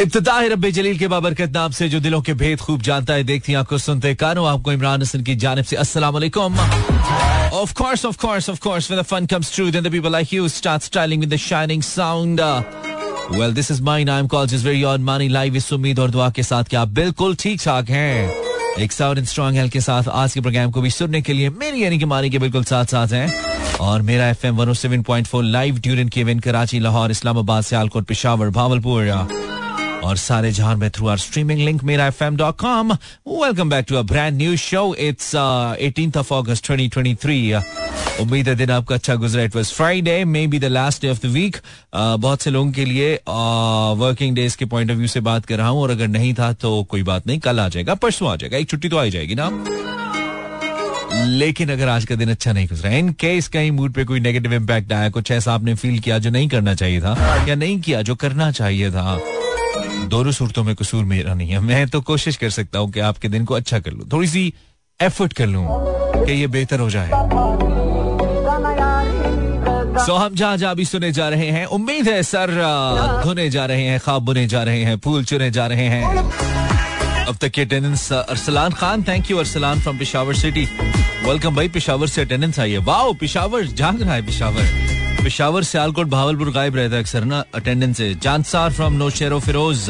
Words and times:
इब्तदा 0.00 0.40
रब 0.52 0.64
जलील 0.76 0.98
के 0.98 1.08
बाबरकत 1.08 1.50
नाम 1.52 1.70
से 1.72 1.88
जो 1.88 1.98
दिलों 2.00 2.20
के 2.22 2.32
भेद 2.40 2.60
खूब 2.60 2.82
जानता 2.88 3.14
है 3.14 3.22
देखती 3.24 3.54
आँखों 3.60 3.78
सुनते 3.78 4.14
कानों। 4.22 4.46
आपको 4.48 4.72
इमरान 4.72 5.02
हसन 5.02 5.22
की 5.24 5.34
जानब 5.44 5.64
से 5.64 5.76
अस्सलाम 5.84 6.16
Of 7.56 7.72
course, 7.78 8.02
of 8.04 8.16
course, 8.22 8.48
of 8.52 8.58
course, 8.64 8.88
when 8.90 8.98
the 9.00 9.04
fun 9.10 9.26
comes 9.32 9.50
true, 9.50 9.70
then 9.76 9.84
the 9.86 9.90
people 9.94 10.12
like 10.14 10.32
you 10.36 10.48
start 10.54 10.82
styling 10.88 11.20
with 11.24 11.30
the 11.34 11.38
shining 11.44 11.82
sound. 11.82 12.40
well, 13.38 13.54
this 13.58 13.70
is 13.74 13.80
mine. 13.80 14.10
I'm 14.16 14.28
called 14.34 14.50
just 14.50 14.64
very 14.68 14.82
on 14.90 15.06
money. 15.08 15.28
Live 15.36 15.56
इस 15.56 15.72
उम्मीद 15.72 15.98
और 15.98 16.10
दुआ 16.10 16.28
के 16.38 16.42
साथ 16.42 16.64
कि 16.74 16.84
बिल्कुल 17.00 17.34
ठीक 17.44 17.60
ठाक 17.64 17.90
हैं? 17.90 18.30
एक 18.84 18.92
साउंड 18.92 19.18
एंड 19.18 19.26
स्ट्रॉन्ग 19.26 19.56
हेल्थ 19.56 19.72
के 19.72 19.80
साथ 19.80 20.08
आज 20.24 20.34
के 20.34 20.40
प्रोग्राम 20.40 20.70
को 20.70 20.80
भी 20.80 20.90
सुनने 20.90 21.22
के 21.28 21.32
लिए 21.32 21.50
मेरी 21.64 21.84
यानी 21.84 21.98
कि 21.98 22.04
मानी 22.12 22.30
के 22.30 22.38
बिल्कुल 22.38 22.64
साथ 22.74 22.84
साथ 22.96 23.12
हैं। 23.18 23.78
और 23.88 24.02
Mera 24.10 24.28
F 24.30 24.46
M 24.46 24.56
one 24.56 24.72
seven 24.84 25.02
point 25.08 25.26
four 25.26 25.44
live 25.44 25.78
durian 25.86 26.08
के 26.08 26.24
विन 26.24 26.38
कराची 26.48 26.80
लाहौर 26.80 27.10
इस्लामाबाद 27.10 27.64
सियालकोट 27.64 28.06
पिशावर 28.06 28.50
भावलपुर 28.60 29.08
और 30.04 30.16
सारे 30.16 30.50
जहाँ 30.52 30.74
में 30.76 30.90
through 30.90 31.06
our 31.08 31.18
streaming 31.18 31.60
link 31.60 31.84
Mera 31.84 32.06
F 32.06 32.24
M 32.24 32.36
dot 32.36 32.56
com 32.56 32.92
welcome 33.28 33.70
back 33.70 33.86
to 33.88 33.96
a 33.96 34.02
brand 34.02 34.36
new 34.36 34.56
show 34.56 34.94
it's 34.94 35.34
eighteen 35.80 36.12
of 36.16 36.32
August 36.34 36.66
twenty 36.66 36.88
twenty 36.88 37.14
three 37.14 37.54
उम्मीद 38.20 38.48
है 38.48 38.54
दिन 38.54 38.70
आपका 38.70 38.94
अच्छा 38.94 39.14
गुजरा. 39.14 39.42
It 39.42 39.56
was 39.56 39.72
Friday 39.72 40.24
maybe 40.46 40.58
the 40.58 40.64
last 40.64 41.02
day 41.02 41.08
of 41.08 41.18
the 41.22 41.30
week 41.30 41.56
बहुत 41.96 42.42
से 42.42 42.50
लोगों 42.50 42.72
के 42.72 42.84
लिए 42.84 43.14
वर्किंग 43.24 44.30
uh, 44.30 44.36
डेज़ 44.36 44.56
के 44.56 44.64
पॉइंट 44.64 44.90
ऑफ़ 44.90 44.98
व्यू 44.98 45.08
से 45.08 45.20
बात 45.20 45.46
कर 45.46 45.56
रहा 45.56 45.68
हूँ 45.68 45.82
और 45.82 45.90
अगर 45.90 46.08
नहीं 46.08 46.34
था 46.34 46.52
तो 46.52 46.82
कोई 46.84 47.02
बात 47.02 47.26
नहीं 47.26 47.38
कल 47.38 47.60
आ 47.60 47.68
जाएगा 47.68 47.94
परसों 47.94 48.30
आ 48.30 48.36
जाएगा 48.36 48.58
एक 48.58 48.70
छुट्टी 48.70 48.88
तो 48.88 48.96
आ 48.96 49.04
जाएगी 49.06 49.34
ना? 49.34 49.50
लेकिन 51.24 51.70
अगर 51.72 51.88
आज 51.88 52.04
का 52.04 52.14
दिन 52.14 52.30
अच्छा 52.30 52.52
नहीं 52.52 52.66
गुजरा 52.66 52.90
इन 52.90 53.12
केस 53.12 53.48
कहीं 53.48 53.70
मूड 53.70 53.92
पे 53.92 54.04
कोई 54.04 54.20
नेगेटिव 54.20 54.54
इम्पैक्ट 54.54 54.92
आया 54.92 55.10
कुछ 55.10 55.30
ऐसा 55.30 55.54
आपने 55.54 55.74
फील 55.74 55.98
किया 55.98 56.18
जो 56.18 56.30
नहीं 56.30 56.48
करना 56.48 56.74
चाहिए 56.74 57.00
था 57.00 57.44
या 57.48 57.54
नहीं 57.54 57.80
किया 57.80 58.02
जो 58.02 58.14
करना 58.14 58.50
चाहिए 58.50 58.90
था 58.90 59.18
दोनों 60.08 60.32
सूरतों 60.32 60.64
में 60.64 60.74
कसूर 60.76 61.04
मेरा 61.04 61.34
नहीं 61.34 61.50
है। 61.50 61.60
मैं 61.60 61.86
तो 61.88 62.00
कोशिश 62.00 62.36
कर 62.36 62.50
सकता 62.50 62.78
हूँ 62.78 62.90
कि 62.92 63.00
आपके 63.00 63.28
दिन 63.28 63.44
को 63.44 63.54
अच्छा 63.54 63.78
कर 63.78 63.92
लूँ। 63.92 64.08
थोड़ी 64.12 64.28
सी 64.28 64.52
एफर्ट 65.00 65.32
कर 65.32 65.46
लूँ 65.46 65.66
कि 66.26 66.32
ये 66.32 66.46
बेहतर 66.46 66.80
हो 66.80 66.90
जाए। 66.90 67.10
सो 70.06 70.14
हम 70.14 70.34
जहाँ 70.34 70.56
जहाँ 70.56 70.74
भी 70.76 70.84
सुने 70.84 71.10
जा 71.12 71.28
रहे 71.28 71.50
हैं, 71.50 71.64
उम्मीद 71.66 72.08
है 72.08 72.22
सर 72.22 72.50
धुने 73.24 73.48
जा 73.50 73.64
रहे 73.66 73.82
हैं 73.82 74.00
खाब 74.00 74.22
बुने 74.22 74.46
जा 74.46 74.62
रहे 74.62 74.82
हैं, 74.84 74.98
फूल 74.98 75.24
चुने 75.24 75.50
जा 75.50 75.66
रहे 75.66 75.86
हैं। 75.88 76.04
अब 77.26 77.36
तक 77.36 77.50
की 77.50 77.60
attendance 77.60 78.12
Arsalan 78.12 78.72
Khan 78.72 79.02
thank 79.02 79.30
you 79.30 79.38
Arsalan 79.38 79.80
from 79.80 79.98
Peshawar 79.98 80.34
city 80.34 80.68
welcome 81.24 81.56
भाई, 81.56 81.68
पिशावर 81.68 82.06
से 82.06 82.20
अटेंडेंस 82.22 82.58
आई 82.60 82.72
है। 82.72 82.78
वाओ 82.78 83.12
पिशावर, 83.14 83.64
जाग 83.66 84.02
रहा 84.02 84.14
है 84.14 84.26
पिशावर। 84.26 84.85
पिशावर 85.26 85.62
सियालकोट 85.64 86.06
भावलपुर 86.06 86.50
गायब 86.52 86.76
रहता 86.76 86.94
है 86.94 87.02
अक्सर, 87.02 87.24
ना? 87.24 87.38
अटेंडेंस 87.54 87.96
से 87.96 88.14
Jansar 88.22 88.72
from 88.72 88.92
Naushahro 88.94 89.38
Feroze 89.40 89.88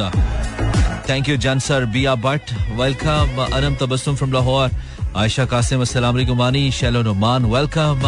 thank 1.09 1.29
you 1.29 1.37
Jansar 1.37 1.85
बिया 1.93 2.15
but 2.25 2.53
welcome 2.79 3.43
Anam 3.45 3.75
Tabassum 3.81 4.17
from 4.17 4.33
Lahore 4.33 4.71
Ayesha 5.17 5.45
Qasim 5.45 5.81
अस्सलाम 5.81 6.71
शैलो 6.73 7.03
नुमान 7.03 7.45
वेलकम 7.53 8.01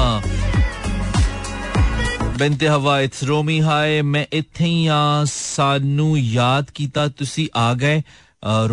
बिनते 2.39 2.67
हवा 2.67 2.99
इट्स 3.01 3.25
रोमी 3.25 3.59
हाय 3.61 4.03
मैं 4.05 4.27
इथे 4.33 4.73
सानू 5.29 6.17
याद 6.17 6.71
कीता, 6.71 7.06
तुसी 7.09 7.49
आ 7.56 7.73
गए। 7.75 8.03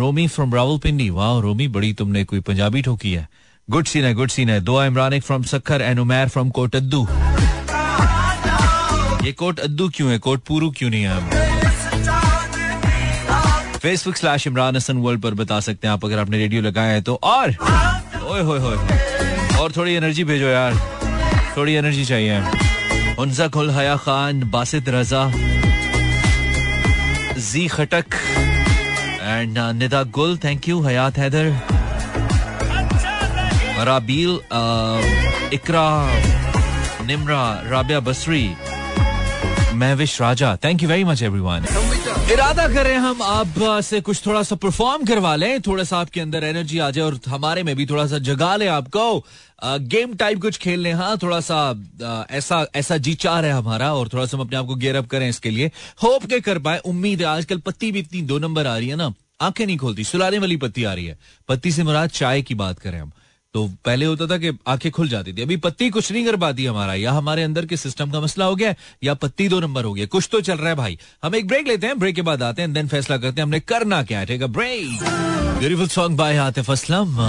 रोमी 0.00 0.26
फ्रॉम 0.28 0.54
रावलपिंडी 0.54 1.10
वाह 1.10 1.40
रोमी 1.42 1.68
बड़ी 1.68 1.92
तुमने 1.92 2.24
कोई 2.24 2.40
पंजाबी 2.40 2.82
ठोकी 2.82 3.12
है। 3.12 3.28
गुड 3.68 3.86
सीन 3.86 4.04
है 4.04 4.14
गुड 4.14 4.30
सीन 4.30 4.50
है। 4.50 4.60
Dua 4.60 4.86
Imran 4.86 5.20
from 5.20 5.42
Sukkur 5.52 5.82
and 5.82 5.98
Umair 6.00 6.28
from 6.28 6.50
Kot Addu 6.50 7.06
ये 9.26 9.32
कोट 9.32 9.60
अद्दू 9.60 9.88
क्यों 9.94 10.10
है? 10.10 10.18
कोट 10.18 10.40
पूरू 10.40 10.70
क्यों 10.70 10.90
नहीं 10.90 11.02
है 11.02 11.14
Facebook 13.78 14.16
slash 14.16 14.46
Imran 14.46 14.76
Hassan 14.76 14.96
world 14.96 15.20
पर 15.22 15.34
बता 15.34 15.58
सकते 15.60 15.86
हैं 15.86 15.92
आप 15.94 16.04
अगर 16.04 16.18
आपने 16.18 16.38
रेडियो 16.38 16.62
लगाया 16.62 16.92
है 16.92 17.00
तो। 17.02 17.14
और 17.22 17.50
ओए 18.24 18.40
होए 18.40 18.58
होए। 18.58 18.76
और 19.58 19.72
थोड़ी 19.72 19.94
एनर्जी 19.94 20.24
भेजो 20.24 20.46
यार। 20.46 20.74
थोड़ी 21.56 21.72
एनर्जी 21.72 22.04
चाहिए। 22.04 22.38
उनजा 23.18 23.48
खुल 23.48 23.70
हया 23.70 23.96
खान, 23.96 24.42
बासित 24.50 24.88
रजा, 24.88 25.24
जी 27.40 27.66
Khattak 27.68 28.14
and 29.22 29.58
Nida 29.80 30.02
Gul 30.02 30.36
thank 30.44 30.68
you 30.68 30.80
Hayat 30.82 31.18
Haider. 31.18 31.50
Rabeel 33.86 34.38
Iqra, 35.52 35.88
Nimra, 37.06 37.44
Rabia 37.66 38.00
Basri. 38.00 38.44
Mahwish 39.76 40.20
Raja. 40.20 40.56
Thank 40.64 40.82
you 40.82 40.88
very 40.88 41.04
much 41.04 41.22
everyone 41.22 41.66
इरादा 42.32 42.66
करें 42.68 42.96
हम, 42.96 43.22
आप 43.22 43.80
से 43.84 44.00
कुछ 44.00 44.24
थोड़ा 44.26 44.42
सा 44.42 44.56
परफॉर्म 44.56 45.04
करवा 45.04 45.34
लें. 45.36 45.60
थोड़ा 45.60 45.84
सा 45.84 45.98
आपके 45.98 46.20
अंदर 46.20 46.44
एनर्जी 46.44 46.78
आ 46.78 46.90
जाए 46.90 47.04
और 47.04 47.18
हमारे 47.28 47.62
में 47.62 47.74
भी 47.76 47.86
थोड़ा 47.86 48.06
सा 48.06 48.18
जगा 48.20 48.54
ले 48.56 48.66
आपको. 48.68 49.24
गेम 49.64 50.14
टाइप 50.14 50.40
कुछ 50.40 50.58
खेल 50.58 50.80
लें 50.80 50.92
हाँ 50.92 51.16
थोड़ा 51.18 51.40
सा 51.40 52.26
ऐसा 52.30 52.64
ऐसा 52.76 52.96
जी 52.98 53.14
चाह 53.16 53.40
है 53.40 53.52
हमारा 53.52 53.92
और 53.94 54.08
थोड़ा 54.08 54.24
सा 54.26 54.36
हम 54.36 54.42
अपने 54.42 54.56
आप 54.56 54.66
को 54.66 54.74
गेयर 54.74 54.96
अप 54.96 55.06
करें 55.06 55.28
इसके 55.28 55.50
लिए. 55.50 55.70
होप 56.02 56.26
के 56.26 56.40
कर 56.40 56.58
पाए. 56.58 56.78
उम्मीद 56.86 57.20
है, 57.20 57.26
आजकल 57.26 57.58
पत्ती 57.58 57.92
भी 57.92 57.98
इतनी 57.98 58.22
दो 58.22 58.38
नंबर 58.38 58.66
आ 58.66 58.76
रही 58.76 58.88
है 58.88 58.96
ना. 58.96 59.12
आँखें 59.40 59.64
नहीं 59.66 59.76
खोलती 59.76 60.04
सुलाने 60.04 60.38
वाली 60.38 60.56
पत्ती 60.56 60.84
आ 60.84 60.92
रही 60.94 61.06
है. 61.06 61.18
पत्ती 61.48 61.72
से 61.72 61.82
मुराद 61.82 62.10
चाय 62.10 62.42
की 62.42 62.54
बात 62.54 62.78
करें 62.78 63.00
हम. 63.00 63.12
तो 63.56 63.70
पहले 63.84 64.06
होता 64.06 64.26
था 64.26 64.38
कि 64.38 64.58
आँखें 64.68 64.92
खुल 64.92 65.08
जाती 65.08 65.32
थी। 65.32 65.42
अभी 65.42 65.56
पत्ती 65.56 65.90
कुछ 65.90 66.12
नहीं 66.12 66.24
कर 66.24 66.36
पाती 66.36 66.66
हमारा, 66.66 66.94
या 66.94 67.12
हमारे 67.12 67.42
अंदर 67.42 67.66
के 67.66 67.76
सिस्टम 67.76 68.10
का 68.10 68.20
मसला 68.20 68.44
हो 68.44 68.56
गया 68.56 68.74
या 69.04 69.14
पत्ती 69.14 69.48
दो 69.48 69.60
नंबर 69.60 69.84
हो 69.84 69.92
गया 69.92 70.06
कुछ 70.06 70.28
तो 70.32 70.40
चल 70.40 70.58
रहा 70.58 70.68
है 70.68 70.74
भाई। 70.74 70.98
हम 71.24 71.34
एक 71.34 71.48
ब्रेक 71.48 71.68
लेते 71.68 71.86
हैं 71.86 71.98
ब्रेक 71.98 72.14
के 72.14 72.22
बाद 72.22 72.42
आते 72.42 72.62
हैं 72.62 72.72
देन 72.72 72.88
फैसला 72.88 73.16
करते 73.16 73.40
हैं, 73.40 73.42
हमने 73.42 73.60
करना 73.60 74.02
क्या 74.02 74.20
है। 74.20 74.46
Break 74.46 75.02
beautiful 75.58 75.88
song 75.88 76.18
by 76.18 76.36
Atif 76.36 76.70
Aslam 76.70 77.20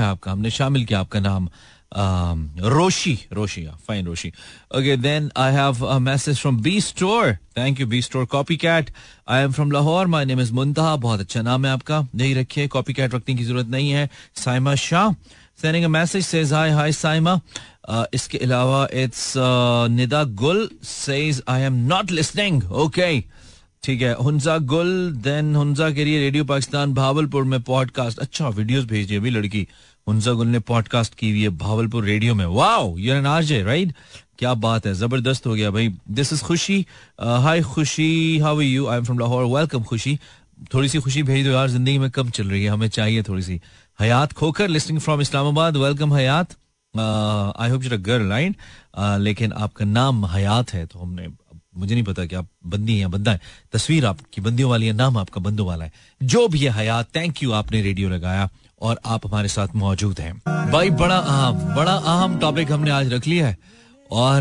आपका। 0.00 0.32
हमने 0.32 0.50
शामिल 0.50 0.84
किया 0.84 1.00
आपका 1.00 1.20
नाम। 1.20 1.48
Um, 1.94 2.50
Roshi. 2.56 3.28
Roshi, 3.28 3.64
yeah, 3.64 3.76
fine, 3.78 4.04
Roshi. 4.04 4.32
Okay, 4.72 4.96
then 4.96 5.30
I 5.34 5.50
have 5.52 5.82
a 5.82 5.98
message 6.00 6.40
from 6.40 6.58
B 6.58 6.80
Store. 6.80 7.40
Thank 7.54 7.78
you, 7.78 7.86
B 7.86 8.00
Store 8.00 8.26
Copycat. 8.26 8.88
I 9.26 9.40
am 9.40 9.52
from 9.52 9.70
Lahore. 9.70 10.06
My 10.06 10.24
name 10.24 10.38
is 10.38 10.50
Muntaha. 10.52 10.98
बहुत 10.98 11.20
अच्छा 11.20 11.42
नाम 11.42 11.66
है 11.66 11.72
आपका 11.72 12.06
नहीं 12.14 12.34
रखिए 12.34 12.68
Copycat 12.68 13.14
रखने 13.14 13.34
की 13.34 13.44
ज़रूरत 13.44 13.66
नहीं 13.66 13.90
है 13.90 14.08
Saima 14.36 14.76
Shah 14.78 15.14
sending 15.56 15.84
a 15.84 15.88
message 15.88 16.24
says 16.24 16.50
hi 16.50 16.70
hi 16.70 16.90
Saima. 16.90 17.40
Uh, 17.88 18.06
इसके 18.14 18.38
अलावा 18.38 18.88
it's 18.92 19.36
uh, 19.36 19.88
Nida 19.88 20.24
Gul 20.34 20.68
says 20.82 21.42
I 21.46 21.60
am 21.60 21.86
not 21.86 22.10
listening. 22.10 22.62
Okay. 22.86 23.24
ठीक 23.84 24.02
है 24.02 24.12
हुंजा 24.24 24.56
गुल 24.58 24.90
देन 25.24 25.54
हुंजा 25.56 25.90
के 25.96 26.04
लिए 26.04 26.20
रेडियो 26.20 26.44
पाकिस्तान 26.44 26.92
भावलपुर 26.94 27.44
में 27.44 27.60
पॉडकास्ट 27.62 28.18
अच्छा 28.18 28.48
वीडियोस 28.48 28.84
भेजिए 28.92 29.18
अभी 29.18 29.30
लड़की 29.30 29.66
हुंजा 30.06 30.32
गुल 30.32 30.46
ने 30.46 30.58
पॉडकास्ट 30.60 31.14
की 31.14 31.30
हुई 31.30 31.42
है 31.42 31.48
भावलपुर 31.58 32.04
रेडियो 32.04 32.34
में। 32.34 32.44
Wow 32.46 32.96
you're 32.98 33.16
an 33.16 33.26
RJ 33.26 33.62
right 33.62 33.92
क्या 34.38 34.54
बात 34.56 34.86
है, 34.86 34.94
ज़बरदस्त 34.94 35.46
हो 35.46 35.54
गया 35.54 35.70
भाई। 35.70 35.88
This 36.10 36.32
is 36.32 36.42
Khushi 36.44 36.84
hi 37.18 37.62
Khushi 37.64 38.38
how 38.38 38.56
are 38.56 38.62
you 38.62 38.86
I 38.86 38.98
am 38.98 39.04
from 39.04 39.18
Lahore 39.18 39.44
welcome 39.48 39.82
Khushi 39.84 40.18
थोड़ी 40.74 40.88
सी 40.88 40.98
खुशी 41.00 41.22
भेज 41.22 41.46
दो 41.46 41.52
यार, 41.52 41.68
ज़िंदगी 41.68 41.98
में 41.98 42.10
कम 42.10 42.30
चल 42.30 42.48
रही 42.48 42.64
है? 42.64 42.70
हमें 42.70 42.88
चाहिए 42.88 43.22
थोड़ी 43.22 43.42
सी। 43.42 43.60
Hayat 43.98 44.32
Khokhar 44.32 44.68
listening 44.68 44.98
from 45.00 45.20
Islamabad 45.20 45.76
welcome 45.76 46.14
Hayat. 46.14 46.52
I 46.94 47.70
hope 47.70 47.84
you're 47.84 47.96
girl 47.98 48.28
right 48.28 48.56
लेकिन 49.20 49.52
आपका 49.54 49.84
नाम 49.84 50.24
हयात 50.26 50.72
है 50.72 50.84
तो 50.86 50.98
हमने, 50.98 51.28
मुझे 51.76 51.94
नहीं 51.94 52.04
पता 52.04 52.24
कि 52.26 52.34
आप 52.36 52.48
बंदी 52.66 53.00
या 53.02 53.08
बंदा 53.08 53.32
है। 53.32 53.40
तस्वीर 53.72 54.06
आपकी, 54.06 54.40
बंदियों 54.40 54.70
वाली 54.70 54.86
है 54.86 54.92
नाम 54.94 55.16
आपका 55.18 55.40
बंदों 55.40 55.66
वाला 55.66 55.84
है। 55.84 55.92
जो 56.20 56.46
भी 56.48 56.58
है 56.58 56.72
हयात 56.72 57.08
थैंक 57.16 57.42
यू 57.42 57.52
आपने 57.52 57.82
रेडियो 57.82 58.08
लगाया। 58.10 58.48
और 58.84 58.98
आप 59.06 59.26
हमारे 59.26 59.48
साथ 59.48 59.68
मौजूद 59.76 60.20
हैं। 60.20 60.32
भाई, 60.70 60.90
बड़ा 60.92 61.16
अहम 61.16 61.54
बड़ा 61.76 61.92
अहम 61.92 62.38
टॉपिक 62.38 62.72
हमने 62.72 62.90
आज 62.90 63.12
रख 63.12 63.26
लिया 63.26 63.46
है। 63.46 63.56
और 64.10 64.40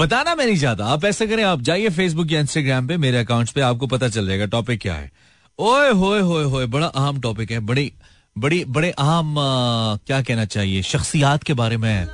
बताना 0.00 0.34
मैं 0.34 0.46
नहीं 0.46 0.58
चाहता। 0.58 0.86
आप 0.86 1.04
ऐसा 1.04 1.26
करें, 1.26 1.42
आप 1.44 1.60
जाइए 1.60 1.88
फेसबुक 1.90 2.32
या 2.32 2.40
इंस्टाग्राम 2.40 2.86
पे, 2.86 2.96
मेरे 2.96 3.18
अकाउंट्स 3.18 3.52
पे 3.52 3.60
आपको 3.60 3.86
पता 3.86 4.08
चल 4.08 4.26
जाएगा 4.26 4.46
टॉपिक 4.46 4.80
क्या 4.80 4.94
है। 4.94 5.10
ओए, 5.58 5.90
होए 5.92 6.20
होए 6.20 6.44
होए, 6.44 6.66
बड़ा 6.66 6.86
अहम 6.86 7.20
टॉपिक 7.20 7.50
है। 7.50 7.60
बड़ी 7.60 7.92
बड़ी, 8.38 8.64
बड़े 8.64 8.90
अहम 8.90 9.34
क्या 10.06 10.20
कहना 10.22 10.44
चाहिए? 10.44 10.82
शख्सियात 10.82 11.42
के 11.42 11.54
बारे 11.54 11.76
में। 11.76 12.06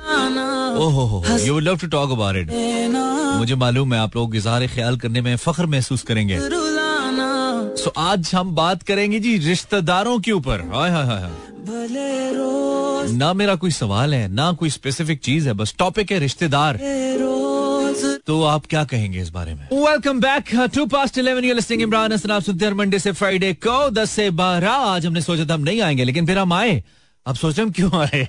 ओहो, 0.75 1.05
हो 1.05 1.37
you 1.37 1.59
love 1.59 1.77
to 1.77 1.87
talk 1.87 2.11
about 2.11 2.35
it 2.35 2.51
मुझे 3.35 3.55
मालूम 3.55 3.93
है 3.93 3.99
आप 3.99 4.15
लोग 4.15 4.35
इजहार 4.35 4.65
ख्याल 4.67 4.97
करने 4.97 5.21
में 5.21 5.35
फख्र 5.35 5.65
महसूस 5.65 6.01
करेंगे। 6.01 6.37
सो 7.77 7.91
आज 7.97 8.31
हम 8.35 8.53
बात 8.55 8.83
करेंगे 8.83 9.19
जी 9.19 9.37
रिश्तेदारों 9.37 10.19
के 10.19 10.31
ऊपर। 10.31 10.61
हाय 10.73 10.89
हाय 10.91 11.05
हाय 11.05 11.31
ना 13.11 13.31
मेरा 13.33 13.55
कोई 13.55 13.71
सवाल 13.71 14.13
है 14.13 14.27
ना 14.27 14.51
कोई 14.51 14.69
स्पेसिफिक 14.69 15.19
चीज़ 15.19 15.47
है 15.47 15.53
बस 15.53 15.75
टॉपिक 15.79 16.11
है 16.11 16.19
रिश्तेदार। 16.19 16.77
तो 18.27 18.43
आप 18.43 18.65
क्या 18.65 18.83
कहेंगे 18.83 19.21
इस 19.21 19.29
बारे 19.29 19.53
में? 19.53 19.67
Welcome 19.73 20.19
back 20.19 20.55
to 20.75 20.85
past 20.85 21.17
eleven 21.17 21.43
you're 21.43 21.55
listening 21.55 21.81
Imran 21.81 22.13
Hassan 22.13 22.31
आप 22.31 22.41
सुनते 22.41 22.65
हैं 22.65 22.71
मंडे 22.73 22.99
से 22.99 23.11
फ्राइडे 23.11 23.53
को 23.67 23.89
दस 23.89 24.11
से 24.11 24.29
बारह। 24.31 24.71
आज 24.71 25.05
हमने 25.05 25.21
सोचा 25.21 25.45
था 25.45 25.53
हम 25.53 25.61
नहीं 25.61 25.81
आएँगे 25.81 26.03
लेकिन 26.03 26.25
फिर 26.25 26.37
हम 26.37 26.53
आए। 26.53 26.83
अब 27.25 27.35
सोचे 27.35 27.61
हम 27.61 27.71
क्यों 27.71 27.91
आए? 27.95 28.25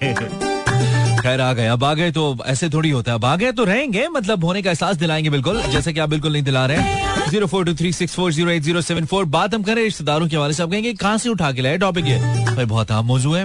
खैर 1.23 1.41
आ 1.41 1.53
गए। 1.53 1.67
अब 1.67 1.85
आ 1.85 1.95
गए 1.95 2.11
तो 2.13 2.37
ऐसे 2.47 2.69
थोड़ी 2.71 2.91
होता 2.91 3.13
है। 3.13 3.19
अब 3.19 3.25
आ 3.25 3.37
गए 3.37 3.53
तो 3.53 3.65
रहेंगे 3.65 4.07
मतलब 4.09 4.45
होने 4.45 4.63
का 4.63 4.71
एहसास 4.71 4.97
दिलाएँगे 4.97 5.31
बिल्कुल 5.31 5.63
जैसे 5.63 5.93
कि 5.93 6.01
आप 6.01 6.09
बिल्कुल 6.09 6.33
नहीं 6.33 6.43
दिला 6.43 6.67
रहे 6.67 7.16
zero 7.31 7.47
four 7.47 7.65
two 7.65 7.75
three 7.75 7.93
six 7.93 8.15
four 8.15 8.33
zero 8.33 8.51
eight 8.51 8.63
zero 8.63 8.81
seven 8.81 9.05
four. 9.05 9.25
बात 9.27 9.55
हम 9.55 9.63
करें 9.63 9.83
रिश्तेदारों 9.83 10.29
के 10.29 10.37
हवाले 10.37 10.55
से। 10.55 10.63
आप 10.63 10.71
कहेंगे, 10.71 10.93
कहाँ 10.95 11.19
से 11.19 11.29
उठा 11.29 11.51
के 11.53 11.63
लाए? 11.63 11.79
टॉपिक 11.79 12.07
ये। 12.07 12.19
भाई, 12.47 12.65
बहुत 12.65 12.91
आम 12.91 13.07
मौजू 13.07 13.33
है। 13.33 13.45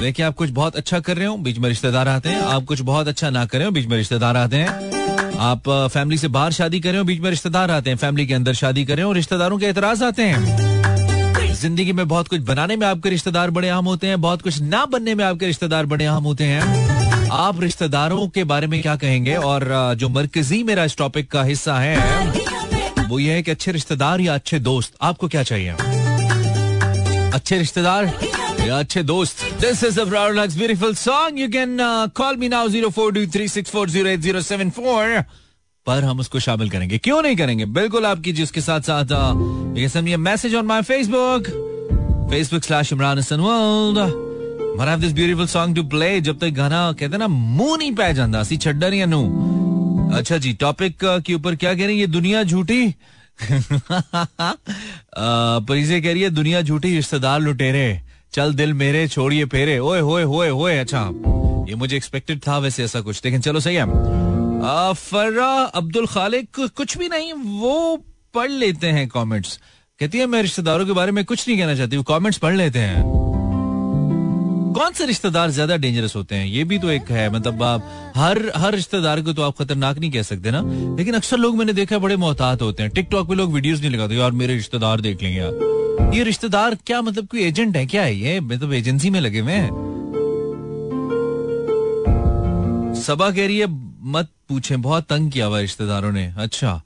देखिए, 0.00 0.26
आप 0.26 0.34
कुछ 0.34 0.50
बहुत 0.50 0.76
अच्छा 0.76 1.00
कर 1.00 1.16
रहे 1.16 1.26
हो, 1.26 1.36
बीच 1.36 1.58
में 1.58 1.68
रिश्तेदार 1.68 2.08
आते 2.08 2.28
हैं। 2.28 2.40
आप 2.42 2.64
कुछ 2.64 2.80
बहुत 2.80 3.08
अच्छा 3.08 3.30
ना 3.30 3.44
करें, 3.46 3.72
बीच 3.72 3.86
में 3.86 3.96
रिश्तेदार 3.96 4.36
आते 4.36 4.56
हैं। 4.56 5.38
आप 5.40 5.68
फैमिली 5.92 6.18
से 6.18 6.28
बाहर 6.28 6.52
शादी 6.52 6.80
करें 6.80 7.04
बीच 7.06 7.20
में 7.20 7.30
रिश्तेदार 7.30 7.70
आते 7.70 7.90
हैं। 7.90 7.96
फैमिली 7.96 8.26
के 8.26 8.34
अंदर 8.34 8.54
शादी 8.54 8.84
करें 8.84 9.02
और 9.02 9.14
रिश्तेदारों 9.14 9.58
के 9.58 9.66
एतराज़ 9.66 10.04
आते 10.04 10.22
हैं। 10.22 11.54
ज़िंदगी 11.54 11.92
में 11.92 12.06
बहुत 12.08 12.28
कुछ 12.28 12.40
बनाने 12.40 12.76
में 12.76 12.86
आपके 12.86 13.10
रिश्तेदार 13.10 13.50
बड़े 13.50 13.68
अहम 13.68 13.84
होते 13.84 14.06
हैं, 14.06 14.20
बहुत 14.20 14.42
कुछ 14.42 14.60
ना 14.60 14.84
बनने 14.86 15.14
में 15.14 15.24
आपके 15.24 15.46
रिश्तेदार 15.46 15.86
बड़े 15.86 16.04
आम 16.06 16.24
होते 16.24 16.44
हैं। 16.44 16.89
आप 17.32 17.60
रिश्तेदारों 17.60 18.26
के 18.28 18.44
बारे 18.44 18.66
में 18.66 18.80
क्या 18.82 18.94
कहेंगे? 18.96 19.34
और 19.36 19.94
जो 19.98 20.08
मरकजी 20.08 20.62
मेरा 20.62 20.84
इस 20.84 20.96
टॉपिक 20.96 21.30
का 21.30 21.42
हिस्सा 21.42 21.74
है, 21.78 21.96
वो 23.08 23.18
ये 23.18 23.32
है 23.32 23.42
कि 23.42 23.50
अच्छे 23.50 23.72
रिश्तेदार 23.72 24.20
या 24.20 24.34
अच्छे 24.34 24.58
दोस्त? 24.58 24.92
आपको 25.02 25.28
क्या 25.28 25.42
चाहिए? 25.42 25.74
अच्छे 27.34 27.58
रिश्तेदार 27.58 28.12
या 28.60 28.78
अच्छे 28.78 29.02
दोस्त? 29.02 29.44
This 29.60 29.84
is 29.84 30.00
beautiful 30.00 30.94
song 30.94 31.38
you 31.40 31.48
can 31.48 31.76
call 32.16 32.36
me 32.36 32.48
now 32.48 32.68
zero 32.68 32.88
four 32.90 33.12
two 33.12 33.26
three 33.26 33.48
six 33.48 33.70
four 33.70 33.90
zero 33.90 34.08
eight 34.08 34.20
zero 34.20 34.40
seven 34.42 34.70
four 34.70 35.20
पर 35.86 36.04
हम 36.04 36.20
उसको 36.20 36.38
शामिल 36.40 36.70
करेंगे। 36.70 36.98
क्यों 36.98 37.20
नहीं 37.22 37.36
करेंगे? 37.36 37.64
बिल्कुल 37.66 38.06
आप 38.06 38.20
कीजिए 38.20 38.44
उसके 38.44 38.60
साथ 38.60 38.80
साथ 38.90 39.06
message 40.18 40.54
on 40.54 40.66
my 40.66 40.82
Facebook 40.82 41.46
Facebook 42.30 42.64
slash 42.64 42.92
Imran 42.92 43.18
Hassan 43.18 43.40
world 43.40 44.29
मर 44.78 44.88
have 44.88 45.00
this 45.00 45.12
beautiful 45.12 45.46
song 45.46 45.76
to 45.76 45.82
play 45.82 46.20
जब 46.20 46.38
तक 46.38 46.48
गाना, 46.48 46.92
कहते 46.92 47.16
ना, 47.16 47.28
मुँह 47.28 47.76
नहीं 47.76 47.92
पै 47.92 48.14
जाता 48.14 48.42
सी 48.42 48.56
छड्डा 48.56 48.88
नहीं 48.88 49.06
नू 49.06 49.50
अच्छा 50.14 50.38
जी 50.38 50.52
टॉपिक 50.52 50.98
के 51.04 51.34
ऊपर 51.34 51.56
क्या 51.56 51.74
कह 51.74 51.86
रही 51.86 51.94
है? 51.94 52.00
ये 52.00 52.06
दुनिया 52.06 52.42
झूठी? 52.42 52.94
परिजे 55.68 56.00
कह 56.00 56.12
रही 56.12 56.22
है, 56.22 56.30
दुनिया 56.30 56.62
झूठी, 56.62 56.96
रिश्तेदार 56.96 57.40
लुटेरे। 57.40 58.02
चल 58.32 58.54
दिल 58.54 58.72
मेरे, 58.72 59.08
छोड़िए 59.08 59.44
फेरे। 59.44 59.78
ओए, 59.78 60.00
होए 60.00 60.22
होए 60.22 60.48
होए 60.48 60.78
अच्छा। 60.78 61.10
ये 61.68 61.74
मुझे 61.74 61.96
एक्सपेक्टेड 61.96 62.40
था 62.48 62.58
वैसे 62.58 62.84
ऐसा 62.84 63.00
कुछ। 63.00 63.22
लेकिन 63.24 63.40
चलो, 63.40 63.60
सही 63.60 63.76
है। 63.76 63.84
फर्रा 64.92 65.62
अब्दुल 65.62 66.06
खालिक, 66.06 66.48
कुछ 66.60 66.98
भी 66.98 67.08
नहीं, 67.08 67.32
वो 67.32 68.04
पढ़ 68.34 68.50
लेते 68.50 68.86
हैं 68.86 69.08
कमेंट्स 69.08 69.60
कहती 70.00 70.18
है, 70.18 70.26
मैं 70.26 70.42
रिश्तेदारों 70.42 70.86
के 70.86 70.92
बारे 70.92 71.12
में 71.12 71.24
कुछ 71.24 71.48
नहीं 71.48 71.58
कहना 71.58 71.74
चाहती। 71.74 71.96
वो 71.96 72.02
कमेंट्स 72.02 72.38
पढ़ 72.38 72.56
लेते 72.56 72.78
हैं। 72.78 73.19
कौन 74.70 74.92
से 74.92 75.06
रिश्तेदार 75.06 75.50
ज़्यादा 75.50 75.76
डेंजरस 75.76 76.14
होते 76.16 76.34
हैं? 76.34 76.46
ये 76.46 76.64
भी 76.64 76.78
तो 76.78 76.90
एक 76.90 77.10
है 77.10 77.28
मतलब 77.30 77.62
आप 77.62 78.12
हर 78.16 78.40
हर 78.56 78.74
रिश्तेदार 78.74 79.20
को 79.22 79.32
तो 79.32 79.42
आप 79.42 79.56
खतरनाक 79.58 79.98
नहीं 79.98 80.10
कह 80.10 80.22
सकते 80.22 80.50
ना? 80.50 80.60
लेकिन 80.96 81.14
अक्सर 81.14 81.38
लोग 81.38 81.56
मैंने 81.56 81.72
देखा 81.72 81.98
बड़े 81.98 82.16
मोहतात 82.16 82.62
होते 82.62 82.82
हैं। 82.82 82.92
टिकटॉक 82.92 83.28
पे 83.28 83.34
लोग 83.34 83.52
वीडियोस 83.52 83.80
नहीं 83.80 83.90
लगाते। 83.90 84.14
यार, 84.14 84.30
मेरे 84.32 84.54
रिश्तेदार 84.54 85.00
देख 85.00 85.22
लेंगे 85.22 85.38
यार। 85.38 86.12
ये 86.14 86.22
रिश्तेदार 86.24 86.74
क्या 86.86 87.00
मतलब 87.02 87.26
कोई 87.26 87.42
एजेंट 87.42 87.76
है 87.76 87.86
क्या? 87.86 88.02
है 88.02 88.14
ये 88.16 88.40
मतलब 88.40 88.72
एजेंसी 88.72 89.10
में 89.10 89.20
लगे 89.20 89.40
हुए 89.40 89.52
हैं? 89.52 89.70
सबा 93.02 93.30
कह 93.30 93.46
रही 93.46 93.58
है, 93.58 93.66
मत 94.08 94.28
पूछे, 94.48 94.76
बहुत 94.78 95.06
तंग 95.08 95.30
किया 95.32 95.46
हुआ 95.46 95.60
रिश्तेदारों 95.60 96.12
ने। 96.12 96.32
अच्छा 96.36 96.80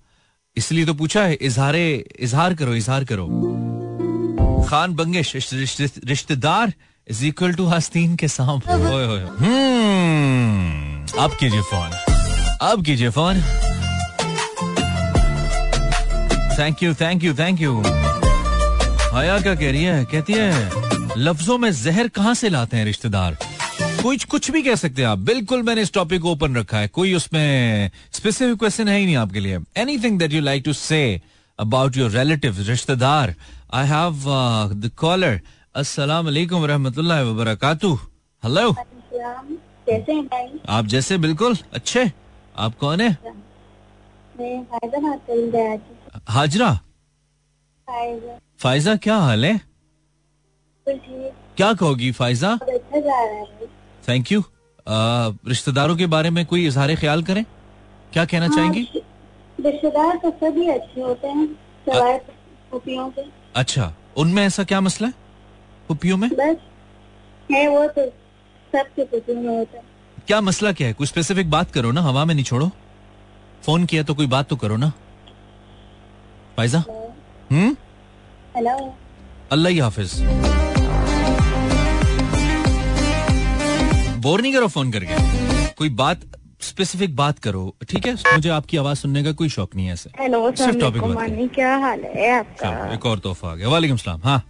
इसलिए 0.56 0.86
तो 0.86 0.94
पूछा 0.94 1.22
है, 1.22 1.34
इजहारे, 1.34 2.04
इजहार 2.20 2.54
करो 2.54 2.74
इजहार 2.74 3.04
करो। 3.04 3.26
खान 4.68 4.94
बंगेश 4.94 5.34
रिश्तेदार 6.04 6.72
इज़ 7.10 7.24
इक्वल 7.26 7.52
टू 7.54 7.64
हस्तीन 7.66 8.16
के 8.16 8.28
साथ 8.28 8.68
हम्म, 8.68 9.46
अब 11.18 11.36
कीजिए 11.40 11.60
फ़ोन। 11.62 11.90
अब 12.68 12.84
कीजिए 12.84 13.10
phone. 13.10 13.40
Thank 16.58 16.82
you 16.82 16.94
thank 16.94 17.24
you 17.24 17.34
thank 17.34 17.60
you 17.60 17.80
Haya 19.14 19.38
क्या 19.40 19.54
कह 19.54 19.70
रही 19.70 19.84
है? 19.84 20.04
कहती 20.04 20.32
है 20.32 20.70
लफ्जों 21.18 21.58
में 21.58 21.70
जहर 21.72 22.08
कहाँ 22.08 22.34
से 22.34 22.48
लाते 22.48 22.76
हैं 22.76 22.84
रिश्तेदार? 22.84 23.36
कुछ 24.02 24.24
कुछ 24.24 24.50
भी 24.50 24.62
कह 24.62 24.74
सकते 24.74 25.02
हैं 25.02 25.08
आप। 25.08 25.18
बिल्कुल 25.18 25.62
मैंने 25.62 25.82
इस 25.82 25.92
टॉपिक 25.92 26.22
को 26.22 26.32
ओपन 26.32 26.56
रखा 26.56 26.78
है। 26.78 26.88
कोई 26.88 27.14
उसमें 27.14 27.90
स्पेसिफिक 28.12 28.58
क्वेश्चन 28.58 28.88
है 28.88 28.98
ही 28.98 29.04
नहीं 29.06 29.16
आपके 29.16 29.40
लिए। 29.40 29.58
Anything 29.76 30.18
that 30.18 30.32
you 30.32 30.40
like 30.40 30.62
to 30.64 30.72
say 30.72 31.20
about 31.58 31.96
your 31.96 32.10
relative 32.10 32.56
रिश्तेदार। 32.68 33.34
आई 33.74 33.86
हैव 33.86 34.12
द 34.74 34.90
कॉलर 34.96 35.40
अस्सलाम 35.74 36.24
वालेकुम 36.24 36.64
रहमतुल्लाह 36.70 37.20
व 37.22 37.34
बरकातहू 37.36 37.94
हेलो 38.42 38.72
कैसे 38.72 40.12
हैं 40.12 40.24
भाई? 40.26 40.60
आप 40.76 40.84
जैसे 40.92 41.16
बिल्कुल 41.24 41.56
अच्छे। 41.74 42.10
आप 42.64 42.74
कौन 42.80 43.00
है? 43.00 43.10
हाजरा? 46.36 46.70
फायजा 48.62 48.94
क्या 49.06 49.16
हाल 49.24 49.44
है? 49.44 49.60
क्या 50.86 51.72
कहोगी 51.72 52.10
फायजा? 52.20 52.52
अच्छा 52.52 53.66
थैंक 54.08 54.32
यू 54.32 54.42
रिश्तेदारों 55.48 55.96
के 55.96 56.06
बारे 56.14 56.30
में 56.30 56.44
कोई 56.46 56.66
इजहार 56.66 56.94
ख्याल 57.02 57.22
करें? 57.24 57.44
क्या 58.12 58.24
कहना 58.24 58.46
हाँ, 58.46 58.56
चाहेंगी? 58.56 58.86
रिश्तेदार 59.66 60.16
तो 60.22 60.30
सभी 60.44 60.68
अच्छे 60.68 61.00
होते 61.00 61.28
हैं 61.28 61.48
अच्छा 63.56 63.92
उनमें 64.18 64.42
ऐसा 64.46 64.64
क्या 64.64 64.80
मसला 64.80 65.08
है? 65.08 65.23
पुपियों 65.88 66.16
में? 66.16 66.28
बस 66.30 66.56
है 67.50 67.66
वो 67.68 67.86
तो 67.88 68.06
सबके 68.72 69.04
पुपियों 69.04 69.40
में 69.40 69.56
होता 69.56 69.76
है। 69.78 69.82
क्या 70.26 70.40
मसला 70.40 70.72
क्या 70.72 70.86
है? 70.86 70.92
कुछ 70.92 71.08
स्पेसिफिक 71.08 71.50
बात 71.50 71.70
करो 71.70 71.90
ना 71.92 72.00
हवा 72.02 72.24
में 72.24 72.34
नहीं 72.34 72.44
छोड़ो। 72.44 72.70
फ़ोन 73.66 73.84
किया 73.86 74.02
तो 74.02 74.14
कोई 74.14 74.26
बात 74.26 74.48
तो 74.48 74.56
करो 74.56 74.76
ना। 74.76 74.92
फायजा 76.56 76.78
हम्म? 77.50 77.76
हेलो 78.56 78.76
अल्लाह 79.52 79.82
हाफिज। 79.82 80.14
बोर 84.22 84.40
नहीं 84.40 84.52
करो 84.52 84.68
फ़ोन 84.68 84.92
करके। 84.92 85.72
कोई 85.74 85.88
बात 86.00 86.20
स्पेसिफिक 86.62 87.16
बात 87.16 87.38
करो 87.38 87.64
ठीक 87.88 88.06
है? 88.06 88.14
मुझे 88.14 88.48
आपकी 88.48 88.76
आवाज़ 88.76 88.98
सुनने 88.98 89.22
का 89.24 89.32
कोई 89.32 89.48
शौक 89.48 89.74
नहीं 89.76 89.86
है 89.86 89.92
ऐसे। 89.92 90.10
हेलो 90.20 90.50
सिर्फ़ 90.52 90.78
टॉपिक 90.78 91.52
क्या 91.54 91.76
हाल 91.76 92.00
है 92.16 92.30
आपका? 92.38 92.92
एक 92.94 93.06
और 93.06 93.18
तोहफा 93.18 93.50
आ 93.50 93.54
गया। 93.54 93.68
वालेकुम 93.68 93.96
सलाम 93.96 94.20
हाँ। 94.24 94.42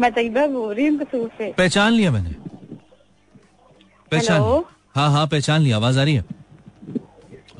मैं 0.00 0.12
तैयबा 0.12 0.46
बोल 0.46 0.74
रही 0.74 0.86
हूँ 0.86 0.98
कसूर 0.98 1.28
से। 1.38 1.52
पहचान 1.52 1.92
लिया 1.92 2.10
मैंने। 2.10 2.30
पहचान 4.10 4.40
हाँ 4.94 5.10
हाँ 5.10 5.26
पहचान 5.26 5.60
लिया। 5.62 5.76
आवाज़ 5.76 5.98
आ 5.98 6.02
रही 6.02 6.14
है? 6.14 6.24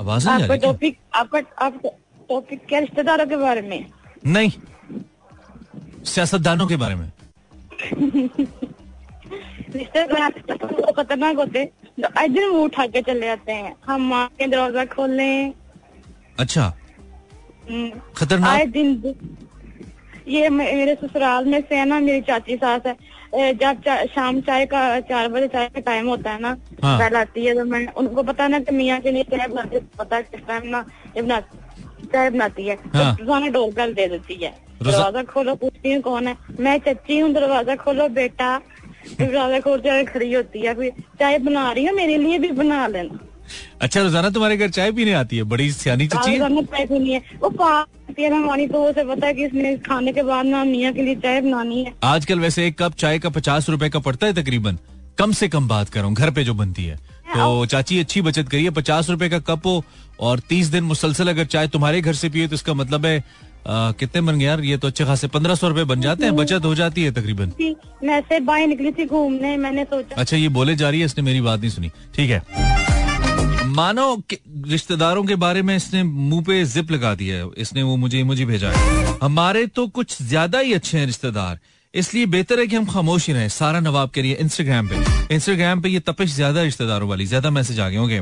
आवाज़ 0.01 0.29
आ 0.29 0.37
रही 0.37 0.49
है 0.49 0.59
टॉपिक 0.59 0.99
आपका 1.15 1.39
आप 1.65 1.81
टॉपिक 2.29 2.67
क्या 2.69 2.79
रिश्तेदारों 2.79 3.27
के 3.27 3.37
बारे 3.37 3.63
में? 3.63 3.87
नहीं। 4.27 4.51
सियासतदानों 6.05 6.67
के 6.67 6.77
बारे 6.77 6.95
में। 6.95 7.11
रिश्तेदार 9.77 10.31
खतरनाक 10.93 11.37
होते। 11.37 11.63
इधर 11.99 12.49
वो 12.49 12.63
उठा 12.65 12.87
के 12.87 13.03
चले 13.03 13.27
जाते 13.27 13.53
हैं। 13.53 13.75
हम 13.87 14.09
माँ 14.11 14.27
के 14.39 14.47
दरवाज़ा 14.47 14.85
खोल 14.85 15.11
लें। 15.11 15.53
अच्छा। 16.39 16.73
हम्म। 17.71 17.91
खतरनाक? 18.17 18.51
आए 18.51 18.67
दिन 18.67 18.95
ये 20.31 20.49
मेरे 20.49 20.95
ससुराल 20.95 21.45
में 21.45 21.61
से 21.61 21.77
है 21.77 21.85
ना 21.85 21.99
मेरी 22.01 22.21
चाची 22.23 22.57
सास 22.57 22.87
है। 22.87 23.53
जब 23.55 23.81
चा, 23.83 24.05
शाम 24.07 24.41
चाय 24.41 24.67
का 24.67 25.01
चार 25.03 25.29
बजे 25.29 25.49
चाय 25.49 25.69
का 25.69 25.81
टाइम 25.81 26.09
होता 26.09 26.31
है 26.31 26.41
ना 26.41 26.57
हाँ। 26.83 26.99
पहले 26.99 27.19
आती 27.19 27.45
है 27.47 27.55
तो 27.55 27.65
मैं 27.65 27.87
उनको 27.95 28.23
पता 28.23 28.49
ना 28.49 28.59
कि 28.61 28.75
मियाँ 28.75 29.01
के 29.01 29.11
लिए 29.11 29.23
चाय 29.25 29.47
बनाती 29.49 29.77
है 29.77 29.83
पता 29.99 30.21
किस 30.23 30.47
टाइम 30.49 30.67
ना 30.67 30.85
ये 31.17 31.23
बना 31.23 31.41
चाय 31.41 32.31
बनाती 32.31 32.67
है। 32.67 32.77
हाँ। 32.95 33.15
तो 33.17 33.51
डोर 33.51 33.73
कर 33.75 33.93
दे 33.93 34.07
देती 34.09 34.35
है। 34.45 34.53
दरवाज़ा 34.83 35.23
खोलो 35.23 35.55
पूछती 35.55 35.93
हूँ 35.93 36.03
कौन 36.03 36.27
है। 36.29 36.37
मैं 36.61 36.79
चच्ची 36.79 37.19
हूँ 37.19 37.33
दरवाज़ा 37.33 37.77
खोलो 37.77 38.09
बेटा। 38.11 38.57
रोज़ाना 39.21 40.03
खड़ी 40.05 40.33
होती 40.33 40.61
है 40.61 40.75
फिर 40.75 40.93
चाय 41.19 41.39
बना 41.39 41.71
रही 41.73 41.85
है 41.85 41.95
मेरे 41.95 42.17
लिए 42.19 42.39
भी 42.39 42.51
बना 42.53 42.87
लेना। 42.87 43.19
अच्छा 43.83 44.03
रोज़ाना 44.03 44.31
तुम्हारे 44.31 44.57
घर 44.57 44.71
चाय 44.71 44.93
पीने 44.93 45.13
आती 45.15 45.37
है? 45.37 45.43
बड़ी 45.45 45.71
सियानी 45.73 46.07
चची 46.09 46.33
है 46.33 46.63
चाय 46.63 46.87
पीनी 46.87 47.13
है। 47.13 47.23
वो 47.43 47.51
है 48.19 48.31
हमारी 48.33 48.67
तो 48.67 48.85
उसे 48.85 49.05
पता 49.05 49.27
है 49.27 49.35
कि 49.35 49.45
इसने 49.45 49.77
खाने 49.81 50.13
के 50.13 50.23
बाद 50.23 50.47
ना 50.47 50.63
मियाँ 50.65 50.93
के 50.93 51.03
लिए 51.03 51.15
चाय 51.17 51.41
बनानी 51.41 51.83
है। 51.85 51.93
आजकल 52.05 52.41
वैसे 52.41 52.67
एक 52.67 52.79
कप 52.79 52.95
चाय 52.99 53.19
का 53.19 53.29
पचास 53.31 53.69
रूपए 53.69 53.89
का 53.89 53.99
पड़ता 54.01 54.27
है 54.27 54.33
तकरीबन। 54.35 54.79
कम 55.19 55.33
से 55.33 55.49
कम 55.49 55.69
बात 55.69 55.89
करूँ 55.91 56.13
घर 56.15 56.31
पे 56.31 56.45
जो 56.45 56.55
बनती 56.55 56.85
है। 56.85 56.97
तो 57.29 57.67
चाची 57.67 57.99
अच्छी 57.99 58.21
बचत 58.23 58.49
करिए। 58.49 58.71
पचास 58.73 59.11
रूपए 59.11 59.29
का 59.29 59.39
कप 59.49 59.67
हो 59.67 59.83
और 60.21 60.41
तीस 60.49 60.67
दिन 60.69 60.85
मुसलसल 60.85 61.29
अगर 61.29 61.45
चाय 61.47 61.69
तुम्हारे 61.69 62.01
घर 62.01 62.15
से 62.15 62.29
पिए 62.29 62.49
तो 62.49 62.55
इसका 62.55 62.75
मतलब 62.75 63.07
है 63.07 63.23
आ, 63.61 63.93
कितने 63.93 64.21
बन 64.21 64.39
गए 64.39 64.45
यार? 64.45 64.61
ये 64.61 64.77
तो 64.77 64.89
अच्छे 64.89 65.05
खासे 65.05 65.29
पंद्रह 65.29 65.55
सौ 65.55 65.69
रूपए 65.69 65.83
बन 65.85 66.01
जाते 66.01 66.25
हैं। 66.25 66.35
बचत 66.37 66.65
हो 66.65 66.75
जाती 66.75 67.03
है 67.05 67.11
तकरीबन। 67.13 67.53
मैं 68.05 68.21
से 68.23 68.39
बाहर 68.41 68.67
निकली 68.67 68.93
थी 68.93 69.05
घूमने 69.07 69.57
मैंने 69.57 69.85
सोचा। 69.85 70.17
अच्छा 70.17 70.37
ये 70.37 70.49
बोले 70.51 70.77
जा 70.77 70.91
रही 70.91 71.01
है 71.01 71.07
इसने 71.07 71.25
मेरी 71.25 71.41
बात 71.41 71.61
नहीं 71.61 71.71
सुनी। 71.71 71.91
ठीक 72.17 72.31
है। 72.31 72.43
मानो 73.81 74.07
रिश्तेदारों 74.69 75.23
के 75.25 75.35
बारे 75.43 75.61
में 75.63 75.75
इसने 75.77 76.03
मुँह 76.03 76.43
पे 76.45 76.65
जिप 76.65 76.91
लगा 76.93 77.15
दिया 77.15 77.37
है। 77.37 77.45
इसने 77.59 77.83
वो 77.83 77.97
मुझे 77.97 78.23
मुझे 78.23 78.45
भेजा 78.45 78.71
है। 78.71 79.19
हमारे 79.23 79.67
तो 79.67 79.87
कुछ 79.89 80.17
ज़्यादा 80.23 80.59
ही 80.59 80.73
अच्छे 80.75 80.99
हैं 80.99 81.07
रिश्तेदार। 81.07 81.59
इसलिए 81.95 82.27
बेहतर 82.27 82.61
है 82.61 82.67
कि 82.67 82.77
हम 82.77 82.87
खामोश 82.87 83.27
ही 83.27 83.33
रहें। 83.35 83.49
सारा 83.49 83.81
नवाब 83.81 84.11
के 84.11 84.23
लिए 84.23 84.35
इंस्टाग्राम 84.41 84.89
पे। 84.89 85.35
इंस्टाग्राम 85.35 85.81
पे 85.81 85.89
ये 85.89 86.01
तपिश 86.01 86.35
ज़्यादा 86.35 86.63
रिश्तेदारों 86.63 87.09
वाली। 87.09 87.27
ज़्यादा 87.27 87.51
मैसेज 87.51 87.81
आ 87.81 87.89
गए 87.89 87.97
होंगे। 87.97 88.21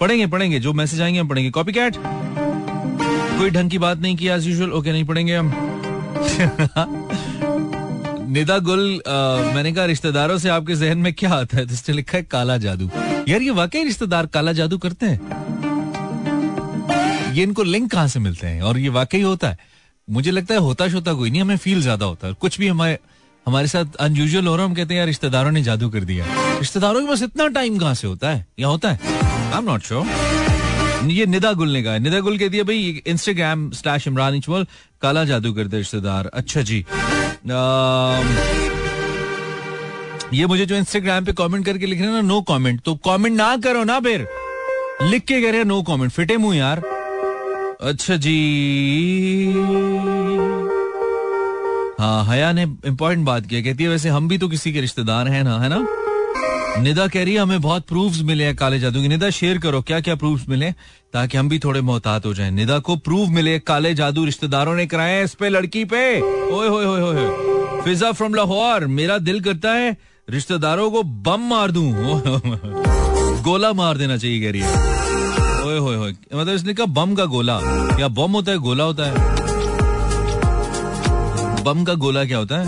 पढ़ेंगे 0.00 0.26
पढ़ेंगे। 0.26 0.60
जो 0.60 0.72
मैसेज 0.72 1.00
आएँगे 1.00 1.20
हम 1.20 1.28
पढ़ेंगे। 1.28 1.50
कॉपी 1.50 1.72
कैट 1.72 1.96
कोई 1.96 3.50
ढंग 3.50 3.70
की 3.70 3.78
बात 3.78 3.98
नहीं 3.98 4.16
की 4.16 4.28
एज 4.28 4.48
यूजल 4.48 4.72
ओके 4.72 4.92
नहीं 4.92 5.04
पढ़ेंगे 5.04 5.36
हम। 5.36 5.52
निदा 8.32 8.58
गुल 8.60 9.00
आ, 9.08 9.52
मैंने 9.54 9.72
कहा 9.72 9.84
रिश्तेदारों 9.86 10.38
से 10.38 10.48
आपके 10.48 10.74
जहन 10.76 10.98
में 10.98 11.12
क्या 11.12 11.34
आता 11.34 11.56
है? 11.56 11.66
तो 11.66 11.92
लिखा 11.92 12.18
है 12.18 12.24
काला 12.30 12.56
जादू। 12.58 12.90
यार, 13.28 13.42
ये 13.42 13.50
वाकई 13.50 13.84
रिश्तेदार 13.84 14.26
काला 14.26 14.52
जादू 14.52 14.78
करते 14.78 15.06
हैं? 15.06 15.20
ये 17.34 17.42
इनको 17.42 17.62
लिंक 17.62 17.90
कहाँ 17.90 18.08
से 18.08 18.20
मिलते 18.20 18.46
हैं? 18.46 18.62
और 18.62 18.78
ये 18.78 18.88
वाकई 18.88 19.20
होता 19.22 19.48
है। 19.48 19.58
मुझे 20.08 20.30
लगता 20.30 20.54
है 20.54 20.60
होता 20.60 20.88
शोता 20.88 21.12
कोई 21.12 21.30
नहीं, 21.30 21.42
हमें 21.42 21.56
फील 21.56 21.82
ज़्यादा 21.82 22.06
होता 22.06 22.26
है। 22.26 22.34
कुछ 22.34 22.58
भी 22.58 22.68
हमारे 22.68 22.98
हमारे 23.46 23.66
साथ 23.66 23.94
अनयूजल 24.00 24.46
हो 24.46 24.56
रहा 24.56 24.66
हम 24.66 24.74
कहते 24.74 24.94
हैं, 24.94 24.98
यार, 24.98 25.06
रिश्तेदारों 25.06 25.50
ने 25.50 25.62
जादू 25.62 25.88
कर 25.90 26.04
दिया। 26.04 26.24
रिश्तेदारों 26.58 27.00
के 27.00 27.06
पास 27.06 27.22
इतना 27.22 27.46
टाइम 27.48 27.78
कहाँ 27.78 27.94
से 27.94 28.06
होता 28.06 28.30
है? 28.30 28.46
या 28.58 28.68
होता 28.68 28.90
है? 28.92 28.98
आई 29.52 29.58
एम 29.58 29.64
नॉट 29.64 29.82
श्योर 29.82 31.08
ये 31.10 31.26
निदा 31.26 31.52
गुल 31.52 31.70
ने 31.70 31.82
कहा 31.82 31.98
निदा 31.98 32.20
गुल 32.20 32.38
कह 32.38 32.48
दिया, 32.48 32.64
भाई 32.64 33.02
इंस्टाग्राम 33.06 33.70
स्लैश 33.70 34.06
इमरान 34.06 34.34
इचमल 34.34 34.66
काला 35.02 35.24
जादू 35.24 35.52
करते 35.52 35.76
रिश्तेदार। 35.76 36.26
अच्छा 36.26 36.62
जी। 36.62 36.84
ये 40.34 40.46
मुझे 40.46 40.66
जो 40.66 40.76
इंस्टाग्राम 40.76 41.24
पे 41.24 41.32
कमेंट 41.32 41.64
करके 41.66 41.86
लिख 41.86 41.98
रहे 41.98 42.08
हैं 42.08 42.14
ना 42.14 42.20
नो 42.22 42.40
कमेंट 42.40 42.80
तो 42.80 42.94
कमेंट 43.06 43.36
ना 43.36 43.56
करो 43.56 43.84
ना 43.84 43.98
फिर। 44.00 44.26
लिख 45.02 45.24
के 45.24 45.40
कह 45.42 45.50
रहे 45.50 45.64
नो 45.64 45.82
कमेंट 45.82 46.12
फिटे 46.12 46.36
मुँह 46.36 46.56
यार। 46.56 46.82
अच्छा 47.82 48.16
जी। 48.16 49.52
हाँ 52.00 52.24
हया 52.24 52.52
ने 52.52 52.62
इंपॉर्टेंट 52.62 53.24
बात 53.26 53.46
किया। 53.46 53.60
कहती 53.60 53.84
है, 53.84 53.88
वैसे 53.88 54.08
हम 54.08 54.28
भी 54.28 54.38
तो 54.38 54.48
किसी 54.48 54.72
के 54.72 54.80
रिश्तेदार 54.80 55.28
हैं 55.28 55.42
ना, 55.44 55.58
है 55.58 55.68
ना? 55.68 55.86
निदा 56.82 57.06
कह 57.06 57.24
रही 57.24 57.34
है, 57.34 57.40
हमें 57.40 57.60
बहुत 57.60 57.86
प्रूफ्स 57.86 58.20
मिले 58.22 58.44
हैं 58.44 58.54
काले 58.56 58.78
जादू 58.78 59.00
की। 59.02 59.08
निदा 59.08 59.30
शेयर 59.30 59.58
करो 59.58 59.80
क्या 59.82 60.00
क्या 60.00 60.14
प्रूफ्स 60.14 60.48
मिले 60.48 60.70
ताकि 61.12 61.38
हम 61.38 61.48
भी 61.48 61.58
थोड़े 61.58 61.80
मोहतात 61.80 62.26
हो 62.26 62.34
जाएँ। 62.34 62.50
निदा 62.50 62.78
को 62.78 62.96
प्रूफ 62.98 63.28
मिले 63.28 63.58
काले 63.58 63.94
जादू 63.94 64.24
रिश्तेदारों 64.24 64.74
ने 64.74 64.86
कराए 64.86 65.24
इस 65.24 65.34
पे 65.34 65.48
लड़की 65.48 65.84
पे। 65.84 66.20
ओए, 66.20 66.68
होए 66.68 66.84
होए 66.84 67.00
होए 67.00 67.82
फिजा 67.84 68.12
फ्रॉम 68.12 68.34
लाहौर 68.34 68.86
मेरा 68.86 69.18
दिल 69.18 69.40
करता 69.40 69.72
है 69.72 69.96
रिश्तेदारों 70.30 70.90
को 70.90 71.02
बम 71.02 71.40
मार 71.40 71.70
दूँ? 71.70 71.92
गोला 73.42 73.72
मार 73.72 73.96
देना 73.96 74.16
चाहिए 74.16 74.40
कह 74.40 74.50
रही 74.52 74.60
है 74.60 75.00
ओए 75.66 75.78
होए 75.78 75.96
होए। 75.96 76.10
मतलब 76.12 76.54
इसने 76.54 76.74
कहा 76.74 76.86
बम 76.86 77.14
का 77.14 77.24
गोला। 77.24 77.60
या 78.00 78.08
बम 78.08 78.32
होता 78.32 78.52
है 78.52 78.58
गोला 78.58 78.84
होता 78.84 79.02
है। 79.02 79.14
बम 81.64 81.84
का 81.84 81.94
गोला 81.94 82.24
क्या 82.24 82.38
होता 82.38 82.58
है? 82.58 82.66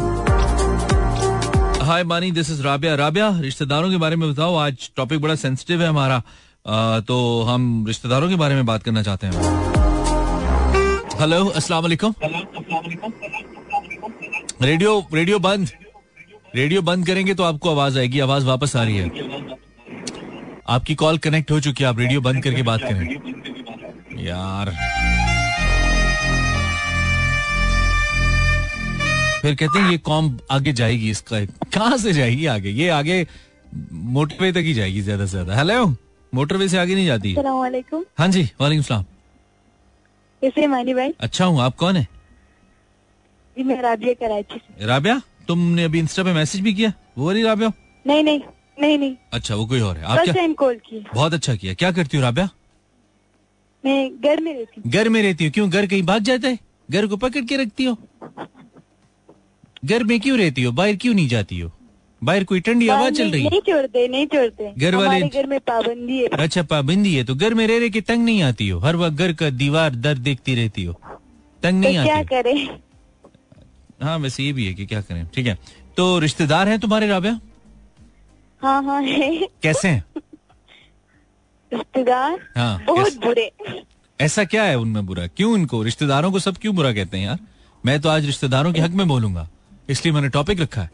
हाय 1.86 2.04
मानी 2.04 2.30
दिस 2.30 2.50
इज़ 2.50 2.62
राबिया 2.62 2.94
राबिया 2.94 3.40
रिश्तेदारों 3.40 3.90
के 3.90 3.96
बारे 3.96 4.16
में 4.16 4.32
बताओ। 4.32 4.56
आज 4.56 4.90
टॉपिक 4.96 5.20
बड़ा 5.20 5.34
सेंसिटिव 5.34 5.82
है 5.82 5.88
हमारा। 5.88 6.22
आ, 6.68 7.00
तो 7.00 7.42
हम 7.42 7.84
रिश्तेदारों 7.88 8.28
के 8.28 8.34
बारे 8.34 8.54
में 8.54 8.66
बात 8.66 8.82
करना 8.82 9.02
चाहते 9.02 9.26
हैं। 9.26 9.34
हेलो 11.20 11.46
अस्सलाम 11.46 11.82
वालेकुम। 11.82 12.14
रेडियो 14.62 15.04
रेडियो 15.14 15.38
बंद। 15.38 15.68
रेडियो 16.56 16.80
बंद 16.82 17.06
करेंगे 17.06 17.34
तो 17.34 17.42
आपको 17.42 17.70
आवाज़ 17.70 17.98
आएगी 17.98 18.20
आवाज़ 18.20 18.44
वापस 18.46 18.74
आ 18.76 18.82
रही 18.84 18.96
है। 18.96 19.08
आपकी 20.68 20.94
कॉल 20.94 21.18
कनेक्ट 21.18 21.50
हो 21.50 21.60
चुकी 21.60 21.84
है 21.84 21.88
आप 21.90 21.98
रेडियो 21.98 22.20
बंद 22.20 22.42
करके 22.44 22.62
बात 22.62 22.80
करें। 22.82 23.06
यार। 24.24 24.70
फिर 29.42 29.54
कहते 29.54 29.78
हैं 29.78 29.90
ये 29.90 29.98
कॉम 30.00 30.38
आगे 30.50 30.72
जाएगी 30.72 31.10
इसका 31.10 31.44
कहाँ 31.44 31.96
से 31.98 32.12
जाएगी 32.12 32.46
आगे? 32.46 32.70
ये 32.70 32.88
आगे 32.90 33.26
मोटरवे 34.12 34.52
तक 34.52 34.62
ही 34.62 34.74
जाएगी 34.74 35.00
ज़्यादा 35.00 35.24
से 35.26 35.30
ज़्यादा। 35.30 35.56
हेलो 35.56 35.86
मोटरवे 36.32 36.68
से 36.68 36.78
आगे 36.78 36.94
नहीं 36.94 37.06
जाती। 37.06 37.34
हाँ 38.18 38.28
जी 38.28 38.48
वालेकुम 38.60 38.82
सलाम। 38.82 39.04
कैसे 40.42 40.66
भाई। 40.66 41.12
अच्छा 41.20 41.44
हूँ 41.44 41.60
आप 41.62 41.76
कौन 41.76 41.96
है? 41.96 42.06
जी 43.56 43.62
मैं 43.62 43.82
राबिया 43.82 44.14
कराची 44.20 44.58
से। 44.58 44.86
राबिया? 44.86 45.20
तुमने 45.48 45.84
अभी 45.84 45.98
इंस्टा 45.98 46.22
पे 46.24 46.32
मैसेज 46.32 46.60
भी 46.60 46.74
किया? 46.74 46.92
वो 47.18 47.26
वाली 47.26 47.42
राबिया? 47.42 47.72
नहीं 48.06 48.22
नहीं 48.24 48.40
नहीं 48.80 48.98
नहीं। 48.98 49.14
अच्छा 49.32 49.54
वो 49.54 49.66
कोई 49.66 49.80
और 49.80 49.96
है। 49.96 50.04
आप 50.04 50.24
क्या? 50.24 50.46
कॉल 50.52 50.74
की 50.86 51.04
बहुत 51.14 51.34
अच्छा 51.34 51.54
किया। 51.54 51.74
क्या 51.74 51.90
करती 51.92 52.16
हूँ 52.16 52.24
राबिया? 52.24 52.48
मैं 53.84 54.10
घर 54.20 54.40
में 54.40 54.52
रहती 54.54 54.80
हूँ। 54.80 54.92
घर 54.92 55.08
में 55.08 55.22
रहती 55.22 55.44
हूँ? 55.44 55.52
क्यों? 55.52 55.70
घर 55.70 55.86
कहीं 55.86 56.02
भाग 56.02 56.22
जाता 56.22 56.48
है? 56.48 56.58
घर 56.90 57.06
को 57.06 57.16
पकड़ 57.16 57.44
के 57.44 57.56
रखती 57.56 57.84
हो? 57.84 57.96
घर 59.84 60.04
में 60.04 60.18
क्यों 60.20 60.38
रहती 60.38 60.62
हो? 60.62 60.72
बाहर 60.72 60.96
क्यों 60.96 61.14
नहीं 61.14 61.28
जाती 61.28 61.58
हो? 61.60 61.70
बाहर 62.22 62.44
कोई 62.44 62.60
ठंडी 62.60 62.88
हवा 62.88 63.08
चल 63.10 63.30
रही 63.30 63.42
है? 63.42 63.50
नहीं 63.50 63.60
छोड़ते 63.60 64.06
नहीं 64.08 64.26
छोड़ते। 64.26 64.72
घर 64.78 64.94
वाले 64.94 65.28
घर 65.28 65.46
में 65.46 65.58
पाबंदी 65.60 66.18
है। 66.18 66.28
अच्छा 66.38 66.62
पाबंदी 66.62 67.14
है। 67.14 67.24
तो 67.24 67.34
घर 67.34 67.54
में 67.54 67.66
रह 67.66 67.78
रहे 67.78 67.90
के 67.90 68.00
तंग 68.00 68.24
नहीं 68.24 68.42
आती 68.42 68.68
हो? 68.68 68.78
हर 68.78 68.96
वक्त 68.96 69.16
घर 69.16 69.32
का 69.32 69.50
दीवार 69.50 69.94
दर 69.94 70.18
देखती 70.18 70.54
रहती 70.54 70.84
हो? 70.84 70.92
तंग 71.62 71.80
नहीं 71.80 71.94
तो 71.94 72.00
आती 72.00 72.08
क्या 72.08 72.22
करें? 72.22 72.68
हाँ 74.02 74.18
वैसे 74.18 74.42
ये 74.42 74.52
भी 74.52 74.66
है 74.66 74.74
कि 74.74 74.86
क्या 74.86 75.00
करें। 75.00 75.26
ठीक 75.26 75.46
है। 75.46 75.58
तो 75.96 76.18
रिश्तेदार 76.18 76.68
हैं 76.68 76.78
तुम्हारे 76.80 77.08
राबिया? 77.08 77.40
हाँ 78.62 78.82
हाँ 78.82 79.00
है। 79.02 79.48
कैसे 79.62 79.88
हैं? 79.88 80.04
रिश्तेदार? 81.72 82.38
हाँ 82.56 82.84
बहुत 82.86 83.16
बुरे। 83.16 83.50
ऐसा 84.20 84.44
क्या 84.44 84.64
है 84.64 84.78
उनमें 84.78 85.06
बुरा? 85.06 85.26
क्यों 85.26 85.54
इनको? 85.54 85.82
रिश्तेदारों 85.82 86.32
को 86.32 86.38
सब 86.38 86.56
क्यों 86.56 86.74
बुरा 86.76 86.92
कहते 86.92 87.18
हैं 87.18 87.24
यार? 87.24 87.38
मैं 87.84 88.00
तो 88.00 88.08
आज 88.08 88.26
रिश्तेदारों 88.26 88.72
के 88.72 88.80
हक 88.80 88.90
में 88.90 89.06
बोलूँगा। 89.08 89.48
इसलिए 89.88 90.14
मैंने 90.14 90.28
टॉपिक 90.28 90.60
रखा 90.60 90.82
है। 90.82 90.90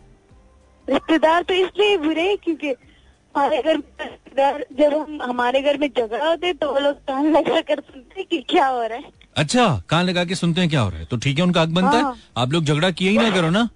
रिश्तेदार 0.88 1.42
तो 1.42 1.54
इसलिए 1.54 1.96
बुरे 1.98 2.36
क्योंकि 2.36 2.68
हमारे 2.68 3.62
घर 3.62 3.76
रिश्तेदार 3.76 4.64
जब 4.72 4.94
हम 4.94 5.22
हमारे 5.22 5.60
घर 5.62 5.78
में 5.78 5.88
झगड़ा 5.88 6.28
होते 6.28 6.52
तो 6.52 6.72
वो 6.72 6.78
लोग 6.78 6.96
कान 7.06 7.30
लगा 7.32 7.60
कर 7.60 7.80
सुनते 7.80 8.22
कि 8.22 8.38
क्या 8.48 8.66
हो 8.66 8.82
रहा 8.82 8.98
है। 8.98 9.17
अच्छा 9.36 9.66
कान 9.88 10.04
लगा 10.04 10.24
के 10.24 10.34
सुनते 10.34 10.60
हैं 10.60 10.70
क्या 10.70 10.80
हो 10.80 10.88
रहा 10.90 10.98
है? 10.98 11.04
तो 11.04 11.16
ठीक 11.16 11.38
है 11.38 11.44
उनका 11.44 11.62
हक 11.62 11.68
बनता 11.68 11.90
हाँ। 11.90 12.12
है 12.12 12.20
आप 12.36 12.52
लोग 12.52 12.64
झगड़ा 12.64 12.90
किए 12.90 13.10
ही 13.10 13.18
ना 13.18 13.30
करो 13.30 13.50
ना। 13.50 13.68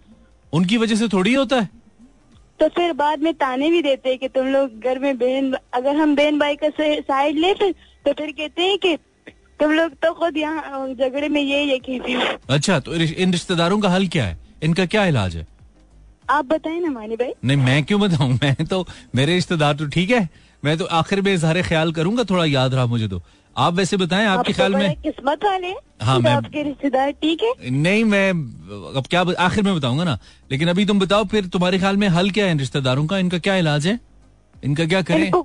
उनकी 0.53 0.77
वजह 0.77 0.97
से 0.97 1.09
थोड़ी 1.09 1.35
होता 1.35 1.61
है। 1.61 1.69
तो 2.61 2.69
फिर 2.69 2.93
बाद 2.93 3.21
में 3.23 3.33
ताने 3.35 3.71
भी 3.71 3.83
देते 3.83 4.09
हैं 4.09 4.19
कि 4.19 4.29
तुम 4.29 4.47
लोग 4.47 4.81
घर 4.81 4.99
में 4.99 5.17
बहन 5.19 5.53
अगर 5.75 5.97
हम 5.97 6.15
बहन 6.17 6.39
भाई 6.39 6.57
का 6.57 6.69
साइड 6.81 7.39
ले 7.39 7.53
फिर 7.55 7.75
तो 8.07 8.13
फिर 8.13 8.31
कहते 8.33 8.63
हैं 8.63 8.79
कि 8.79 8.97
तुम 9.61 9.73
लोग 9.73 9.93
तो 10.03 10.13
खुद 10.15 10.37
यहाँ 10.37 10.89
झगड़े 10.89 11.29
में 11.29 11.41
ये 11.41 11.63
ये 11.65 11.79
कहती 11.79 12.13
हो। 12.13 12.23
अच्छा 12.51 12.79
तो 12.81 12.95
इन 12.95 13.33
रिश्तेदारों 13.33 13.79
का 13.81 13.89
हल 13.89 14.07
क्या 14.09 14.25
है? 14.25 14.39
इनका 14.63 14.87
क्या 14.87 15.05
इलाज 15.07 15.37
है? 15.37 15.47
आप 16.31 16.45
बताए 16.45 16.79
ना 16.81 16.91
मानी 16.91 17.17
भाई। 17.17 17.33
नहीं 17.45 17.57
मैं 17.57 17.83
क्यों 17.85 18.01
बताऊँ? 18.01 18.33
मैं 18.43 18.67
तो 18.67 18.87
मेरे 19.15 19.35
रिश्तेदार 19.35 19.75
तो 19.75 19.87
ठीक 19.87 20.11
है। 20.11 20.29
मैं 20.65 20.77
तो 20.79 20.85
आखिर 20.85 21.21
में 21.23 21.33
इजहार 21.35 21.63
ख्याल 21.63 21.93
करूँगा 21.93 22.25
थोड़ा 22.25 22.45
याद 22.45 22.75
रहा 22.75 22.87
मुझे 22.87 23.09
तो। 23.09 23.23
आप 23.57 23.75
वैसे 23.75 23.97
बताएँ 23.97 24.27
आपके 24.27 24.53
तो 24.53 24.57
ख्याल 24.57 24.75
में? 24.75 24.95
किस्मत 25.03 25.45
वाले 25.45 25.75
हाँ। 26.03 26.19
मैं 26.21 26.33
आपके 26.33 26.63
रिश्तेदार 26.63 27.11
ठीक 27.13 27.43
है? 27.43 27.71
नहीं 27.71 28.05
मैं 28.05 28.31
अब 28.97 29.05
क्या 29.11 29.21
आखिर 29.39 29.65
में 29.65 29.75
बताऊँगा 29.77 30.05
ना। 30.05 30.19
लेकिन 30.51 30.69
अभी 30.69 30.87
तुम 30.87 31.01
बताओ 31.01 31.25
फिर 31.25 31.47
तुम्हारे 31.47 31.79
ख्याल 31.79 31.97
में 31.97 32.09
हल 32.09 32.31
क्या 32.31 32.45
है 32.47 32.51
इन 32.53 32.59
रिश्तेदारों 32.59 33.07
का? 33.07 33.19
इनका 33.19 33.39
क्या 33.39 33.57
इलाज 33.57 33.87
है? 33.87 33.99
इनका 34.65 34.85
क्या 34.87 35.03
करें? 35.03 35.31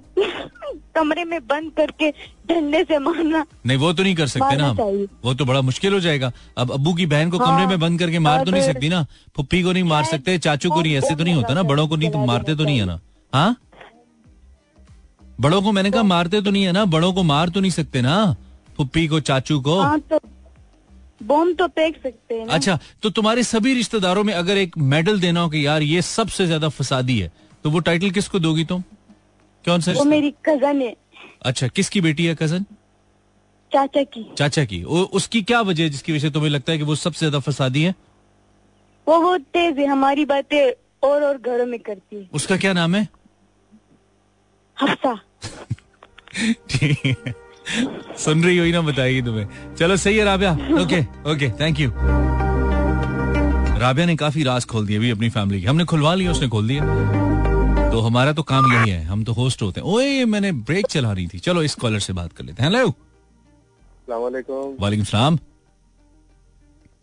कमरे 0.96 1.24
में 1.26 1.40
बंद 1.48 1.72
करके 1.78 2.10
डंडे 2.50 2.84
से 2.84 2.98
मारना। 3.00 3.46
नहीं 3.66 3.78
वो 3.78 3.92
तो 3.94 4.04
नहीं 4.04 4.16
कर 4.16 4.28
सकते 4.28 4.56
ना 4.58 4.72
वो 5.24 5.34
तो 5.34 5.46
बड़ा 5.46 5.62
मुश्किल 5.62 5.94
हो 5.94 6.00
जाएगा। 6.00 6.32
अब 6.58 6.72
अबू 6.72 6.94
की 6.94 7.06
बहन 7.06 7.30
को 7.30 7.38
हाँ, 7.38 7.48
कमरे 7.48 7.68
में 7.68 7.80
बंद 7.80 8.00
करके 8.00 8.20
मार 8.20 8.44
तो 8.46 8.52
नहीं 8.52 8.64
सकती 8.64 8.90
ना? 8.90 9.06
फुप्पी 9.36 9.62
को 9.64 9.72
नहीं 9.72 9.84
मार 9.84 10.04
सकते 10.04 10.38
चाचू 10.38 10.70
को 10.70 10.82
नहीं 10.82 10.96
ऐसे 10.98 11.16
तो 11.16 11.24
नहीं 11.24 11.34
होता 11.36 11.54
ना? 11.54 11.64
बड़ों 11.64 11.88
को 11.88 11.96
नहीं 11.96 12.10
तुम 12.12 12.26
मारते 12.28 12.56
तो 12.56 12.64
नहीं 12.64 12.80
है 12.80 12.86
ना? 12.86 13.00
हाँ? 13.34 13.56
बड़ों 15.38 15.62
को 15.62 15.72
मैंने 15.72 15.91
कहा 15.91 16.03
मारते 16.06 16.41
तो 16.41 16.51
नहीं 16.51 16.63
है 16.63 16.72
ना 16.72 16.86
बड़ों 16.88 17.12
को 17.13 17.24
मार 17.24 17.50
तो 17.50 17.60
नहीं 17.60 17.72
सकते 17.72 18.01
ना 18.01 18.15
फुप्पी 18.77 19.08
को 19.08 19.20
चाचू 19.22 19.60
को? 19.62 19.79
हाँ, 19.79 20.00
तो 20.00 20.20
बॉम्ब 21.24 21.56
तो 21.58 21.67
फेंक 21.70 21.96
सकते 22.03 22.36
हैं 22.36 22.48
अच्छा 22.48 22.77
तो 23.03 23.10
तुम्हारे 23.10 23.44
सभी 23.44 23.74
रिश्तेदारों 23.74 24.24
में 24.24 24.34
अगर 24.34 24.58
एक 24.58 24.77
मेडल 24.77 25.20
देना 25.20 25.41
हो 25.41 25.50
कि 25.50 25.65
यार 25.65 25.84
ये 25.84 26.01
सबसे 26.03 26.46
ज़्यादा 26.46 26.70
फसादी 26.70 27.20
है 27.20 27.32
तो 27.63 27.70
वो 27.70 27.79
टाइटल 27.82 28.12
किसको 28.12 28.39
दोगी 28.39 28.65
तुम? 28.65 28.82
कौन 29.65 29.82
सा 29.82 29.91
वो 29.91 30.03
मेरी 30.06 30.34
कज़न 30.46 30.82
है। 30.82 30.96
अच्छा 31.46 31.67
किसकी 31.70 32.01
बेटी 32.01 32.25
है 32.25 32.36
कज़न 32.36 32.65
चाचा 33.72 34.03
की। 34.03 34.25
चाचा 34.38 34.63
की। 34.65 34.84
वो 34.84 35.01
उसकी 35.13 35.41
क्या 35.44 35.62
वजह 35.62 35.84
है 35.84 35.89
जिसकी 35.89 36.12
वजह 36.12 36.22
से 36.22 36.29
तुम्हें 36.29 36.50
लगता 36.50 36.72
है 36.72 36.77
कि 36.77 36.84
वो 36.84 36.96
सबसे 36.98 37.20
ज़्यादा 37.20 37.39
फसादी 37.41 37.82
है? 37.84 37.96
वो 39.08 39.20
बहुत 39.20 39.41
तेज 39.53 39.79
है 39.79 39.86
हमारी 39.86 40.25
बातें 40.25 40.60
और 41.03 41.24
और 41.24 41.38
घरों 41.38 41.65
में 41.65 41.79
करती 41.79 42.15
है। 42.15 42.27
उसका 42.34 42.58
क्या 42.58 42.74
नाम 42.74 42.96
है? 42.96 43.08
हफ्सा। 44.77 45.20
ठीक 46.70 47.34
सुन 48.18 48.44
रही 48.44 48.58
हुई 48.58 48.72
ना 48.72 48.82
बताएगी 48.82 49.22
तुम्हें। 49.22 49.75
चलो 49.75 49.98
सही 49.98 50.18
है 50.18 50.25
Rabia. 50.25 50.51
Okay 50.82 51.00
okay 51.32 51.50
thank 51.60 51.80
you 51.80 51.92
Rabia 53.80 54.06
ने 54.06 54.16
काफ़ी 54.16 54.44
राज 54.44 54.66
खोल 54.66 54.86
दिए 54.88 55.00
भी 55.00 55.10
अपनी 55.12 55.30
फैमिली 55.30 55.62
की। 55.62 55.68
हमने 55.68 55.86
खुलवा 55.86 56.13
लिया 56.13 56.32
उसने 56.32 56.48
खोल 56.48 56.68
दिया। 56.68 56.84
तो 57.92 58.00
हमारा 58.01 58.34
तो 58.34 58.44
काम 58.44 58.72
यही 58.74 58.89
है 58.89 59.04
हम 59.06 59.24
तो 59.24 59.34
होस्ट 59.34 59.62
होते 59.62 59.82
हैं। 59.82 59.88
ओए 59.88 60.25
मैंने 60.25 60.51
ब्रेक 60.51 60.88
चला 60.88 61.12
रही 61.12 61.27
थी। 61.27 61.39
चलो 61.39 61.63
इस 61.63 61.75
कॉलर 61.75 62.00
से 62.00 62.13
बात 62.13 62.34
कर 62.34 62.44
लेते 62.44 62.63
हैं। 62.63 62.70
हेलो 62.70 62.94
वालेकुम 64.10 65.04
सलाम। 65.04 65.36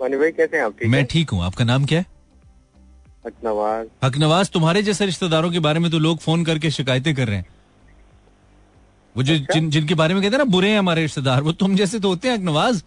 भाई 0.00 0.30
कैसे 0.32 0.56
हैं 0.56 0.64
आप? 0.64 0.72
ठीक 0.80 0.88
मैं 0.88 1.04
ठीक 1.06 1.30
हूँ। 1.30 1.42
आपका 1.44 1.64
नाम 1.64 1.84
क्या 1.84 1.98
है? 1.98 2.06
हकनवाज। 3.26 3.86
हकनवाज 4.04 4.50
तुम्हारे 4.50 4.82
जैसे 4.82 5.06
रिश्तेदारों 5.06 5.50
के 5.50 5.58
बारे 5.60 5.80
में 5.80 5.90
तो 5.90 5.98
लोग 5.98 6.18
फ़ोन 6.18 6.44
करके 6.44 6.70
शिकायतें 6.70 7.14
कर 7.14 7.28
रहे 7.28 7.36
हैं। 7.36 7.46
वो 9.14 9.22
जो 9.22 9.34
अच्छा? 9.34 9.54
जिन 9.54 9.70
जिनके 9.70 9.94
बारे 9.94 10.14
में 10.14 10.22
कहते 10.22 10.36
हैं 10.36 10.38
ना 10.38 10.50
बुरे 10.50 10.70
हैं 10.70 10.78
हमारे 10.78 11.02
रिश्तेदार 11.02 11.42
वो 11.42 11.52
तुम 11.52 11.74
जैसे 11.76 12.00
तो 12.00 12.08
होते 12.08 12.28
हैं 12.28 12.34
हकनवाज 12.36 12.82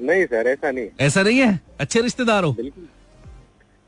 नहीं 0.00 0.24
सर 0.26 0.46
ऐसा 0.48 0.70
नहीं। 0.70 0.88
ऐसा 1.00 1.22
नहीं 1.22 1.38
है? 1.38 1.60
अच्छे 1.80 2.00
रिश्तेदार 2.00 2.44
हो? 2.44 2.52
बिल्कुल। 2.52 2.88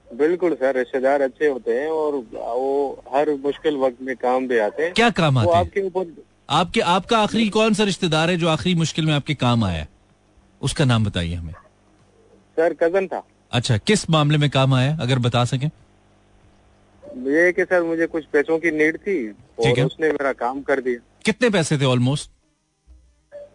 बिल्कुल 0.08 0.54
सर 0.54 0.76
रिश्तेदार 0.78 1.22
अच्छे 1.22 1.46
होते 1.46 1.72
हैं 1.72 1.88
और 1.90 2.14
वो 2.34 3.04
हर 3.14 3.30
मुश्किल 3.44 3.76
वक्त 3.76 4.02
में 4.02 4.14
काम 4.16 4.48
भी 4.48 4.58
आते 4.58 4.82
हैं। 4.82 4.92
क्या 4.92 5.08
काम 5.10 5.38
आते 5.38 5.50
हैं? 5.50 5.56
आपके 5.56 5.80
ऊपर 5.80 6.14
आपके 6.50 6.80
आपका 6.80 7.18
आखिरी 7.18 7.48
कौन 7.48 7.74
सा 7.74 7.84
रिश्तेदार 7.84 8.30
है 8.30 8.36
जो 8.36 8.48
आखिरी 8.48 8.74
मुश्किल 8.74 9.06
में 9.06 9.12
आपके 9.14 9.34
काम 9.34 9.64
आया 9.64 9.86
उसका 10.62 10.84
नाम 10.84 11.04
बताइए 11.04 11.34
हमें। 11.34 11.52
सर 12.56 12.72
कज़न 12.82 13.06
था। 13.06 13.22
अच्छा 13.52 13.76
किस 13.78 14.08
मामले 14.10 14.38
में 14.38 14.48
काम 14.50 14.74
आया 14.74 14.96
अगर 15.00 15.18
बता 15.18 15.44
सके? 15.44 15.66
ये 17.28 17.52
कि 17.52 17.64
सर 17.64 17.82
मुझे 17.82 18.06
कुछ 18.06 18.24
पैसों 18.32 18.58
की 18.58 18.70
नीड 18.70 18.96
थी 18.98 19.16
और 19.30 19.80
उसने 19.84 20.08
मेरा 20.08 20.32
काम 20.34 20.60
कर 20.62 20.80
दिया। 20.80 21.00
कितने 21.24 21.50
पैसे 21.50 21.78
थे 21.78 21.84
ऑलमोस्ट 21.84 22.30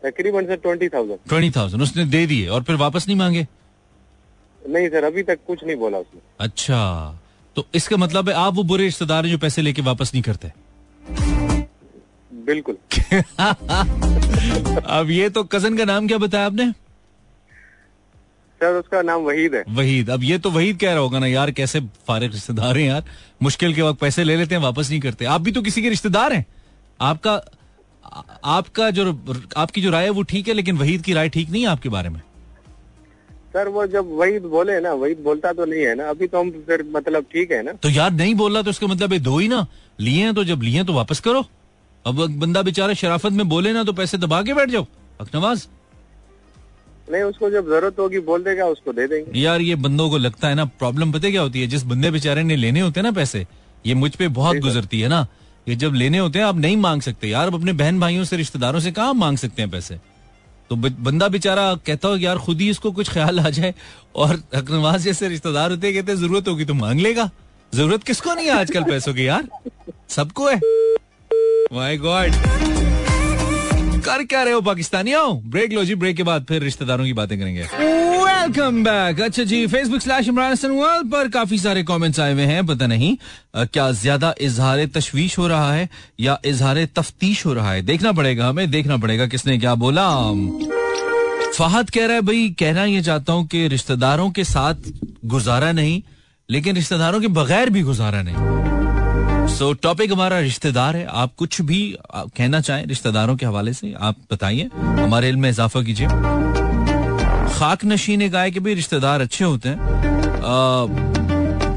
तकरीबन 0.06 0.46
sir 0.46 0.56
twenty 0.56 0.90
thousand 0.90 1.20
twenty 1.30 1.50
thousand 1.52 1.84
उसने 1.84 2.06
दे 2.06 2.26
दिए 2.28 2.48
और 2.48 2.64
फिर 2.64 2.76
वापस 2.76 3.08
नहीं 3.08 3.18
मांगे? 3.18 3.48
नहीं 4.62 4.90
सर 4.90 5.04
अभी 5.04 5.24
तक 5.24 5.40
कुछ 5.48 5.64
नहीं 5.64 5.76
बोला 5.76 5.98
उसने। 5.98 6.22
अच्छा 6.40 6.80
तो 7.56 7.66
इसका 7.76 7.98
मतलब 7.98 8.30
है 8.30 8.36
आप 8.36 8.54
वो 8.54 8.64
बुरे 8.64 8.84
रिश्तेदार 8.84 9.26
जो 9.28 9.38
पैसे 9.38 9.62
लेके 9.62 9.82
वापस 9.82 10.14
नहीं 10.14 10.24
करते? 10.24 10.52
बिल्कुल। 12.32 12.78
अब 14.88 15.10
ये 15.10 15.30
तो 15.30 15.44
कज़न 15.44 15.78
का 15.78 15.86
नाम 15.86 16.08
क्या 16.08 16.18
बताया 16.18 16.46
आपने? 16.46 16.74
सर 18.62 18.76
उसका 18.76 19.02
नाम 19.02 19.22
वहीद 19.22 19.56
है। 19.56 19.64
वहीद। 19.70 20.10
अब 20.10 20.24
ये 20.24 20.38
तो 20.38 20.52
वहीद 20.52 20.78
कह 20.80 20.92
रहा 20.92 21.00
होगा 21.00 21.20
ना 21.20 21.28
यार 21.28 21.52
कैसे 21.52 21.80
फारिग 22.08 22.32
रिश्तेदार 22.32 22.78
हैं 22.78 22.88
यार? 22.88 23.04
मुश्किल 23.44 23.74
के 23.74 23.82
वक्त 23.82 24.00
पैसे 24.00 24.24
ले 24.24 24.36
लेते 24.36 24.56
हैं 24.56 24.62
वापस 24.62 24.90
नहीं 24.90 25.00
करते। 25.00 25.26
आप 25.26 25.42
भी 25.42 25.52
तो 25.52 25.62
किसी 25.62 25.82
के 25.82 25.90
रिश्तेदार 25.90 26.34
हैं। 26.34 26.46
आपका 27.00 27.42
आपका 28.46 28.90
जो 28.90 29.12
आपकी 29.58 29.82
जो 29.82 29.90
राय 29.92 30.04
है 30.04 30.10
वो 30.10 30.22
ठीक 30.24 30.48
है 30.48 30.54
लेकिन 30.54 30.78
वहीद 30.78 31.02
की 31.02 31.14
राय 31.14 31.30
ठीक 31.30 31.50
नहीं 31.50 31.62
है 31.62 31.68
आपके 31.70 31.90
बारे 31.90 32.10
में? 32.10 32.22
सर 33.54 33.68
वो 33.68 33.86
जब 33.88 34.10
वहीद 34.18 34.44
बोले 34.48 34.80
ना 34.80 34.94
वहीद 34.94 35.20
बोलता 35.20 35.52
तो 35.54 35.66
नहीं 35.66 35.82
है 35.82 35.94
ना। 35.96 36.10
अभी 36.10 36.28
तो 36.28 36.40
हम 36.40 36.50
फिर 36.68 36.84
मतलब 36.92 37.26
ठीक 37.34 37.52
है 37.52 37.62
ना। 37.64 37.72
तो 37.74 37.90
यार 37.90 38.12
नहीं 38.14 38.36
बोल 38.36 38.54
रहा 38.54 38.62
तो 38.62 38.70
उसका 38.70 38.88
मतलब 38.88 39.14
है 39.14 39.20
दो 39.20 39.38
ही 39.38 39.48
ना। 39.48 39.66
लिए 40.00 40.24
हैं 40.24 40.34
तो 40.34 40.44
जब 40.44 40.62
लिए 40.62 40.84
तो 40.84 40.94
वापस 40.94 41.20
करो। 41.20 41.46
अब 42.06 42.26
बंदा 42.40 42.62
बेचारा 42.62 42.94
शराफत 42.94 43.32
में 43.32 43.48
बोले 43.50 43.74
ना 43.74 43.84
तो 43.84 43.94
पैसे 43.94 44.18
दबा 44.18 44.42
के 44.42 44.54
बैठ 44.54 44.70
जाओ। 44.70 44.86
अकनवाज 45.22 45.68
नहीं 47.12 47.22
उसको 47.24 47.50
जब 47.50 47.66
ज़रूरत 47.66 48.00
होगी 48.00 48.20
बोल 48.22 48.44
देगा 48.44 48.66
उसको 48.66 48.94
दे 48.94 49.08
देंगे। 49.08 49.40
यार 49.40 49.62
ये 49.62 49.76
बंदों 49.78 50.10
को 50.10 50.18
लगता 50.18 50.48
है 50.48 50.56
ना 50.56 50.66
प्रॉब्लम 50.66 51.12
पता 51.12 51.30
क्या 51.30 51.42
होती 51.42 51.62
है? 51.62 51.68
जिस 51.68 51.84
बंदे 51.86 52.12
बेचारे 52.12 52.44
ने 52.44 52.56
लेने 52.56 52.80
होते 52.80 53.00
हैं 53.00 53.04
ना 53.04 53.12
पैसे 53.12 53.46
ये 53.86 53.94
मुझ 53.94 54.16
पे 54.16 54.28
बहुत 54.30 54.58
गुजरती 54.58 55.02
है 55.02 55.08
ना। 55.08 55.26
ये 55.68 55.76
जब 55.76 55.94
लेने 55.94 56.18
होते 56.18 56.40
हैं 56.40 56.46
आप 56.46 56.58
नहीं 56.58 56.78
मांग 56.78 57.02
सकते। 57.02 57.28
यार 57.28 57.54
अपने 57.54 57.74
बहन 57.74 58.00
भाइयों 58.00 58.24
से 58.24 58.38
रिश्तेदारों 58.38 58.80
से 58.80 58.92
कहा 58.92 59.14
मांग 59.14 59.38
सकते 59.38 59.62
हैं 59.62 59.72
पैसे? 59.72 60.00
तो 60.70 60.76
बंदा 60.76 61.28
बेचारा 61.28 61.74
कहता 61.86 62.08
हो 62.08 62.16
यार 62.18 62.38
खुद 62.38 62.62
ही 62.62 62.70
इसको 62.70 62.92
कुछ 62.92 63.10
ख्याल 63.10 63.40
आ 63.40 63.50
जाए। 63.50 63.74
और 64.16 64.42
अकनवाज 64.54 65.02
जैसे 65.02 65.28
रिश्तेदार 65.30 65.72
होते 65.72 65.94
कहते 65.94 66.16
ज़रूरत 66.16 66.48
होगी 66.48 66.66
तो 66.66 66.74
मांग 66.74 67.00
लेगा। 67.00 67.30
ज़रूरत 67.74 68.04
किसको 68.04 68.34
नहीं 68.34 68.48
है 68.48 68.54
आजकल 68.54 68.84
पैसों 68.84 69.14
की 69.14 69.28
यार? 69.28 69.48
सबको 70.10 70.48
है। 70.48 70.60
माय 71.74 71.98
गॉड 71.98 72.32
कर 74.08 74.24
क्या 74.26 74.44
रहे 74.44 74.54
हो, 74.54 74.62
पाकिस्तानियों? 74.64 75.50
ब्रेक 75.52 75.74
लो 75.74 75.84
जी 75.86 75.96
ब्रेक 75.96 76.16
के 76.18 76.24
बाद 76.24 76.46
फिर 76.50 76.62
रिश्तेदारों 76.64 77.06
की 77.06 77.14
बातें 77.14 77.38
करेंगे। 77.40 77.62
वेलकम 77.64 78.84
बैक 78.84 79.22
अच्छा 79.22 79.44
जी 79.44 79.66
फेसबुक 79.68 80.02
स्लैश 80.02 80.28
इमरान 80.28 80.52
हसन 80.52 81.10
पर 81.12 81.28
काफ़ी 81.30 81.58
सारे 81.60 81.84
कमेंट्स 81.84 82.20
आए 82.20 82.34
हुए 82.34 82.44
हैं, 82.46 82.66
पता 82.66 82.88
नहीं 82.88 83.16
क्या 83.56 83.92
ज़्यादा 83.94 84.34
इजहार 84.42 84.86
तशवीश 84.96 85.38
हो 85.38 85.48
रहा 85.48 85.74
है 85.74 85.90
या 86.20 86.38
इजहार 86.46 86.84
तफ्तीश 86.96 87.46
हो 87.46 87.54
रहा 87.54 87.72
है? 87.72 87.82
देखना 87.84 88.12
पड़ेगा 88.12 88.48
हमें, 88.48 88.70
देखना 88.72 88.98
पड़ेगा 88.98 89.28
किसने 89.28 89.58
क्या 89.58 89.76
बोला। 89.78 90.08
फहद 91.58 91.90
कह 91.90 92.06
रहा 92.06 92.16
है, 92.16 92.22
भाई, 92.22 92.50
कहना 92.60 92.84
ये 92.86 93.02
चाहता 93.02 93.34
हूँ 93.34 93.48
कि 93.48 93.68
रिश्तेदारों 93.68 94.30
के 94.32 94.44
साथ 94.46 94.92
गुजारा 95.26 95.72
नहीं, 95.72 96.02
लेकिन 96.50 96.76
रिश्तेदारों 96.76 97.22
के 97.22 97.28
बगैर 97.34 97.70
भी 97.70 97.82
गुजारा 97.84 98.22
नहीं। 98.22 98.67
सो 99.48 99.74
टॉपिक 99.74 100.12
हमारा 100.12 100.40
रिश्तेदार 100.40 100.96
है। 100.96 101.06
आप 101.06 101.34
कुछ 101.38 101.62
भी 101.62 101.98
कहना 102.16 102.60
चाहें 102.62 102.86
रिश्तेदारों 102.86 103.36
के 103.36 103.46
हवाले 103.46 103.74
से, 103.74 103.94
आप 104.00 104.16
बताइए। 104.32 104.70
हमारे 104.76 105.30
इल्म 105.30 105.40
में 105.40 105.50
इजाफा 105.50 105.82
कीजिए। 105.82 106.08
खाक 107.54 107.86
नशी 107.86 108.18
ने 108.18 108.30
कहा 108.30 108.50
कि 108.50 108.60
भाई, 108.60 108.74
रिश्तेदार 108.74 109.22
अच्छे 109.22 109.44
होते 109.44 109.70
हैं। 109.70 109.80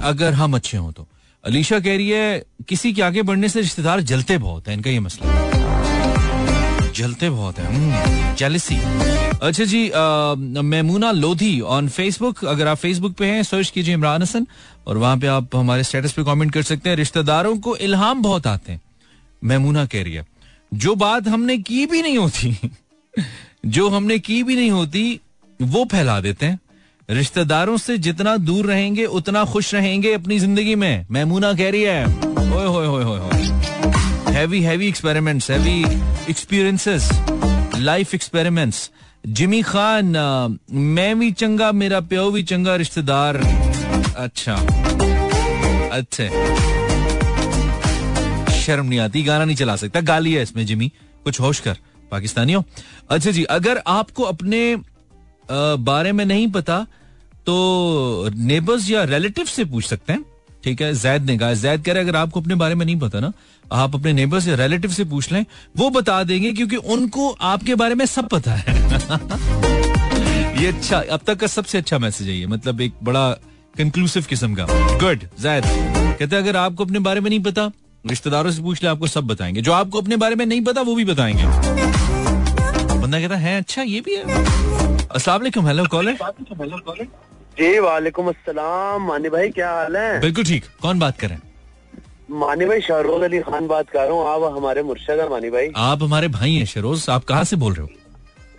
अगर 0.02 0.32
हम 0.32 0.54
अच्छे 0.54 0.76
हों 0.76 0.92
तो। 0.92 1.08
अलीशा 1.44 1.78
कह 1.80 1.96
रही 1.96 2.08
है, 2.10 2.42
किसी 2.68 2.92
के 2.92 3.02
आगे 3.02 3.22
बढ़ने 3.22 3.48
से 3.48 3.60
रिश्तेदार 3.60 4.00
जलते 4.00 4.38
बहुत 4.38 4.68
है। 4.68 4.74
इनका 4.74 4.90
ये 4.90 5.00
मसला 5.00 5.49
जलते 7.00 7.30
बहुत 7.30 7.58
है। 7.58 8.34
जेलिसी 8.36 8.74
हम्म, 8.76 9.38
अच्छा 9.42 9.64
जी 9.64 9.90
मेमूना 10.64 11.10
लोधी 11.12 11.60
ऑन 11.60 11.88
फेसबुक 11.90 12.44
अगर 12.46 12.66
आप 12.68 12.76
फेसबुक 12.78 13.14
पे 13.16 13.26
हैं 13.26 13.42
सर्च 13.42 13.70
कीजिए 13.70 13.94
इमरान 13.94 14.22
हसन 14.22 14.46
और 14.86 14.96
वहाँ 14.98 15.16
पे 15.18 15.26
आप 15.28 15.56
हमारे 15.56 15.84
स्टेटस 15.84 16.12
पे 16.12 16.24
कमेंट 16.24 16.52
कर 16.52 16.62
सकते 16.62 16.90
हैं। 16.90 16.96
रिश्तेदारों 16.96 17.56
को 17.58 17.76
इल्हाम 17.78 18.22
बहुत 18.22 18.46
आते 18.46 18.72
हैं 18.72 18.80
मेमूना 19.42 19.84
कह 19.86 20.02
रही 20.02 20.14
है। 20.14 20.26
जो 20.72 20.94
बात 20.96 21.28
हमने 21.28 21.56
की 21.60 21.84
भी 21.86 22.02
नहीं 22.02 22.18
होती 22.18 22.56
जो 23.68 23.88
हमने 23.88 24.18
की 24.20 24.42
भी 24.42 24.56
नहीं 24.56 24.70
होती 24.70 25.20
वो 25.60 25.84
फैला 25.92 26.20
देते 26.20 26.46
हैं। 26.46 26.58
रिश्तेदारों 27.08 27.76
से 27.76 27.96
जितना 27.98 28.36
दूर 28.38 28.66
रहेंगे 28.66 29.04
उतना 29.18 29.44
खुश 29.44 29.74
रहेंगे 29.74 30.12
अपनी 30.12 30.38
ज़िंदगी 30.38 30.74
में 30.74 31.06
मेमूना 31.10 31.52
कह 31.54 31.70
रही 31.70 31.82
है। 31.82 32.29
Heavy 34.40 34.60
heavy 34.62 34.86
experiments 34.88 35.50
heavy 35.50 35.80
experiences 36.30 37.08
life 37.78 38.14
experiments 38.14 38.90
Jimmy 39.28 39.60
Khan 39.62 40.16
मैं 40.70 41.18
भी 41.18 41.30
चंगा, 41.32 41.70
मेरा 41.72 42.00
प्यो 42.02 42.30
भी 42.30 42.42
चंगा 42.42 42.76
रिश्तेदार। 42.76 43.36
अच्छा। 44.16 44.54
अच्छा। 45.92 46.28
शर्म 48.56 48.86
नहीं 48.86 48.98
आती, 48.98 49.22
गाना 49.22 49.44
नहीं 49.44 49.56
चला 49.56 49.76
सकता। 49.76 50.00
गाली 50.00 50.32
है 50.34 50.42
इसमें 50.42 50.64
जिमी 50.66 50.92
कुछ 51.24 51.40
होश 51.40 51.60
कर, 51.60 51.76
पाकिस्तानियों। 52.10 52.62
अच्छा 53.10 53.30
जी, 53.30 53.44
अगर 53.44 53.82
आपको 53.86 54.22
अपने 54.22 54.76
बारे 55.84 56.12
में 56.12 56.24
नहीं 56.24 56.50
पता 56.50 56.86
तो 57.46 58.30
नेबर्स 58.36 58.90
या 58.90 59.04
रिलेटिव 59.06 59.44
से 59.46 59.64
पूछ 59.66 59.84
सकते 59.86 60.12
हैं। 60.12 60.24
ठीक 60.64 60.82
है, 60.82 60.94
जैद 60.94 61.22
ने 61.22 61.38
कहा, 61.38 61.54
जैद 61.54 61.84
कह 61.84 61.92
रहे 61.92 62.02
अगर 62.02 62.16
आपको 62.16 62.40
अपने 62.40 62.54
बारे 62.54 62.74
में 62.74 62.86
नहीं 62.86 62.98
पता 62.98 63.20
ना, 63.20 63.32
आप 63.72 63.94
अपने 63.94 64.12
नेबर्स 64.12 64.48
या 64.48 64.54
रिलेटिव 64.54 64.90
से 64.90 65.04
पूछ 65.04 65.32
लें, 65.32 65.46
वो 65.76 65.90
बता 65.90 66.22
देंगे 66.24 66.52
क्योंकि 66.52 66.76
उनको 66.76 67.30
आपके 67.30 67.74
बारे 67.74 67.94
में 67.94 68.06
सब 68.06 68.28
पता 68.28 68.52
है। 68.52 68.74
ये 70.62 70.66
अच्छा 70.66 71.02
अब 71.10 71.20
तक 71.26 71.34
का 71.34 71.46
सबसे 71.46 71.78
अच्छा 71.78 71.98
मैसेज 71.98 72.28
है 72.28 72.36
ये 72.36 72.46
मतलब 72.46 72.80
एक 72.80 72.92
बड़ा 73.02 73.30
कंक्लूसिव 73.78 74.24
किस्म 74.28 74.54
का। 74.54 74.66
गुड 74.98 75.20
जैद। 75.40 75.64
कहते 76.18 76.36
अगर 76.36 76.56
आपको 76.56 76.84
अपने 76.84 76.98
बारे 76.98 77.20
में 77.20 77.30
नहीं 77.30 77.40
पता, 77.40 77.70
रिश्तेदारों 78.06 78.50
से 78.50 78.62
पूछ 78.62 78.82
ले, 78.82 78.88
आपको 78.88 79.06
सब 79.06 79.26
बताएँगे। 79.26 79.62
जो 79.62 79.72
आपको 79.72 80.00
अपने 80.00 80.16
बारे 80.16 80.34
में 80.34 80.46
नहीं 80.46 80.60
पता, 80.60 80.80
वो 80.80 80.94
भी 80.94 81.04
बताएँगे। 81.04 81.44
बंदा 82.98 83.20
कहता 83.20 83.36
है 83.36 83.56
अच्छा 83.58 83.82
ये 83.82 84.00
भी 84.00 84.14
है। 84.14 84.44
अस्सलाम 85.06 85.66
हेलो 85.66 85.86
कॉलर 85.86 86.18
जी 87.56 87.78
वालेकुम 87.80 88.28
अस्सलाम। 88.28 89.06
मानी 89.06 89.28
भाई 89.28 89.48
क्या 89.50 89.70
हाल 89.70 89.96
है? 89.96 90.20
बिल्कुल 90.20 90.44
ठीक। 90.44 90.64
कौन 90.82 90.98
बात 90.98 91.18
कर 91.20 91.28
रहे 91.28 91.36
हैं? 91.36 91.42
मानी 92.40 92.66
भाई 92.66 92.80
शहरोज 92.80 93.22
अली 93.24 93.40
खान 93.42 93.66
बात 93.66 93.90
कर 93.90 94.06
रहा 94.06 94.12
हूँ। 94.12 94.26
आप 94.28 94.56
हमारे 94.56 94.82
मुर्शद 94.82 95.20
है 95.20 95.28
मानी 95.30 95.50
भाई। 95.50 95.68
आप 95.78 96.02
हमारे 96.02 96.28
भाई 96.30 96.54
हैं 96.54 96.66
शहरोज। 96.66 97.08
आप 97.10 97.24
कहाँ 97.24 97.44
से 97.44 97.56
बोल 97.56 97.74
रहे 97.74 97.82
हो? 97.82 97.88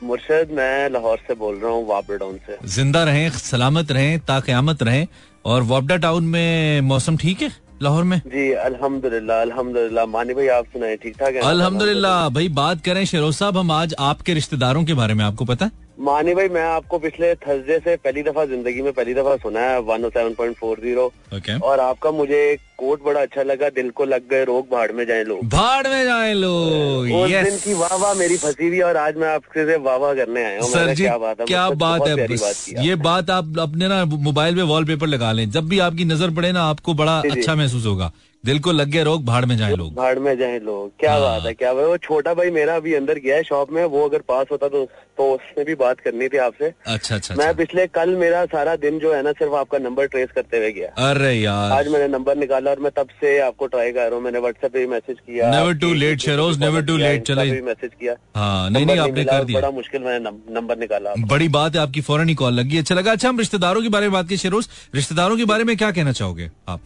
मुर्शद 0.03 0.49
मैं 0.53 0.89
लाहौर 0.89 1.17
से 1.27 1.35
बोल 1.35 1.55
रहा 1.55 1.71
हूँ 1.71 1.87
वापडा 1.87 2.17
टाउन 2.17 2.37
से। 2.45 2.57
ज़िंदा 2.67 3.03
रहें 3.03 3.29
सलामत 3.39 3.91
रहें 3.91 4.19
ताकयामत 4.27 4.83
रहें। 4.83 5.05
और 5.45 5.61
वापडा 5.65 5.95
टाउन 5.97 6.23
में 6.27 6.81
मौसम 6.83 7.17
ठीक 7.17 7.41
है 7.41 7.51
लाहौर 7.83 8.03
में? 8.03 8.17
जी 8.27 8.51
अल्हम्दुलिल्लाह 8.63 9.41
अल्हम्दुलिल्लाह। 9.41 10.05
मानी 10.07 10.33
भाई 10.33 10.47
आप 10.55 10.65
सुनाए 10.73 10.95
ठीक 11.03 11.17
ठाक 11.19 11.35
है? 11.35 11.41
अल्हम्दुलिल्लाह। 11.49 12.27
भाई 12.29 12.49
बात 12.57 12.83
करें 12.85 13.05
शेरोज 13.05 13.35
साहब 13.35 13.57
हम 13.57 13.71
आज 13.71 13.95
आपके 13.99 14.33
रिश्तेदारों 14.33 14.83
के 14.85 14.93
बारे 14.93 15.13
में 15.13 15.23
आपको 15.25 15.45
पता 15.45 15.65
है? 15.65 15.71
मानी 16.01 16.33
भाई 16.33 16.47
मैं 16.49 16.61
आपको 16.63 16.97
पिछले 16.99 17.33
थर्सडे 17.37 17.77
से 17.79 17.95
पहली 17.95 18.21
दफ़ा 18.23 18.45
ज़िंदगी 18.45 18.81
में 18.81 18.91
पहली 18.93 19.13
दफ़ा 19.13 19.35
सुना 19.37 19.61
है 19.61 19.79
one 19.81 20.07
seven 20.09 20.33
point 20.33 20.55
four 20.57 20.79
zero 20.83 21.11
और 21.63 21.79
आपका 21.79 22.11
मुझे 22.11 22.39
कोट 22.77 23.03
बड़ा 23.05 23.21
अच्छा 23.21 23.43
लगा 23.43 23.69
दिल 23.69 23.89
को 23.91 24.05
लग 24.05 24.27
गए 24.29 24.43
रोग 24.45 24.69
भाड़ 24.71 24.91
में 24.91 25.05
जाए 25.07 25.23
लोग। 25.23 25.43
भाड़ 25.49 25.87
में 25.87 26.03
जाए 26.05 26.33
लोग 26.33 27.11
उस 27.19 27.29
दिन 27.29 27.57
की 27.57 27.73
वाह 27.73 27.95
वाह 27.95 28.13
मेरी 28.13 28.37
फंसी 28.37 28.67
हुई 28.67 28.79
और 28.81 28.97
आज 28.97 29.17
मैं 29.17 29.27
आपसे 29.29 29.65
से 29.65 29.77
वाह 29.79 29.97
वाह 29.97 30.13
करने 30.15 30.43
आया 30.43 30.59
हूँ। 30.61 30.69
सर 30.69 30.93
जी 30.93 31.03
क्या 31.03 31.17
बात 31.17 31.39
है 31.39 31.45
क्या 31.45 31.69
बात 31.85 32.07
है 32.07 32.27
बात 32.27 32.83
ये 32.85 32.95
बात 33.03 33.29
आप 33.29 33.59
अपने 33.59 33.87
ना 33.87 34.03
मोबाइल 34.05 34.55
पे 34.55 34.61
वॉलपेपर 34.73 35.07
लगा 35.07 35.31
लें। 35.31 35.49
जब 35.51 35.69
भी 35.69 35.79
आपकी 35.89 36.05
नज़र 36.07 36.35
पड़े 36.35 36.51
ना 36.51 36.63
आपको 36.69 36.93
बड़ा 36.95 37.19
अच्छा 37.31 37.55
महसूस 37.55 37.85
होगा। 37.85 38.11
दिल 38.43 38.59
को 38.59 38.71
लग 38.71 38.87
गया 38.87 39.03
रोग 39.03 39.25
भाड़ 39.25 39.45
में 39.45 39.55
जाए 39.57 39.75
लोग। 39.75 39.93
भाड़ 39.95 40.19
में 40.19 40.37
जाए 40.37 40.59
लोग। 40.59 40.91
क्या 40.99 41.11
हाँ। 41.11 41.21
बात 41.21 41.45
है 41.45 41.53
क्या 41.53 41.73
भाई 41.73 41.83
वो 41.85 41.97
छोटा 41.97 42.33
भाई 42.33 42.51
मेरा 42.51 42.75
अभी 42.75 42.93
अंदर 42.93 43.17
गया 43.25 43.35
है 43.35 43.43
शॉप 43.43 43.71
में 43.71 43.83
वो 43.85 44.03
अगर 44.05 44.19
पास 44.27 44.47
होता 44.51 44.67
तो 44.67 44.83
तो 45.17 45.29
उसने 45.33 45.63
भी 45.63 45.75
बात 45.75 45.99
करनी 45.99 46.27
थी 46.27 46.37
आपसे। 46.37 46.71
अच्छा 46.85 47.15
अच्छा 47.15 47.35
मैं 47.35 47.45
अच्छा। 47.45 47.57
पिछले 47.57 47.85
कल 47.87 48.15
मेरा 48.15 48.45
सारा 48.45 48.75
दिन 48.77 48.97
जो 48.99 49.13
है 49.13 49.21
ना 49.23 49.31
सिर्फ़ 49.31 49.53
आपका 49.55 49.77
नंबर 49.77 50.05
ट्रेस 50.05 50.29
करते 50.35 50.57
हुए 50.57 50.71
गया। 50.71 50.87
अरे 51.09 51.33
यार। 51.33 51.71
आज 51.71 51.87
मैंने 51.87 52.07
नंबर 52.07 52.37
निकाला 52.37 52.71
और 52.71 52.79
मैं 52.79 52.91
तब 52.95 53.09
से 53.21 53.37
आपको 53.39 53.67
ट्राई 53.67 53.91
कर 53.91 54.05
रहा 54.05 54.15
हूँ। 54.15 54.23
मैंने 54.23 54.39
व्हाट्सएप 54.39 54.73
पे 54.73 54.85
मैसेज 54.87 55.17
किया 55.17 55.51
never 55.51 55.73
too 55.79 55.93
late 55.95 56.19
Sheroz 56.19 56.59
never 56.59 56.85
too 56.85 56.95
late 56.97 57.25
चले। 57.27 57.61
मैसेज 57.61 57.91
किया। 57.99 58.15
हाँ 58.35 58.69
नहीं 58.69 58.85
नहीं 58.85 58.99
आपने 58.99 59.23
कर 59.25 59.43
दिया। 59.43 59.59
बड़ा 59.59 59.71
मुश्किल 59.71 60.01
मैंने 60.01 60.29
नंबर 60.55 60.77
निकाला 60.77 61.13
बड़ी 61.27 61.47
बात 61.57 61.75
है 61.75 61.81
आपकी 61.81 62.01
फ़ौरन 62.01 62.29
ही 62.29 62.35
कॉल 62.35 62.53
लगी 62.53 62.77
अच्छा 62.77 62.95
लगा 62.95 63.11
अच्छा 63.11 63.29
हम 63.29 63.39
रिश्तेदारों 63.39 63.81
के 63.81 63.89
बारे 63.89 64.07
में 64.07 64.13
बात 64.13 64.27
की 64.29 64.37
शेरोज 64.37 64.69
रिश्तेदारों 64.95 65.37
के 65.37 65.45
बारे 65.45 65.63
में 65.63 65.75
क्या 65.77 65.91
कहना 65.91 66.11
चाहोगे 66.13 66.49
आप? 66.69 66.81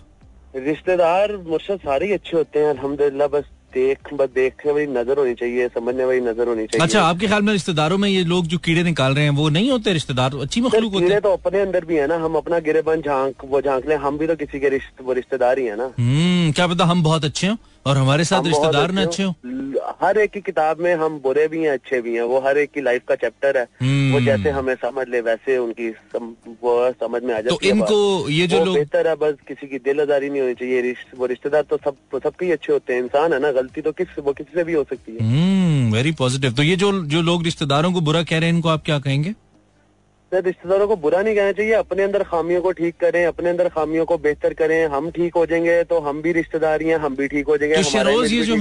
रिश्तेदार 0.56 1.36
मुर्शद 1.48 1.80
सारे 1.82 2.12
अच्छे 2.13 2.38
होते 2.38 2.60
हैं 2.60 2.70
अल्हम्दुलिल्लाह 2.70 3.28
बस 3.30 3.44
देख 3.74 4.13
बस 4.13 4.30
देखने 4.36 4.72
वाली 4.72 4.86
नज़र 4.89 5.18
होनी 5.20 5.34
चाहिए 5.36 5.68
समझने 5.70 6.06
वाली 6.06 6.20
नज़र 6.22 6.48
होनी 6.48 6.65
चाहिए। 6.65 6.84
अच्छा 6.84 7.02
आपके 7.04 7.28
ख्याल 7.28 7.41
में 7.44 7.52
रिश्तेदारों 7.54 7.98
में 7.98 8.08
ये 8.10 8.24
लोग 8.26 8.46
जो 8.48 8.58
कीड़े 8.65 8.84
निकाल 8.84 9.15
रहे 9.15 9.24
हैं 9.24 9.32
वो 9.36 9.50
नहीं 9.50 9.70
होते 9.72 9.94
रिश्तेदार? 9.94 10.38
अच्छी 10.41 10.62
मखलूक 10.62 10.94
होते 10.94 11.13
हैं। 11.13 11.22
तो 11.22 11.32
अपने 11.34 11.60
अंदर 11.62 11.86
भी 11.86 11.96
है 11.96 12.08
ना 12.08 12.18
हम 12.24 12.36
अपना 12.38 12.60
गिरेबन 12.68 13.02
झाँक 13.02 13.46
वो 13.46 13.62
झाँक 13.62 13.88
ले 13.89 13.96
हम 14.06 14.18
भी 14.18 14.28
तो 14.28 14.36
किसी 14.38 14.60
के 14.60 14.70
रिश्तेदार 14.70 15.60
ही 15.60 15.65
है 15.65 15.76
ना। 15.78 15.91
हम्म 16.00 16.35
क्या 16.51 16.67
पता 16.67 16.86
हम 16.86 17.03
बहुत 17.03 17.25
अच्छे 17.25 17.47
हैं 17.47 17.58
और 17.86 17.97
हमारे 17.97 18.23
साथ 18.23 18.45
रिश्तेदार 18.45 18.91
न 18.91 18.97
अच्छे 18.97 19.23
हो। 19.23 19.34
हर 20.01 20.17
एक 20.17 20.31
की 20.31 20.41
किताब 20.41 20.79
में 20.79 20.95
हम 20.95 21.19
बुरे 21.23 21.47
भी 21.47 21.63
हैं 21.63 21.71
अच्छे 21.71 22.01
भी 22.01 22.13
हैं। 22.13 22.21
वो 22.21 22.39
हर 22.39 22.58
एक 22.58 22.71
की 22.71 22.81
लाइफ 22.81 23.01
का 23.10 23.15
चैप्टर 23.15 23.58
है। 23.58 23.67
हम्म। 23.81 24.13
वो 24.13 24.19
जैसे 24.21 24.49
हमें 24.49 24.75
समझ 24.75 25.08
ले 25.10 25.21
वैसे 25.21 25.58
उनकी 25.58 25.91
सम, 25.91 26.34
वो 26.63 26.91
समझ 26.91 27.23
में 27.23 27.34
आ 27.34 27.41
जाती 27.41 27.49
तो 27.49 27.60
इनको 27.62 28.29
ये 28.29 28.47
जो 28.47 28.65
लोग 28.65 28.75
बेहतर 28.75 29.08
है 29.08 29.15
बस 29.15 29.34
किसी 29.47 29.67
की 29.67 29.77
दिल 29.77 30.01
आजारी 30.01 30.29
नहीं 30.29 30.41
होनी 30.41 30.53
चाहिए। 30.53 30.81
रिश्त, 30.81 31.17
वो 31.17 31.25
रिश्तेदार 31.25 31.62
तो 31.62 31.77
सब 31.77 31.95
तो 32.12 32.19
सबके 32.19 32.45
ही 32.45 32.51
अच्छे 32.51 32.73
होते 32.73 32.93
हैं। 32.93 33.03
इंसान 33.03 33.34
है 33.34 33.39
ना 33.39 33.51
गलती 33.51 33.81
तो 33.81 33.91
किस 33.91 34.08
वो 34.19 34.34
किसी 34.34 34.51
से 34.55 34.63
भी 34.63 34.73
हो 34.73 34.84
सकती 34.84 35.12
है। 35.12 35.17
वेरी 35.17 36.10
हम्म, 36.10 36.13
पॉजिटिव 36.13 36.51
तो 36.51 36.63
ये 36.63 36.75
जो 36.75 37.05
जो 37.05 37.21
लोग 37.21 37.43
रिश्तेदारों 37.43 37.93
को 37.93 38.01
बुरा 38.01 38.23
कह 38.23 38.39
रहे 38.39 38.49
हैं 38.49 38.55
इनको 38.55 38.69
आप 38.69 38.84
क्या 38.86 38.99
कहेंगे? 38.99 39.34
सर 40.36 40.43
रिश्तेदारों 40.43 40.88
को 40.88 40.95
बुरा 40.98 41.21
नहीं 41.21 41.36
कहना 41.36 41.52
चाहिए 41.52 41.74
अपने 41.74 42.04
अंदर 42.04 42.24
खामियों 42.28 42.62
को 42.62 42.71
ठीक 42.76 42.95
करें 43.02 43.26
अपने 43.26 43.50
अंदर 43.50 43.67
खामियों 43.71 44.06
को 44.06 44.17
बेहतर 44.19 44.54
करें। 44.54 44.88
हम 44.91 45.10
ठीक 45.12 45.36
हो 45.36 45.45
जाएँगे 45.45 45.84
तो 45.86 46.00
हम 46.00 46.21
भी 46.21 46.32
रिश्तेदार 46.34 46.82
हैं 46.84 46.98
हम 47.00 47.15
भी 47.15 47.28
ठीक 47.28 47.48
हो 47.48 47.58
जाएँगे 47.58 47.76
तो 47.76 48.24
ये 48.26 48.41
जो 48.43 48.56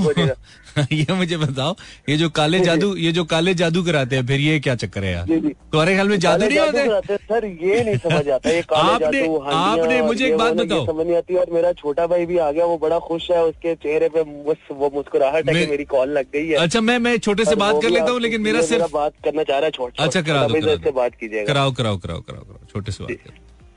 ये 0.92 1.14
मुझे 1.14 1.36
बताओ 1.36 1.74
ये 2.08 2.16
जो 2.16 2.28
काले 2.36 2.60
जादू 2.60 2.94
ये 2.96 3.10
जो 3.12 3.24
काले 3.24 3.54
जादू 3.54 3.82
कराते 3.84 4.16
हैं 4.16 4.26
फिर 4.26 4.40
ये 4.40 4.58
क्या 4.60 4.74
चक्कर 4.74 5.04
है 5.04 5.12
यार? 5.12 5.26
तुम्हारे 5.26 5.92
ख्याल 5.94 6.08
में 6.08 6.18
जादू 6.18 6.46
नहीं 6.46 6.58
होते? 6.58 7.16
सर 7.16 7.44
ये 7.46 7.82
नहीं 7.84 7.96
समझ 7.98 8.28
आता 8.28 8.50
ये 8.50 8.62
काले 8.72 8.98
जादू 9.00 9.36
आपने 9.38 10.00
मुझे 10.02 10.26
एक 10.26 10.36
बात 10.38 10.54
बताओ। 10.54 10.86
समझ 10.86 11.06
नहीं 11.06 11.16
आती 11.16 11.34
और 11.34 11.50
मेरा 11.52 11.72
छोटा 11.82 12.06
भाई 12.06 12.26
भी 12.26 12.38
आ 12.38 12.50
गया 12.50 12.64
वो 12.66 12.78
बड़ा 12.78 12.98
खुश 13.08 13.30
है 13.30 13.42
उसके 13.44 13.74
चेहरे 13.76 14.08
पे 14.08 14.22
वो 14.22 14.90
मुस्कुराहट 14.94 15.48
है 15.48 15.66
मेरी 15.66 15.84
कॉल 15.94 16.08
लग 16.18 16.26
गई 16.34 16.46
है। 16.48 16.56
अच्छा 16.64 16.80
मैं 16.80 16.98
मैं 16.98 17.16
छोटे 17.18 17.44
से 17.44 17.56
बात 17.56 17.82
कर 17.82 17.90
लेता 17.90 18.10
हूँ 18.10 18.20
लेकिन 18.20 18.40
मेरा 18.42 18.62
सिर्फ़ 18.64 18.92
बात 18.92 19.12
करना 19.24 19.42
चाह 19.42 19.58
रहा 19.58 19.66
है 19.66 19.70
छोटा 19.72 20.04
अच्छा 20.04 20.22
करा 20.22 20.46
बात 20.94 21.14
कीजिएगा। 21.14 21.46
कराओ 21.72 21.98
कराओ 21.98 22.20
कराओ 22.20 22.40
कराओ 22.40 22.42
कराओ 22.42 22.66
छोटे 22.72 22.92
से 22.92 23.04
बात 23.04 23.32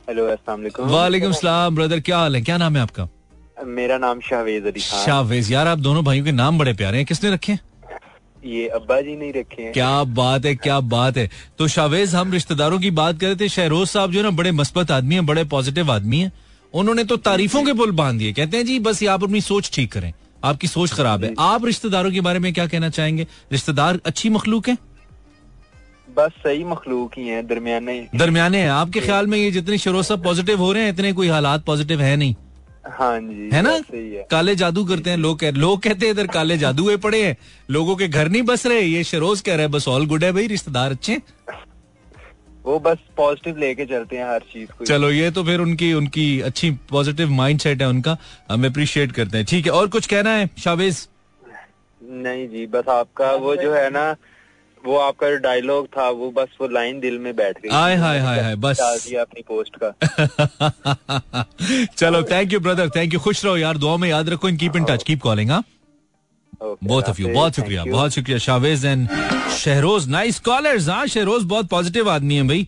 हेलो 0.10 0.26
अस्सलाम 0.26 0.90
वालेकुम। 0.90 1.32
सलाम 1.34 1.76
ब्रदर 1.76 2.00
क्या 2.00 2.18
हाल 2.18 2.36
है? 2.36 2.42
क्या 2.42 2.58
नाम 2.58 2.76
है 2.76 2.82
आपका? 2.82 3.08
मेरा 3.68 3.98
नाम 3.98 4.20
शाहवेज 4.20 4.66
अली 4.66 4.80
खान। 4.80 5.06
शाहवेज 5.06 5.52
यार 5.52 5.68
आप 5.68 5.78
दोनों 5.80 6.04
भाइयों 6.06 6.26
के 6.26 6.32
नाम 6.32 6.58
बड़े 6.60 6.74
प्यारे 6.74 6.98
हैं 6.98 7.06
किसने 7.06 7.32
रखे 7.32 7.58
ये 8.46 8.68
अब्बा 8.70 9.00
जी 9.02 9.16
नहीं 9.16 9.32
रखे 9.34 9.62
हैं। 9.62 9.72
क्या 9.74 10.04
बात 10.04 10.46
है 10.46 10.56
क्या 10.56 10.80
बात 10.82 11.18
है। 11.18 11.30
तो 11.58 11.68
शाहवेज 11.68 12.14
हम 12.16 12.32
रिश्तेदारों 12.32 12.80
की 12.80 12.92
बात 12.92 13.20
कर 13.20 13.28
रहे 13.28 13.36
थे 13.36 13.50
शहरोज 13.50 13.88
साहब 13.88 14.12
जो 14.12 14.20
है 14.20 14.24
ना 14.24 14.30
बड़े 14.32 14.52
मस्बत 14.54 14.92
आदमी 14.92 15.16
है 15.16 15.22
बड़े 15.22 15.44
पॉजिटिव 15.46 15.92
आदमी 15.92 16.20
है। 16.20 16.32
उन्होंने 16.74 17.04
तो 17.04 17.18
तारीफों 17.18 17.64
के 17.64 17.74
पुल 17.74 17.92
बाँध 17.94 18.20
दिए। 18.20 18.34
कहते 18.34 18.58
हैं 18.58 18.66
जी 18.66 18.80
बस 18.80 19.04
आप 19.06 19.24
अपनी 19.24 19.42
सोच 19.42 19.70
ठीक 19.74 19.92
करें 19.92 20.12
आपकी 20.44 20.68
सोच 20.68 20.94
खराब 20.94 21.24
है। 21.24 21.34
आप 21.40 21.66
रिश्तेदारों 21.66 22.12
के 22.12 22.22
बारे 22.22 22.40
में 22.40 22.54
क्या 22.54 22.68
कहना 22.68 22.90
चाहेंगे? 22.90 23.28
रिश्तेदार 23.52 24.00
अच्छी 24.06 24.30
मखलूक 24.30 24.70
है? 24.70 24.78
बस 26.18 26.32
सही 26.44 26.64
मखलूक 26.64 27.18
ही 27.18 27.28
है 27.28 27.42
दरमियाने। 27.48 28.00
दरमियाने 28.16 28.58
हैं। 28.58 28.70
आपके 28.72 29.00
ख्याल 29.00 29.28
में 29.28 29.38
ये 29.38 29.52
जितने 29.52 29.78
शरोसा 29.78 30.16
पॉजिटिव 30.24 30.60
हो 30.60 30.72
रहे 30.74 30.84
हैं 30.84 30.94
इतने 30.94 31.14
कोई 31.14 31.28
हालात 31.28 31.66
पॉजिटिव 31.66 32.02
है 32.02 32.16
नहीं? 32.16 32.36
हाँ 32.90 33.20
जी 33.20 33.50
है 33.54 33.62
ना? 33.62 33.72
है। 33.94 34.26
काले 34.32 34.56
जादू 34.56 34.84
करते 34.86 35.10
हैं 35.10 35.18
लोग 35.18 35.40
कह 35.40 35.52
लोग 35.54 35.82
कहते 35.82 36.06
हैं 36.06 36.14
इधर 36.14 36.28
काले 36.28 36.58
जादू 36.58 36.84
हुए 36.84 36.98
पड़े 36.98 37.24
हैं। 37.24 37.36
लोगों 37.70 37.96
के 37.96 38.08
घर 38.08 38.30
नहीं 38.30 38.42
बस 38.44 38.66
रहे 38.66 38.82
ये 38.82 39.04
शरोज 39.04 39.42
कह 39.42 39.56
रहे 39.56 39.62
हैं 39.62 39.72
बस 39.72 39.88
ऑल 39.88 40.06
गुड 40.06 40.24
है 40.24 40.32
भाई 40.32 40.48
रिश्तेदार 40.48 40.92
अच्छे 40.92 41.22
वो 42.66 42.80
बस 42.80 42.98
पॉजिटिव 43.18 43.58
लेके 43.58 43.86
चलते 43.86 44.18
हैं 44.18 44.26
हर 44.26 44.40
चीज़ 44.54 44.70
को। 44.70 44.86
चलो 44.86 45.10
ये 45.12 45.30
तो 45.32 45.44
फिर 45.44 45.60
उनकी 45.60 45.94
उनकी 45.94 46.40
अच्छी 46.42 46.72
पॉजिटिव 46.90 47.30
माइंड 47.32 47.60
सेट 47.60 47.82
है 47.82 47.88
उनका 47.88 48.18
हम 48.52 48.66
अप्रिशिएट 48.66 49.12
करते 49.12 49.38
हैं। 49.38 49.46
ठीक 49.46 49.66
है 49.66 49.72
और 49.72 49.88
कुछ 49.88 50.08
कहना 50.08 50.30
है 50.30 50.50
शावेज? 50.60 51.08
नहीं 52.02 52.48
जी 52.48 52.66
बस 52.66 52.90
आपका 52.90 53.32
वो 53.36 53.56
जो 53.56 53.74
है 53.74 53.90
ना 53.90 54.16
वो 54.88 54.98
आपका 54.98 55.30
डायलॉग 55.44 55.88
था 55.98 56.10
वो 56.10 56.30
बस 56.32 56.48
वो 56.62 56.68
लाइन 56.74 57.00
दिल 57.00 57.18
में 57.20 57.36
बैठ 57.36 57.58
गई। 57.64 57.70
हाय 57.70 57.96
हाय 57.98 58.20
हाय 58.20 58.40
हाय 58.42 58.56
बस। 58.66 58.78
डाल 58.80 58.98
दिया 59.00 59.22
अपनी 59.22 59.42
पोस्ट 59.48 59.76
का। 59.84 61.44
चलो 61.98 62.22
thank 62.32 62.54
you 62.54 62.60
brother 62.60 62.90
thank 62.96 63.14
you 63.14 63.20
खुश 63.20 63.44
रहो 63.46 63.58
यार 63.58 63.78
दुआ 63.78 63.98
में 63.98 64.10
याद 64.10 64.30
रखो 64.30 64.50
in 64.50 64.58
keep 64.58 64.76
in 64.78 64.86
touch 64.86 65.04
keep 65.04 65.22
calling 65.22 65.52
हाँ? 65.52 65.64
बहुत 66.84 67.10
ऑफ़ 67.10 67.22
यू 67.22 67.28
बहुत 67.34 67.56
शुक्रिया 67.56 67.84
बहुत 67.86 68.12
शुक्रिया 68.12 68.38
Shavez 68.46 68.86
and 68.86 69.08
Shehroz 69.58 70.08
nice 70.10 70.40
callers 70.40 70.88
हाँ? 70.90 71.06
शहरोज 71.08 71.44
बहुत 71.44 71.68
पॉजिटिव 71.70 72.10
आदमी 72.10 72.36
है 72.36 72.44
भाई। 72.48 72.68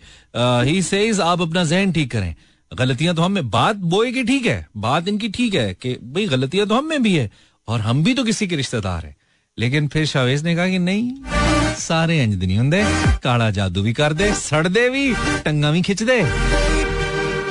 ही 0.69 0.81
सेज 0.81 1.19
आप 1.19 1.41
अपना 1.41 1.63
जहन 1.63 1.91
ठीक 1.93 2.11
करें। 2.11 2.33
गलतियाँ 2.71 3.15
तो 3.15 3.21
हमें 3.21 3.49
बात 3.49 3.75
बोए 3.93 4.11
की 4.11 4.23
ठीक 4.23 4.45
है 4.45 4.65
बात 4.77 5.07
इनकी 5.07 5.29
ठीक 5.37 5.53
है 5.55 5.73
कि 5.81 5.93
भाई 6.03 6.25
गलतियाँ 6.27 6.67
तो 6.67 6.75
हम 6.75 6.85
में 6.89 7.01
भी 7.03 7.15
है 7.15 7.29
और 7.67 7.79
हम 7.81 8.03
भी 8.03 8.13
तो 8.13 8.23
किसी 8.23 8.47
के 8.47 8.55
रिश्तेदार 8.55 9.05
हैं। 9.05 9.15
लेकिन 9.57 9.87
फिर 9.87 10.05
शावेज 10.05 10.43
ने 10.43 10.55
कहा 10.55 10.67
कि 10.69 10.79
नहीं। 10.79 11.38
नहीं 11.77 12.57
होंगे 12.57 12.83
काला 13.23 13.49
जादू 13.49 13.81
भी 13.81 13.93
कर 13.93 14.13
दे 14.13 14.33
सड़ 14.33 14.67
दे 14.67 14.89
भी 14.89 15.13
टंगा 15.45 15.71
भी 15.71 15.81
खिंच 15.81 16.03
दे 16.03 16.23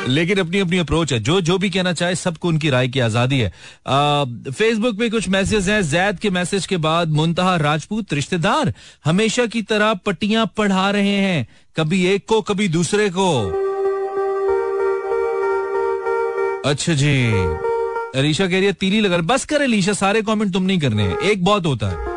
लेकिन 0.09 0.39
अपनी 0.39 0.59
अपनी 0.59 0.79
अप्रोच 0.79 1.13
है 1.13 1.19
जो 1.19 1.41
जो 1.41 1.59
भी 1.59 1.71
कहना 1.71 1.93
चाहे 1.93 2.15
सबको 2.15 2.49
उनकी 2.49 2.71
राय 2.71 2.89
की 2.89 3.01
आज़ादी 3.01 3.39
है 3.39 3.53
फेसबुक 4.53 4.99
पे 4.99 5.09
कुछ 5.11 5.29
मैसेज 5.29 5.69
हैं। 5.69 5.83
जैद 5.83 6.19
के 6.19 6.31
मैसेज 6.31 6.67
के 6.67 6.77
बाद 6.77 7.09
मुंतहा 7.09 7.57
राजपूत, 7.57 8.13
रिश्तेदार, 8.13 8.73
हमेशा 9.05 9.47
की 9.47 9.63
तरह 9.63 9.95
पट्टियाँ 9.95 10.47
पढ़ा 10.57 10.91
रहे 10.91 11.17
हैं। 11.17 11.47
कभी 11.77 12.07
एक 12.07 12.25
को, 12.29 12.41
कभी 12.41 12.69
दूसरे 12.69 13.11
को। 13.11 13.29
अच्छा 16.71 16.95
जी। 16.95 17.33
अलीशा 18.19 18.47
कह 18.47 18.57
रही 18.57 18.67
है, 18.67 18.73
तीली 18.73 19.01
लगा 19.01 19.19
बस 19.19 19.45
कर, 19.45 19.63
अलीशा, 19.63 19.93
सारे 19.93 20.23
कमेंट 20.23 20.53
तुम 20.53 20.63
नहीं 20.63 20.79
करने 20.79 21.15
एक 21.25 21.45
बहुत 21.45 21.67
होता 21.67 21.89
है। 21.89 22.08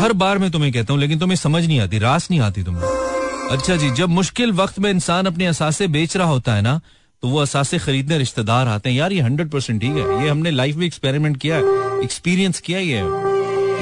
हर 0.00 0.12
बार 0.12 0.38
मैं 0.38 0.50
तुम्हें 0.50 0.72
कहता 0.72 0.92
हूँ, 0.92 1.00
लेकिन 1.00 1.18
तुम्हें 1.18 1.36
समझ 1.36 1.64
नहीं 1.66 1.80
आती, 1.80 1.98
रास 1.98 2.30
नहीं 2.30 2.40
आती 2.40 2.62
तुम्हें। 2.62 3.48
अच्छा 3.50 3.76
जी, 3.76 3.90
जब 3.90 4.08
मुश्किल 4.08 4.52
वक्त 4.52 4.78
में 4.78 4.90
इंसान 4.90 5.26
अपने 5.26 5.46
असासे 5.46 5.86
बेच 5.88 6.16
रहा 6.16 6.28
होता 6.28 6.54
है 6.54 6.62
ना 6.62 6.80
तो 7.22 7.28
वो 7.28 7.38
असासे 7.38 7.78
खरीदने 7.78 8.18
रिश्तेदार 8.18 8.68
आते 8.68 8.90
हैं। 8.90 8.96
यार, 8.96 9.12
ये 9.12 9.20
हंड्रेड 9.20 9.50
परसेंट 9.50 9.80
ठीक 9.80 9.90
है। 9.90 10.22
ये 10.22 10.28
हमने 10.28 10.50
लाइफ 10.50 10.76
में 10.76 10.86
एक्सपेरिमेंट 10.86 11.36
किया 11.36 11.58
एक्सपीरियंस 12.04 12.60
किया 12.60 12.78
ये 12.78 12.98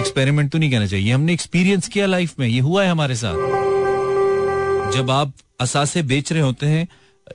एक्सपेरिमेंट 0.00 0.50
तो 0.52 0.58
नहीं 0.58 0.70
कहना 0.70 0.86
चाहिए। 0.86 1.12
हमने 1.12 1.32
एक्सपीरियंस 1.32 1.88
किया 1.88 2.06
लाइफ 2.06 2.38
में। 2.38 2.46
ये 2.48 2.60
हुआ 2.60 2.84
है 2.84 2.90
हमारे 2.90 3.14
साथ। 3.14 3.34
जब 4.92 5.10
आप 5.10 5.32
असासे 5.60 6.02
बेच 6.02 6.32
रहे 6.32 6.42
होते 6.42 6.66
हैं, 6.66 6.86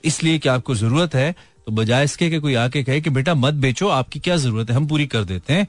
इसलिए 0.04 0.38
कि 0.38 0.48
आपको 0.48 0.74
ज़रूरत 0.74 1.14
है 1.14 1.34
तो 1.66 1.72
बजाय 1.72 2.04
इसके 2.04 2.30
कि 2.30 2.38
कोई 2.38 2.54
आके 2.54 2.82
कहे 2.82 3.00
कि, 3.00 3.10
बेटा, 3.10 3.34
मत 3.34 3.54
बेचो, 3.54 3.88
आपकी 3.88 4.20
क्या 4.20 4.36
ज़रूरत 4.36 4.70
है? 4.70 4.76
हम 4.76 4.86
पूरी 4.86 5.06
कर 5.06 5.24
देते 5.24 5.52
हैं। 5.52 5.66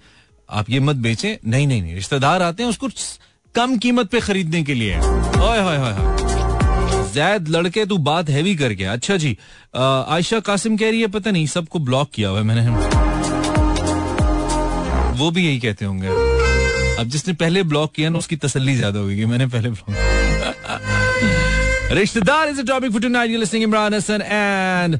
आप 0.50 0.70
ये 0.70 0.80
मत 0.80 0.96
बेचें। 0.98 1.38
नहीं 1.46 1.68
नहीं 1.68 1.82
नहीं 1.82 1.96
रिश्तेदार 1.96 2.42
आते 2.42 2.64
हैं 2.64 2.70
उसको 2.70 2.88
कम 3.56 3.78
कीमत 3.78 4.10
पे 4.10 4.20
खरीदने 4.22 4.64
के 4.64 4.74
लिए। 4.74 4.98
ओए 4.98 5.60
होए 5.60 5.78
होए 5.78 5.94
जैद 7.14 7.48
लड़के 7.50 7.86
तू 7.86 7.98
बात 8.00 8.30
हैवी 8.30 8.56
कर 8.56 8.72
गया 8.74 8.94
अच्छा 8.94 9.18
जी 9.18 9.38
आयशा 9.76 10.40
कासिम 10.48 10.78
कह 10.78 10.90
रही 10.90 11.02
है 11.02 11.08
पता 11.10 11.32
नहीं 11.32 11.48
सबको 11.48 11.80
ब्लॉक 11.80 12.10
किया 12.14 12.30
हुआ 12.30 12.42
मैंने। 12.44 12.62
वो 15.20 15.30
भी 15.32 15.46
यही 15.46 15.60
कहते 15.60 15.86
होंगे। 15.86 16.08
अब 17.00 17.08
जिसने 17.08 17.34
पहले 17.36 17.64
ब्लॉक 17.66 17.92
किया 17.96 18.10
ना 18.10 18.18
उसकी 18.18 18.36
तसल्ली 18.38 18.76
ज़्यादा 18.76 19.00
होगी 19.00 19.26
मैंने 19.26 19.48
पहले 19.48 19.70
ब्लॉक 19.70 19.90
रिश्तेदार 21.94 22.50
is 22.50 22.60
a 22.62 22.64
topic 22.66 22.92
for 22.92 23.02
tonight. 23.02 23.32
You 23.32 23.40
listening 23.40 23.64
Imran 23.64 23.94
Hassan 23.94 24.22
and 24.22 25.00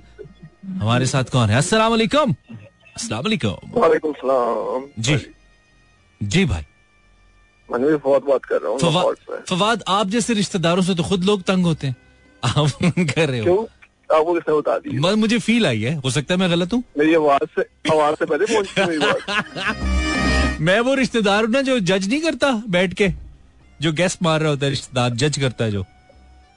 हमारे 0.82 1.06
साथ 1.08 1.24
कौन 1.32 1.50
है? 1.50 1.58
अस्सलाम 1.58 1.92
वालेकुम 1.92 2.36
अस्सलाम 2.96 3.24
वालेकुम 3.24 3.82
वालेकुम 3.82 4.14
सलाम। 4.14 4.88
जी। 5.00 5.18
जी 6.22 6.46
भाई। 6.46 6.64
मैं 7.70 7.98
बहुत 7.98 8.26
बात 8.26 8.46
कर 8.46 8.62
रहा 8.62 8.72
हूँ 8.72 8.80
फवाद 8.80 9.44
फवाद 9.50 9.84
आप 9.88 10.08
जैसे 10.10 10.34
रिश्तेदारों 10.34 10.82
से 10.82 10.96
तो 10.96 11.04
खुद 11.04 11.24
लोग 11.24 11.44
तंग 11.44 11.66
होते 11.66 11.88
हैं। 11.88 11.96
आप 12.44 12.70
कर 13.16 13.30
रहे 13.30 13.40
हो। 13.40 13.70
आपको 14.10 14.34
किसने 14.34 14.56
बता 14.56 14.78
दी 14.80 15.16
मुझे 15.16 15.40
फील 15.40 15.66
आई 15.68 15.82
है। 15.82 15.96
हो 15.96 16.10
सकता 16.12 16.34
है 16.34 16.40
मैं 16.40 16.50
गलत 16.52 16.74
हूँ? 16.74 16.84
मेरी 16.98 17.14
आवाज़ 17.16 17.46
से 17.56 17.62
आवाज़ 17.92 18.16
से 18.16 18.26
पहले 18.26 18.46
पहुँची 18.46 19.00
मैं 20.64 20.80
वो 20.80 20.94
रिश्तेदार 20.94 21.44
हूँ 21.44 21.52
ना 21.52 21.62
जो 21.62 21.80
जज 21.80 22.10
नहीं 22.10 22.22
करता 22.22 22.64
बैठ 22.70 22.94
के। 22.94 23.10
जो 23.82 23.92
गेस्ट 23.94 24.24
मार 24.24 24.42
रहा 24.42 24.50
होता 24.50 24.66
है 24.66 24.70
रिश्तेदार 24.70 25.16
जज 25.16 25.40
करता 25.40 25.66
है 25.66 25.72
जो। 25.72 25.86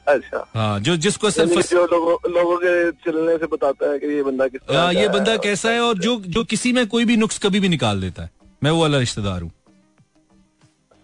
अच्छा। 0.06 0.50
हाँ 0.54 0.80
जो 0.80 0.96
जिसको 0.96 1.30
सिर्फ़ 1.30 1.70
जो 1.70 1.86
लोगों 1.86 2.32
लोगों 2.32 2.56
के 2.56 2.90
चलने 3.04 3.38
से 3.38 3.46
बताता 3.46 3.92
है 3.92 3.98
कि 3.98 4.06
ये 4.06 4.22
बंदा 4.22 4.48
किस 4.48 4.60
हाँ, 4.70 4.94
ये 4.94 5.08
बंदा 5.08 5.36
कैसा 5.36 5.70
है 5.70 5.80
और 5.80 5.98
जो 5.98 6.22
जो 6.26 6.44
किसी 6.44 6.72
में 6.72 6.86
कोई 6.86 7.04
भी 7.04 7.16
नुक्स 7.16 7.38
कभी 7.38 7.60
भी 7.60 7.68
निकाल 7.68 8.00
देता 8.00 8.22
है। 8.22 8.30
मैं 8.62 8.70
वो 8.70 8.80
वाला 8.80 8.98
रिश्तेदार 8.98 9.42
हूँ। 9.42 9.50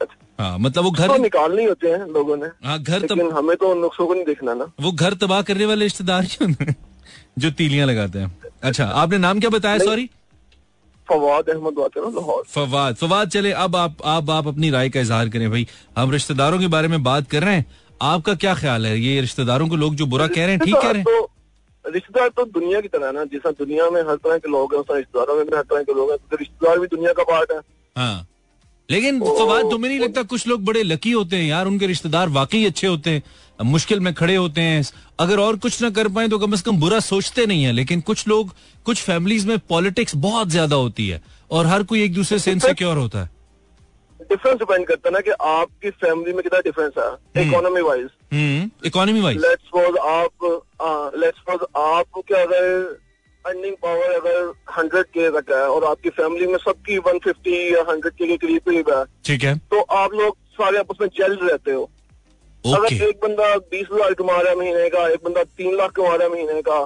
अच्छा। 0.01 0.43
हाँ 0.43 0.59
मतलब 0.59 0.85
वो 0.85 0.91
घर 0.91 1.09
तो 1.09 1.17
निकालने 1.19 1.65
होते 1.65 1.89
हैं 1.89 2.07
लोगों 2.09 2.37
ने। 2.37 2.47
हाँ 2.65 2.79
घर 2.81 3.07
तब 3.07 3.21
हमें 3.37 3.57
तो 3.57 3.71
उन 3.71 3.79
नुस्खों 3.79 4.07
को 4.07 4.15
नहीं 4.15 4.25
देखना 4.25 4.55
ना। 4.55 4.71
वो 4.81 4.93
घर 4.93 5.15
तबाह 5.17 5.43
करने 5.43 5.67
वाले 5.67 5.85
रिश्तेदार 5.85 6.27
जो 7.39 7.51
तीलियाँ 7.53 7.87
लगाते 7.87 8.19
हैं। 8.19 8.37
अच्छा 8.63 8.85
आपने 8.87 9.19
नाम 9.19 9.41
क्या 9.41 9.51
बताया? 9.51 9.79
सॉरी 9.81 10.09
फवाद 11.09 11.49
अहमद 11.51 11.75
लाहौर। 11.99 12.43
फवाद। 12.47 12.95
फवाद 12.97 13.29
चले 13.31 13.53
अब 13.59 13.77
आप 13.77 14.03
आप 14.07 14.31
आप 14.31 14.47
अपनी 14.47 14.71
राय 14.71 14.89
का 14.89 15.01
इजहार 15.01 15.29
करें 15.29 15.51
भाई। 15.51 15.67
हम 15.97 16.11
रिश्तेदारों 16.11 16.59
के 16.59 16.67
बारे 16.69 16.89
में 16.89 17.03
बात 17.03 17.31
कर 17.31 17.43
रहे 17.43 17.55
हैं। 17.55 17.67
आपका 18.01 18.35
क्या 18.37 18.55
ख्याल 18.55 18.87
है? 18.87 18.99
ये 19.01 19.21
रिश्तेदारों 19.21 19.69
को 19.69 19.77
लोग 19.77 19.95
जो 19.95 20.07
बुरा 20.07 20.27
कह 20.29 20.47
रहे 20.47 20.55
हैं 20.55 20.61
ठीक 20.61 20.75
कह 20.75 20.91
रहे 20.91 20.95
हैं? 20.95 21.05
तो 21.05 21.31
रिश्तेदार 21.85 22.29
तो 22.29 22.45
दुनिया 22.53 22.81
की 22.81 22.89
तरह 22.89 23.13
ना। 23.13 23.25
जैसा 23.27 23.51
दुनिया 23.59 23.89
में 23.91 24.01
हर 24.03 24.17
तरह 24.17 24.39
के 24.39 24.51
लोग 24.51 24.75
हैं 24.75 24.83
रिश्तेदारों 24.91 25.37
में 25.37 25.45
भी 25.47 25.57
हर 25.57 25.63
तरह 25.65 25.83
के 25.83 25.95
लोग 25.95 26.11
हैं 26.11 26.19
तो 26.21 26.37
रिश्तेदार 26.37 26.79
भी 26.79 26.87
दुनिया 26.87 27.13
का 27.13 27.23
पार्ट 27.25 27.53
है। 27.53 27.59
हाँ। 27.97 28.27
लेकिन 28.89 29.19
तो, 29.21 29.39
फवाद 29.39 29.71
तुम्हें 29.71 29.89
नहीं 29.91 30.01
लगता 30.01 30.23
कुछ 30.25 30.47
लोग 30.49 30.65
बड़े 30.65 30.83
लकी 30.83 31.11
होते 31.13 31.37
हैं 31.37 31.45
यार? 31.45 31.67
उनके 31.67 31.87
रिश्तेदार 31.87 32.29
वाकई 32.31 32.65
अच्छे 32.65 32.87
होते 32.87 33.11
हैं 33.11 33.23
मुश्किल 33.65 34.01
में 34.01 34.13
खड़े 34.15 34.37
होते 34.37 34.61
हैं। 34.61 34.83
अगर 35.21 35.41
और 35.41 35.57
कुछ 35.59 35.81
ना 35.83 35.91
कर 35.91 36.09
पाए 36.09 36.29
तो 36.29 36.39
कम 36.39 36.55
से 36.55 36.63
कम 36.63 36.79
बुरा 36.81 37.01
सोचते 37.03 37.47
नहीं 37.47 37.65
है। 37.65 37.73
लेकिन 37.73 38.01
कुछ 38.01 38.27
लोग 38.29 38.55
कुछ 38.87 39.03
फैमिलीज़ 39.03 39.47
में 39.49 39.59
पॉलिटिक्स 39.69 40.15
बहुत 40.19 40.49
ज़्यादा 40.49 40.77
होती 40.77 41.09
है 41.09 41.21
और 41.51 41.67
हर 41.67 41.83
कोई 41.83 42.03
एक 42.03 42.15
दूसरे 42.15 42.39
से 42.39 42.53
इनसिक्योर 42.53 42.97
होता 42.97 43.23
है। 43.23 43.31
डिफरेंस 44.31 44.59
डिपेंड 44.59 44.87
करता 44.87 45.09
है 45.09 45.13
ना 45.13 45.21
कि 45.21 45.31
आपकी 45.49 45.91
फैमिली 46.03 46.33
में 46.33 46.43
कितना 46.43 46.61
डिफरेंस 46.61 46.95
है 46.99 47.43
economy 47.43 47.81
wise 47.83 48.09
economy 48.87 49.21
wise 49.21 49.37
let's 49.43 49.65
suppose 49.65 49.99
आप 50.09 51.13
लेट्स 51.17 51.39
सपोज़ 51.39 51.65
आप 51.81 52.23
क्या 52.29 52.43
अगर 52.43 52.65
अर्निंग 53.45 53.75
पावर 53.83 54.13
अगर 54.15 54.53
हंड्रेड 54.79 55.07
के 55.09 55.31
तक 55.33 55.53
है 55.53 55.63
और 55.69 55.85
आपकी 55.87 56.11
फैमिली 56.17 56.47
में 56.47 56.59
सबकी 56.59 56.99
वन 57.07 57.19
फिफ्टी 57.25 57.57
या 57.75 57.85
हंड्रेड 57.91 58.15
के 58.15 58.37
करीब 58.37 58.61
करीब 58.67 58.91
है 58.91 59.05
ठीक 59.27 59.45
है। 59.45 59.55
तो 59.71 59.81
आप 59.97 60.15
लोग 60.15 60.37
सारे 60.59 60.79
आपस 60.79 61.01
में 61.01 61.09
जल्द 61.19 61.49
रहते 61.51 61.73
हो। 61.73 61.89
अगर 62.65 62.93
एक 62.95 63.19
बंदा 63.23 63.55
बीस 63.57 63.87
हज़ार 63.93 64.15
कमा 64.15 64.41
रहा 64.41 64.51
है 64.51 64.57
महीने 64.59 64.89
का 64.91 65.07
एक 65.09 65.25
बंदा 65.25 65.43
तीन 65.59 65.77
लाख 65.77 65.91
कमा 65.97 66.15
रहा 66.15 66.27
है 66.27 66.33
महीने 66.33 66.63
का 66.63 66.85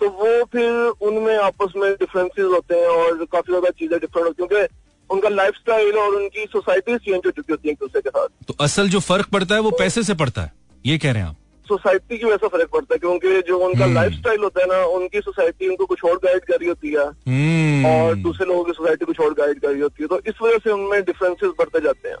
तो 0.00 0.08
वो 0.18 0.44
फिर 0.52 1.06
उनमें 1.08 1.36
आपस 1.36 1.72
में 1.76 1.90
डिफरेंसेस 1.92 2.44
होते 2.46 2.74
हैं 2.74 2.88
और 2.88 3.24
काफ़ी 3.32 3.52
ज़्यादा 3.52 3.70
चीज़ें 3.78 3.98
डिफरेंट 4.00 4.26
होती 4.26 4.42
हैं 4.42 4.48
क्योंकि 4.48 4.74
उनका 5.10 5.28
लाइफ 5.28 5.54
स्टाइल 5.54 5.98
और 5.98 6.14
उनकी 6.14 6.46
सोसाइटी 6.52 6.96
चेंज 6.96 7.20
हो 7.26 7.30
चुकी 7.30 7.52
होती 7.52 7.68
है 7.68 7.72
एक 7.72 7.78
दूसरे 7.80 8.00
के 8.00 8.10
साथ। 8.10 8.28
तो 8.48 8.54
असल 8.60 8.88
जो 8.88 9.00
फ़र्क 9.00 9.28
पड़ता 9.32 9.54
है 9.54 9.60
वो 9.60 9.70
पैसे 9.70 10.02
से 10.02 10.14
पड़ता 10.14 10.42
है 10.42 10.52
ये 10.84 10.98
कह 10.98 11.12
रहे 11.12 11.22
हैं 11.22 11.28
आप। 11.28 11.36
सोसाइटी 11.66 12.18
की 12.18 12.24
वजह 12.24 12.36
से 12.36 12.48
फ़र्क 12.48 12.68
पड़ता 12.72 12.94
है 12.94 12.98
क्योंकि 12.98 13.40
जो 13.48 13.58
उनका 13.58 13.86
लाइफ 13.86 14.10
हम्म। 14.10 14.20
स्टाइल 14.20 14.40
होता 14.40 14.60
है 14.60 14.66
ना 14.66 14.84
उनकी 14.88 15.20
सोसाइटी 15.20 15.68
उनको 15.68 15.86
कुछ 15.86 16.04
और 16.04 16.16
गाइड 16.16 16.44
कर 16.44 16.54
रही 16.54 16.68
होती 16.68 16.92
है। 16.92 17.06
हम्म। 17.28 17.86
और 17.86 18.14
दूसरे 18.16 18.46
लोगों 18.46 18.64
की 18.64 18.72
सोसाइटी 18.72 19.04
कुछ 19.04 19.20
और 19.20 19.34
गाइड 19.34 19.60
कर 19.60 19.68
रही 19.68 19.80
होती 19.80 20.02
है। 20.02 20.08
तो 20.08 20.20
इस 20.26 20.34
वजह 20.42 20.58
से 20.58 20.70
उनमें 20.70 21.02
डिफरेंसेस 21.02 21.52
बढ़ते 21.58 21.80
जाते 21.80 22.08
हैं। 22.08 22.16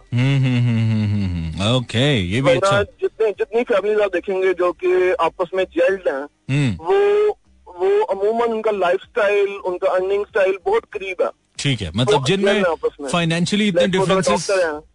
ओके 1.76 2.04
ये 2.16 2.40
भी 2.42 2.50
अच्छा। 2.50 2.82
जितने 2.82 3.30
जितनी 3.30 3.62
फैमिलीज़ 3.62 4.00
आप 4.00 4.12
देखेंगे 4.12 4.52
जो 4.54 4.72
कि 4.72 5.12
आपस 5.20 5.50
में 5.54 5.64
जेल्ड 5.64 6.08
हैं 6.08 6.22
हम्म। 6.50 6.84
वो 6.84 6.98
वो 7.66 7.88
अमूमन 8.04 8.54
उनका 8.54 8.70
लाइफ 8.70 9.00
स्टाइल 9.00 9.48
उनका 9.66 9.88
अर्निंग 9.88 10.24
स्टाइल 10.26 10.58
बहुत 10.66 10.84
करीब 10.92 11.22
है। 11.22 11.28
ठीक 11.58 11.80
है 11.82 11.90
मतलब 11.96 12.24
जिनमें 12.26 12.62
फाइनेंशियली 13.02 13.68
इतने 13.68 13.86
डिफरेंसेस 13.88 14.50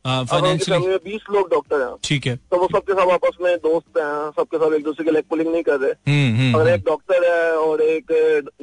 फाइनेंशियली 0.05 0.97
बीस 1.05 1.25
लोग 1.31 1.49
डॉक्टर 1.51 1.81
हैं। 1.81 1.95
ठीक 2.03 2.27
है। 2.27 2.35
तो 2.35 2.57
वो 2.57 2.67
सबके 2.67 2.93
सब 2.93 3.09
आपस 3.11 3.37
में 3.41 3.55
दोस्त 3.59 3.97
हैं 3.97 4.29
सबके 4.31 4.57
सब 4.57 4.73
एक 4.73 4.83
दूसरे 4.83 5.05
के 5.05 5.11
लेग 5.11 5.23
पुलिंग 5.29 5.51
नहीं 5.51 5.63
कर 5.63 5.79
रहे। 5.79 5.91
हम्म, 6.11 6.37
हम्म, 6.37 6.59
अगर 6.59 6.71
एक 6.73 6.83
डॉक्टर 6.85 7.25
है 7.25 7.51
और 7.57 7.81
एक 7.83 8.11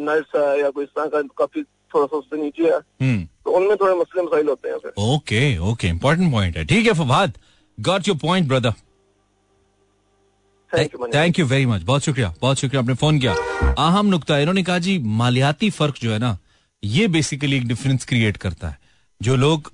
नर्स 0.00 0.36
है 0.36 0.60
या 0.60 0.70
कोई 0.70 0.84
इस 0.84 0.90
तरह 0.90 1.06
का 1.06 1.22
काफ़ी 1.38 1.62
थोड़ा 1.62 2.06
सा 2.06 2.16
उससे 2.16 2.42
नीचे 2.42 2.62
है। 2.64 2.78
तो 3.44 3.50
उनमें 3.50 3.76
थोड़े 3.76 3.94
मसले 3.94 4.22
मसाइल 4.22 4.48
होते 4.48 4.68
हैं 4.68 4.92
ओके 5.06 5.58
ओके 5.70 5.88
इम्पोर्टेंट 5.88 6.32
पॉइंट 6.32 6.56
है। 6.56 6.64
ठीक 6.66 6.86
है 6.86 6.92
Fawad 6.96 7.38
got 7.78 8.08
your 8.08 8.18
point 8.18 8.48
brother 8.48 8.72
thank 10.70 11.38
you 11.38 11.46
very 11.46 11.66
much 11.66 11.82
बहुत 11.82 12.02
शुक्रिया 12.02 12.34
बहुत 12.40 12.58
शुक्रिया 12.58 12.82
आपने 12.82 12.94
फ़ोन 12.94 13.18
किया। 13.20 13.32
अहम 13.78 14.06
नुकता 14.06 14.38
इन्होंने 14.38 14.62
कहा 14.62 14.78
जी 14.78 14.98
मालियाती 15.18 15.70
फ़र्क 15.70 15.94
जो 16.02 16.12
है 16.12 16.18
ना 16.18 16.36
ये 16.84 17.08
बेसिकली 17.08 17.56
एक 17.56 17.66
डिफरेंस 17.68 18.04
क्रिएट 18.04 18.36
करता 18.36 18.68
है। 18.68 18.78
जो 19.22 19.36
लोग 19.36 19.72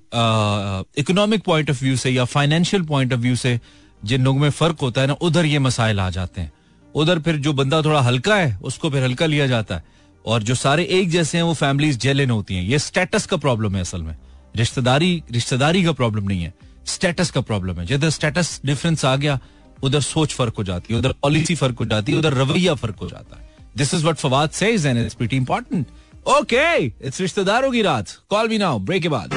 इकोनॉमिक 0.97 1.43
पॉइंट 1.43 1.69
ऑफ़ 1.69 1.83
व्यू 1.83 1.95
से 1.95 2.09
या 2.09 2.25
फाइनेंशियल 2.25 2.83
पॉइंट 2.83 3.13
ऑफ़ 3.13 3.19
व्यू 3.19 3.35
से 3.35 3.61
जिन 4.05 4.23
लोगों 4.23 4.39
में 4.39 4.49
फ़र्क 4.49 4.79
होता 4.79 5.01
है 5.01 5.07
ना, 5.07 5.13
उधर 5.13 5.45
ये 5.45 5.59
मसाइल 5.59 5.99
आ 5.99 6.09
जाते 6.09 6.41
हैं। 6.41 6.51
उधर 6.95 7.19
फिर 7.19 7.35
जो 7.35 7.53
बंदा 7.53 7.81
थोड़ा 7.81 8.01
हल्का 8.01 8.35
है, 8.35 8.59
उसको 8.63 8.89
फिर 8.89 9.03
हल्का 9.03 9.25
लिया 9.25 9.47
जाता 9.47 9.75
है। 9.75 9.83
और 10.25 10.43
जो 10.43 10.55
सारे 10.55 10.83
एक 10.83 11.09
जैसे 11.09 11.37
हैं, 11.37 11.43
वो 11.43 11.53
फैमिलीज़ 11.53 11.97
जेलिन 11.97 12.29
होती 12.29 12.55
हैं। 12.55 12.63
ये 12.63 12.79
स्टेटस 12.79 13.25
का 13.25 13.37
प्रॉब्लम 13.37 13.75
है 13.75 13.81
असल 13.81 14.01
में। 14.01 14.15
रिश्तेदारी 14.55 15.23
रिश्तेदारी 15.31 15.83
का 15.83 15.91
प्रॉब्लम 15.91 16.23
नहीं 16.23 16.43
है। 16.43 16.53
स्टेटस 16.85 17.31
का 17.31 17.41
प्रॉब्लम 17.41 17.79
है। 17.79 17.85
जिधर 17.85 18.09
स्टेटस 18.09 18.61
डिफरेंस 18.65 19.05
आ 19.05 19.15
गया, 19.15 19.39
उधर 19.83 20.01
सोच 20.01 20.33
फ़र्क 20.33 20.53
हो 20.57 20.63
जाती 20.63 20.93
है। 20.93 20.99
उधर 20.99 21.11
पॉलिसी 21.11 21.55
फ़र्क 21.55 21.79
हो 21.79 21.85
जाती 21.85 22.11
है। 22.11 22.17
उधर 22.17 22.33
रवैया 22.33 22.73
फ़र्क 22.73 22.95
हो 22.95 23.09
जाता 23.09 23.39
है। 23.41 23.49
This 23.77 23.93
is 23.93 24.05
what 24.05 24.15
Fawad 24.15 24.49
it's 24.63 25.13
pretty 25.13 25.35
important 25.35 25.87
okay 26.27 26.75
it's 26.77 27.21
रिश्तेदारों 27.21 27.71
की 27.71 27.81
रात। 27.81 28.09
कॉल 28.29 28.47
मी 28.49 28.57
नाउ 28.57 28.79
ब्रेक 28.79 29.01
के 29.01 29.09
बाद। 29.09 29.33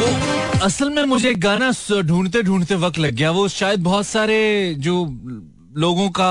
वो 0.00 0.60
असल 0.64 0.90
में 0.90 1.04
मुझे 1.04 1.32
गाना 1.34 1.70
ढूंढते 2.02 2.42
ढूंढते 2.42 2.74
वक्त 2.74 2.98
लग 2.98 3.14
गया। 3.14 3.30
वो 3.30 3.46
शायद 3.48 3.82
बहुत 3.82 4.06
सारे 4.06 4.38
जो 4.78 4.94
लोगों 5.76 6.08
का 6.10 6.30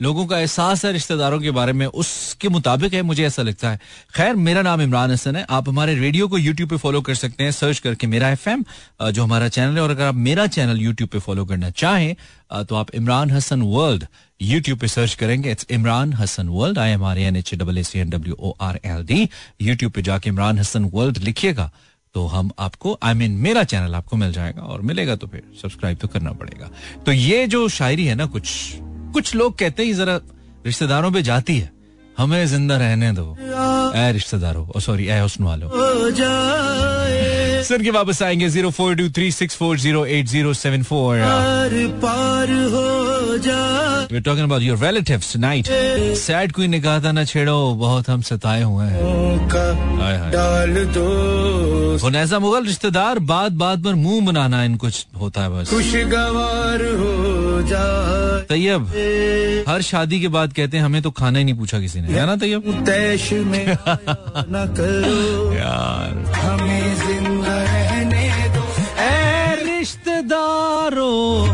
लोगों 0.00 0.24
का 0.26 0.38
एहसास 0.38 0.84
है 0.84 0.92
रिश्तेदारों 0.92 1.38
के 1.40 1.50
बारे 1.50 1.72
में 1.72 1.86
उसके 1.86 2.48
मुताबिक 2.48 2.94
है 2.94 3.02
मुझे 3.02 3.24
ऐसा 3.26 3.42
लगता 3.42 3.70
है। 3.70 3.78
खैर 4.14 4.34
मेरा 4.36 4.62
नाम 4.62 4.80
इमरान 4.82 5.10
हसन 5.10 5.36
है। 5.36 5.44
आप 5.50 5.68
हमारे 5.68 5.94
रेडियो 5.94 6.28
को 6.28 6.38
यूट्यूब 6.38 6.70
पे 6.70 6.76
फॉलो 6.76 7.00
कर 7.00 7.14
सकते 7.14 7.44
हैं। 7.44 7.52
सर्च 7.52 7.78
करके 7.78 8.06
मेरा 8.06 8.30
एफएम 8.30 8.64
जो 9.02 9.24
हमारा 9.24 9.48
चैनल 9.48 9.74
है 9.74 9.82
और 9.82 9.90
अगर 9.90 10.04
आप 10.04 10.14
मेरा 10.16 10.46
चैनल 10.48 10.80
यूट्यूब 10.80 11.10
पे 11.10 11.18
फॉलो 11.18 11.44
करना 11.44 11.70
चाहें 11.72 12.14
तो 12.64 12.74
आप 12.74 12.94
इमरान 12.94 13.30
हसन 13.30 13.62
वर्ल्ड 13.62 14.06
यूट्यूब 14.40 14.78
पे 14.78 14.88
सर्च 14.88 15.14
करेंगे। 15.14 15.50
It's 15.50 15.66
Imran 15.70 16.12
Hasan 16.12 16.48
world 16.48 16.78
I 16.78 16.90
M 16.90 17.04
R 17.04 17.18
N 17.18 17.36
H 17.36 17.54
double 17.54 17.78
A 17.78 17.82
C 17.82 17.98
N 17.98 18.10
W 18.10 18.36
O 18.38 18.54
R 18.60 18.80
L 18.84 19.04
D 19.06 19.28
YouTube 19.62 19.92
पे 19.92 20.02
जाके 20.02 20.30
इमरान 20.30 20.58
हसन 20.58 20.90
वर्ल्ड 20.94 21.18
लिखिएगा 21.18 21.70
तो 22.14 22.26
हम 22.26 22.50
आपको 22.58 22.98
आई 23.02 23.14
I 23.14 23.16
मीन 23.16 23.30
mean, 23.30 23.42
मेरा 23.42 23.62
चैनल 23.64 23.94
आपको 23.94 24.16
मिल 24.16 24.32
जाएगा 24.32 24.62
और 24.62 24.82
मिलेगा 24.82 25.16
तो 25.16 25.26
फिर 25.26 25.42
सब्सक्राइब 25.62 25.98
तो 25.98 26.08
करना 26.08 26.32
पड़ेगा। 26.32 26.70
तो 27.06 27.12
ये 27.12 27.46
जो 27.46 27.68
शायरी 27.68 28.04
है 28.06 28.14
ना 28.14 28.26
कुछ 28.26 28.50
कुछ 29.14 29.34
लोग 29.34 29.58
कहते 29.58 29.86
हैं 29.86 29.94
जरा 29.96 30.20
रिश्तेदारों 30.66 31.10
पे 31.12 31.22
जाती 31.22 31.58
है। 31.58 31.70
हमें 32.18 32.46
ज़िंदा 32.46 32.76
रहने 32.78 33.12
दो। 33.12 33.26
ए 33.96 34.10
रिश्तेदारों 34.12 34.80
सॉरी 34.80 35.06
ए 35.06 35.18
हुस्न 35.20 35.44
वालों। 35.44 35.70
सर 37.64 37.82
के 37.82 37.90
वापस 37.90 38.22
आएँगे 38.22 38.48
zero 38.48 38.70
four 38.70 38.94
two 38.96 39.08
three 39.10 39.30
six 39.32 39.56
four 39.56 39.78
zero 39.78 40.04
eight 40.06 40.26
zero 40.28 40.52
seven 40.54 40.82
four. 40.82 41.18
पार 42.04 42.50
हो 42.74 43.13
We're 43.34 44.20
talking 44.20 44.44
about 44.44 44.62
your 44.62 44.76
relatives 44.76 45.32
tonight. 45.32 45.66
Sad 46.18 46.52
queen 46.54 46.70
ने 46.70 46.80
कहा 46.80 47.00
था 47.04 47.12
ना 47.12 47.24
छेड़ो 47.24 47.74
बहुत 47.74 48.08
हम 48.08 48.20
सताए 48.22 48.62
हुए 48.62 48.84
हैं. 48.86 49.48
डाल 50.32 50.74
दो। 50.94 51.98
हुनैजा 52.02 52.38
मुगल 52.38 52.64
रिश्तेदार 52.66 53.18
बात 53.18 53.52
बात 53.62 53.78
पर 53.84 53.94
मुँह 53.94 54.24
बनाना 54.26 54.62
इन 54.64 54.76
कुछ 54.76 55.06
होता 55.20 55.42
है 55.42 55.48
बस। 55.50 55.70
खुशगवार 55.70 56.82
हो 57.00 57.62
जाए 57.68 58.40
तैयब 58.48 58.86
हर 59.68 59.82
शादी 59.82 60.20
के 60.20 60.28
बाद 60.36 60.52
कहते 60.52 60.76
हैं 60.76 60.84
हमें 60.84 61.00
तो 61.02 61.10
खाना 61.10 61.38
ही 61.38 61.44
नहीं 61.44 61.54
पूछा 61.54 61.80
किसी 61.80 62.00
ने। 62.00 62.08
है 62.08 62.26
ना 62.26 62.36
तैयब? 62.36 62.84
तैश 62.86 63.32
में 63.32 63.66
न 63.68 64.66
करो। 64.78 65.52
यार। 65.54 66.32
हमें 66.38 66.96
ज़िंदा 67.06 67.62
रहने 67.62 68.30
दो। 68.54 68.62
रिश्तेदारों 69.64 71.46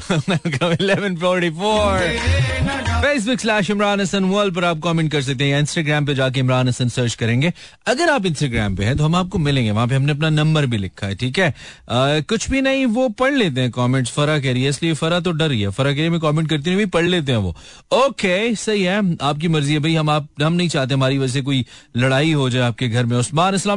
11.44. 0.08 2.89
Facebook 3.00 3.40
slash 3.40 3.68
Imran 3.70 4.00
Hassan 4.00 4.24
world 4.24 4.54
पर 4.54 4.64
आप 4.64 4.80
कमेंट 4.84 5.10
कर 5.12 5.22
सकते 5.22 5.44
हैं 5.44 5.58
इंस्टाग्राम 5.60 6.06
पे 6.06 6.14
जाके 6.14 6.40
इमरान 6.40 6.68
हसन 6.68 6.88
सर्च 6.88 7.14
करेंगे। 7.14 7.52
अगर 7.88 8.10
आप 8.10 8.26
इंस्टाग्राम 8.26 8.74
पे 8.76 8.84
हैं 8.84 8.96
तो 8.96 9.04
हम 9.04 9.14
आपको 9.16 9.38
मिलेंगे। 9.38 9.70
वहाँ 9.70 9.86
पे 9.88 9.94
हमने 9.94 10.12
अपना 10.12 10.28
नंबर 10.30 10.66
भी 10.66 10.78
लिखा 10.78 11.06
है, 11.06 11.14
ठीक 11.14 11.38
है? 11.38 11.54
कुछ 11.90 12.48
भी 12.50 12.60
नहीं, 12.60 12.84
वो 12.86 13.08
पढ़ 13.20 13.32
लेते 13.32 13.60
हैं 13.60 13.70
कमेंट्स 13.70 14.10
फरा 14.12 14.38
कह 14.38 14.52
रही 14.52 14.62
है, 14.62 14.70
इसलिए 14.70 14.94
फरा 14.94 15.20
तो 15.20 15.32
डर 15.32 15.48
रही 15.48 15.60
है। 15.60 15.70
फरा 15.70 15.92
कह 15.92 16.00
रही 16.00 16.12
है 16.12 16.18
कमेंट 16.20 16.48
करती 16.50 16.74
नहीं 16.74 16.86
पढ़ 16.86 17.06
लेते 17.06 17.32
हैं 17.32 17.38
वो। 17.38 17.54
ओके 17.94 18.54
सही 18.54 18.82
है। 18.82 18.98
आपकी 19.22 19.48
मर्ज़ी 19.48 19.72
है, 19.72 19.78
भाई, 19.78 19.94
हम 19.94 20.10
आप, 20.10 20.28
हम 20.42 20.52
नहीं 20.52 20.68
चाहते 20.68 20.94
हमारी 20.94 21.18
वजह 21.18 21.32
से 21.32 21.42
कोई 21.42 21.64
लड़ाई 21.96 22.32
हो 22.32 22.50
जाए 22.50 22.62
आपके 22.62 22.88
घर 22.88 23.06
में। 23.06 23.16
उस्मान 23.16 23.54
असला 23.54 23.74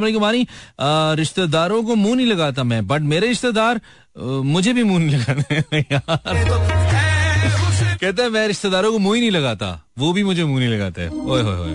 रिश्तेदारों 1.18 1.82
को 1.82 1.94
मुँह 1.94 2.16
नहीं 2.16 2.26
लगाता 2.26 2.64
मैं 2.64 2.86
बट 2.86 3.00
मेरे 3.14 3.28
रिश्तेदार 3.28 3.80
मुझे 4.18 4.72
भी 4.72 4.82
मुँह 4.82 5.04
नहीं 5.04 5.16
लगाते 5.16 5.84
यार। 5.92 6.72
कहते 8.04 8.22
हैं 8.22 8.30
मैं 8.30 8.46
रिश्तेदारों 8.48 8.90
को 8.92 8.98
मुँह 8.98 9.14
ही 9.14 9.20
नहीं 9.20 9.30
लगाता। 9.30 9.68
वो 9.98 10.12
भी 10.12 10.22
मुझे 10.24 10.44
मुँह 10.44 10.58
नहीं 10.60 10.68
लगाते। 10.68 11.06
ओए 11.08 11.42
होए 11.42 11.56
होए। 11.56 11.74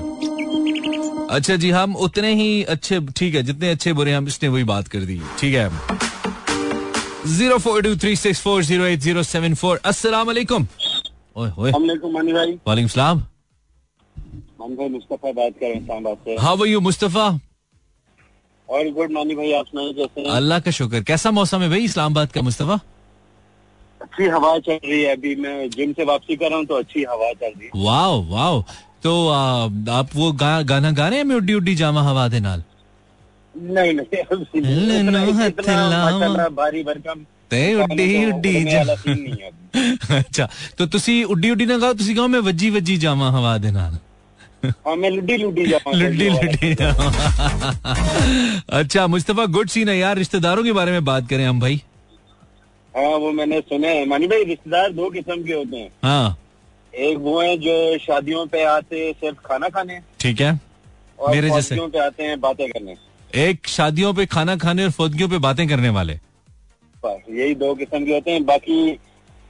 अच्छा 1.30 1.56
जी 1.56 1.70
हम 1.72 1.96
उतने 2.06 2.34
ही 2.36 2.63
अच्छे 2.74 3.00
ठीक 3.18 3.36
है 3.36 3.42
जितने 3.44 3.70
अच्छे 3.72 3.94
बुरे 3.94 4.13
हम 4.13 4.28
इसने 4.28 4.50
वही 4.50 4.63
बात 4.63 4.88
कर 4.88 5.00
दी। 5.10 5.20
ठीक 5.39 5.54
है। 5.56 5.70
Zero 7.28 7.58
four 7.58 7.82
two 7.84 7.96
three 8.04 8.15
six 8.15 8.42
four 8.42 8.63
zero 8.63 8.86
eight 8.86 9.00
zero 9.00 9.24
seven 9.24 9.54
four. 9.56 9.80
वालेकुम 9.86 10.68
सलाम। 12.88 13.24
मुस्तफ़ा 14.60 15.32
बात 15.32 15.54
कर 15.60 15.65
रहे 15.65 15.74
हैं 15.74 16.38
हाँ 16.39 16.58
भाई 16.58 16.76
मुस्तफ़ा। 16.89 17.28
और 18.70 18.89
गुड 18.94 19.12
मॉर्निंग 19.12 19.38
भाई 19.38 19.52
आप 19.54 19.65
सुनाइए 19.65 19.94
कैसे 19.94 20.30
अल्लाह 20.36 20.60
का 20.60 20.72
शुक्र। 20.72 21.02
कैसा 21.04 21.32
मौसम 21.32 21.62
है 21.62 21.70
भाई 21.70 21.84
इस्लामाबाद 21.84 22.32
का 22.32 22.42
मुस्तफ़ा? 22.42 22.80
अच्छी 24.01 24.27
हवा 24.29 24.59
चल 24.61 24.79
रही 24.85 25.03
है 25.03 25.12
अभी 25.12 25.35
मैं 25.42 25.55
जिम 25.70 25.92
से 25.92 26.05
वापसी 26.05 26.37
कर 26.37 26.49
रहा 26.49 26.59
हूँ 26.59 26.66
तो 26.66 26.75
अच्छी 26.77 27.05
हवा 27.11 27.33
चल 27.35 27.51
रही 27.51 27.66
है 27.66 27.85
वाओ 27.85 28.23
वाओ 28.29 28.62
तो 29.03 29.12
आ, 29.29 29.42
आप 29.99 30.09
वो 30.16 30.33
गा, 30.35 30.53
गाना 30.64 30.90
गा 30.92 31.09
रहे 31.09 31.18
हैं 31.20 31.35
उड्डी 31.37 31.55
उड्डी 31.55 31.75
जामा 31.77 32.03
हवा 32.03 32.27
दे 32.29 32.40
नाल 32.40 32.62
नहीं 33.55 33.92
नहीं 33.94 34.12
भारी 36.53 36.83
भरकम 36.83 37.23
ਤੇ 37.51 37.59
ਉੱਡੀ 37.75 38.25
ਉੱਡੀ 38.25 38.53
ਅੱਛਾ 40.18 40.49
तो 40.79 40.87
ਤੁਸੀਂ 40.88 41.25
ਉੱਡੀ 41.25 41.51
ਉੱਡੀ 41.51 41.66
ਨਾ 41.66 41.77
ਗਾਓ 41.79 41.94
ਤੁਸੀਂ 41.94 42.16
ਗਾਓ 42.16 42.29
ਮੈਂ 42.29 42.40
ਵੱਜੀ 42.42 42.70
ਵੱਜੀ 42.70 42.97
ਜਾਵਾਂ 42.97 43.31
ਹਵਾ 43.33 43.57
ਦੇ 43.59 43.70
ਨਾਲ 43.73 43.99
हाँ 44.85 44.92
मैं 44.97 45.09
लुड्डी 45.11 45.35
लुड्डी 45.38 45.64
जाऊँ 45.66 45.92
लुड्डी 45.94 46.29
लुड्डी 46.35 46.68
अच्छा 48.75 49.03
मुस्तफा 49.09 49.44
गुड 49.57 49.68
सीन 49.68 49.88
है 49.88 49.97
यार 49.99 50.16
रिश्तेदारों 50.18 50.62
के 50.64 50.73
बारे 50.73 50.92
में 50.92 51.05
बात 51.05 51.27
करें 51.31 51.42
हम 51.47 51.61
भाई 51.61 51.77
हाँ 53.00 53.18
वो 53.18 53.32
मैंने 53.32 53.60
सुने 53.62 53.96
हैं। 53.98 54.06
मानी 54.06 54.28
भाई 54.28 54.44
रिश्तेदार 54.44 54.92
दो 54.92 55.10
किस्म 55.10 55.44
के 55.44 55.54
होते 55.54 55.78
हैं। 55.78 55.90
हाँ। 56.04 56.38
एक 56.96 57.18
वो 57.18 57.42
है 57.42 57.58
जो 57.58 57.98
शादियों 57.98 58.46
पे 58.48 58.64
आते 58.64 59.12
सिर्फ़ 59.14 59.38
खाना 59.46 59.70
खाने। 59.70 60.00
ठीक 60.20 60.42
है। 60.42 60.60
और 61.20 61.36
मेरे 61.36 61.50
जैसे। 61.50 61.76
पे 61.80 62.00
आते 62.00 62.24
हैं 62.24 62.40
बातें 62.40 62.68
करने। 62.70 62.96
एक 63.36 63.68
शादियों 63.68 64.14
पे 64.14 64.26
खाना 64.26 64.56
खाने 64.56 64.84
और 64.84 64.92
फौजियों 64.92 65.30
पे 65.30 65.38
बातें 65.38 65.68
करने 65.68 65.90
वाले। 65.90 66.14
यही 67.06 67.56
दो 67.56 67.74
किस्म 67.76 68.06
के 68.06 68.14
होते 68.14 68.32
हैं। 68.32 68.46
बाकी 68.46 69.00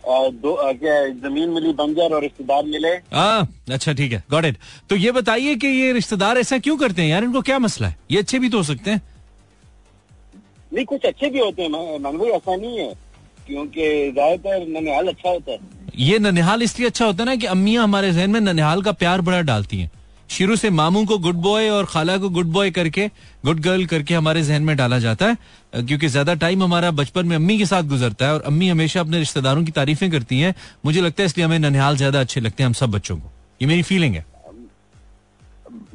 दो 0.08 0.56
क्या 0.74 1.08
ज़मीन 1.10 1.50
मिली 1.50 1.74
बंजर 1.74 2.14
और 2.16 2.22
रिश्तेदार 2.22 2.64
मिले। 2.66 2.96
आ, 3.14 3.42
अच्छा 3.72 3.94
ठीक 3.94 4.12
है। 4.12 4.24
गॉट 4.32 4.46
इट 4.46 4.58
तो 4.90 4.96
ये 4.96 5.12
बताइए 5.12 5.56
कि 5.56 5.68
ये 5.68 5.92
रिश्तेदार 5.94 6.38
ऐसा 6.38 6.58
क्यों 6.58 6.78
करते 6.78 7.02
हैं 7.02 7.10
यार? 7.10 7.24
इनको 7.24 7.42
क्या 7.42 7.60
मसला 7.60 7.88
है? 7.88 7.96
ये 8.12 8.20
अच्छे 8.20 8.40
भी 8.40 8.50
तो 8.50 8.58
हो 8.58 8.64
सकते 8.64 8.92
हैं। 8.92 9.02
नहीं 10.74 10.86
कुछ 10.86 11.06
अच्छे 11.06 11.30
भी 11.30 11.40
होते 11.40 11.64
हैं। 11.64 11.70
मन 11.70 12.26
ऐसा 12.26 12.56
नहीं 12.56 12.78
है। 12.80 13.09
क्योंकि 13.50 14.12
ज़्यादातर 14.12 14.68
ननिहाल 14.70 15.08
अच्छा 15.08 15.30
होता 15.30 15.52
है। 15.52 15.60
ये 16.00 16.20
ननिहाल 16.20 16.64
इसलिए 16.64 16.88
अच्छा 16.88 17.06
होता 17.06 17.24
है 17.24 17.26
ना 17.26 17.36
कि 17.36 17.46
अम्मियाँ 17.48 17.84
हमारे 17.84 18.12
जहन 18.14 18.30
में 18.30 18.40
ननिहाल 18.42 18.82
का 18.82 18.92
प्यार 18.94 19.22
बड़ा 19.22 19.42
डालती 19.44 19.78
हैं। 19.78 19.90
शुरू 20.30 20.56
से 20.56 20.70
मामू 20.70 21.04
को 21.06 21.18
गुड 21.18 21.36
बॉय 21.42 21.70
और 21.70 21.86
खाला 21.86 22.18
को 22.18 22.30
गुड 22.30 22.48
बॉय 22.54 22.72
करके 22.72 23.08
गुड 23.46 23.60
गर्ल 23.62 23.86
करके 23.86 24.14
हमारे 24.14 24.42
जहन 24.44 24.64
में 24.64 24.76
डाला 24.78 25.00
जाता 25.00 25.28
है 25.28 25.84
क्योंकि 25.84 26.08
ज़्यादा 26.08 26.34
टाइम 26.36 26.64
हमारा 26.64 26.92
बचपन 26.94 27.26
में 27.26 27.36
अम्मी 27.36 27.58
के 27.58 27.66
साथ 27.66 27.84
गुजरता 27.90 28.26
है 28.26 28.34
और 28.34 28.42
अम्मी 28.48 28.68
हमेशा 28.70 29.00
अपने 29.00 29.20
रिश्तेदारों 29.20 29.64
की 29.64 29.72
तारीफें 29.72 30.10
करती 30.12 30.40
हैं। 30.40 30.54
मुझे 30.86 31.02
लगता 31.02 31.24
है 31.24 31.26
इसलिए 31.26 31.46
हमें 31.46 31.60
ननिहाल 31.60 31.98
ज़्यादा 31.98 32.20
अच्छे 32.20 32.42
लगते 32.42 32.64
हैं 32.64 32.68
हम 32.68 32.74
सब 32.74 32.92
बच्चों 32.92 33.18
को। 33.18 33.32
ये 33.62 33.68
मेरी 33.68 33.82
फीलिंग 33.84 34.16
है। 34.16 34.26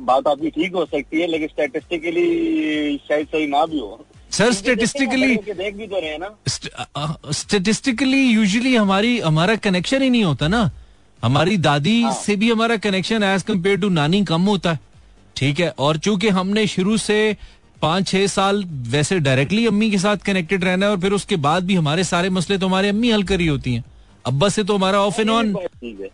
बात 0.00 0.26
आपकी 0.28 0.50
ठीक 0.50 0.74
हो 0.74 0.84
सकती 0.86 1.20
है 1.20 1.26
लेकिन 1.26 1.48
स्टेटिस्टिकली 1.48 2.96
शायद 3.08 3.26
सही 3.26 3.46
ना 3.46 3.64
भी 3.66 3.78
हो। 3.80 4.04
सर 4.34 4.52
स्टेटिस्टिकली 4.52 5.34
देख 5.38 5.74
भी 5.74 5.86
तो 5.86 6.00
रहे 6.00 6.16
ना। 6.18 7.30
स्टेटिस्टिकली 7.32 8.22
यूजुअली 8.22 8.74
हमारी 8.76 9.18
हमारा 9.20 9.56
कनेक्शन 9.58 10.02
ही 10.02 10.10
नहीं 10.10 10.24
होता 10.24 10.48
ना। 10.48 10.70
हमारी 11.22 11.56
दादी 11.58 12.00
हाँ. 12.02 12.12
से 12.14 12.36
भी 12.36 12.50
हमारा 12.50 12.76
कनेक्शन 12.78 13.22
एज 13.24 13.42
कंपेयर 13.42 13.78
टू 13.80 13.88
नानी 13.90 14.24
कम 14.24 14.42
होता 14.44 14.72
है। 14.72 14.78
ठीक 15.36 15.60
है? 15.60 15.68
और 15.70 15.96
चूँकि 15.98 16.28
हमने 16.30 16.66
शुरू 16.66 16.96
से 16.98 17.36
पाँच 17.82 18.08
छह 18.08 18.26
साल 18.26 18.64
वैसे 18.88 19.18
डायरेक्टली 19.20 19.66
अम्मी 19.66 19.90
के 19.90 19.98
साथ 19.98 20.16
कनेक्टेड 20.26 20.64
रहना 20.64 20.86
है 20.86 20.92
और 20.92 21.00
फिर 21.00 21.12
उसके 21.12 21.36
बाद 21.38 21.64
भी 21.64 21.74
हमारे 21.74 22.04
सारे 22.04 22.30
मसले 22.30 22.58
तो 22.58 22.66
हमारे 22.66 22.88
अम्मी 22.88 23.10
हल 23.10 23.22
करी 23.24 23.46
होती 23.46 23.74
हैं। 23.74 23.84
अब्बा 24.24 24.48
से 24.48 24.64
तो 24.64 24.76
हमारा 24.76 25.00
ऑफ़ 25.00 25.20
एंड 25.20 25.30
ऑन 25.30 25.54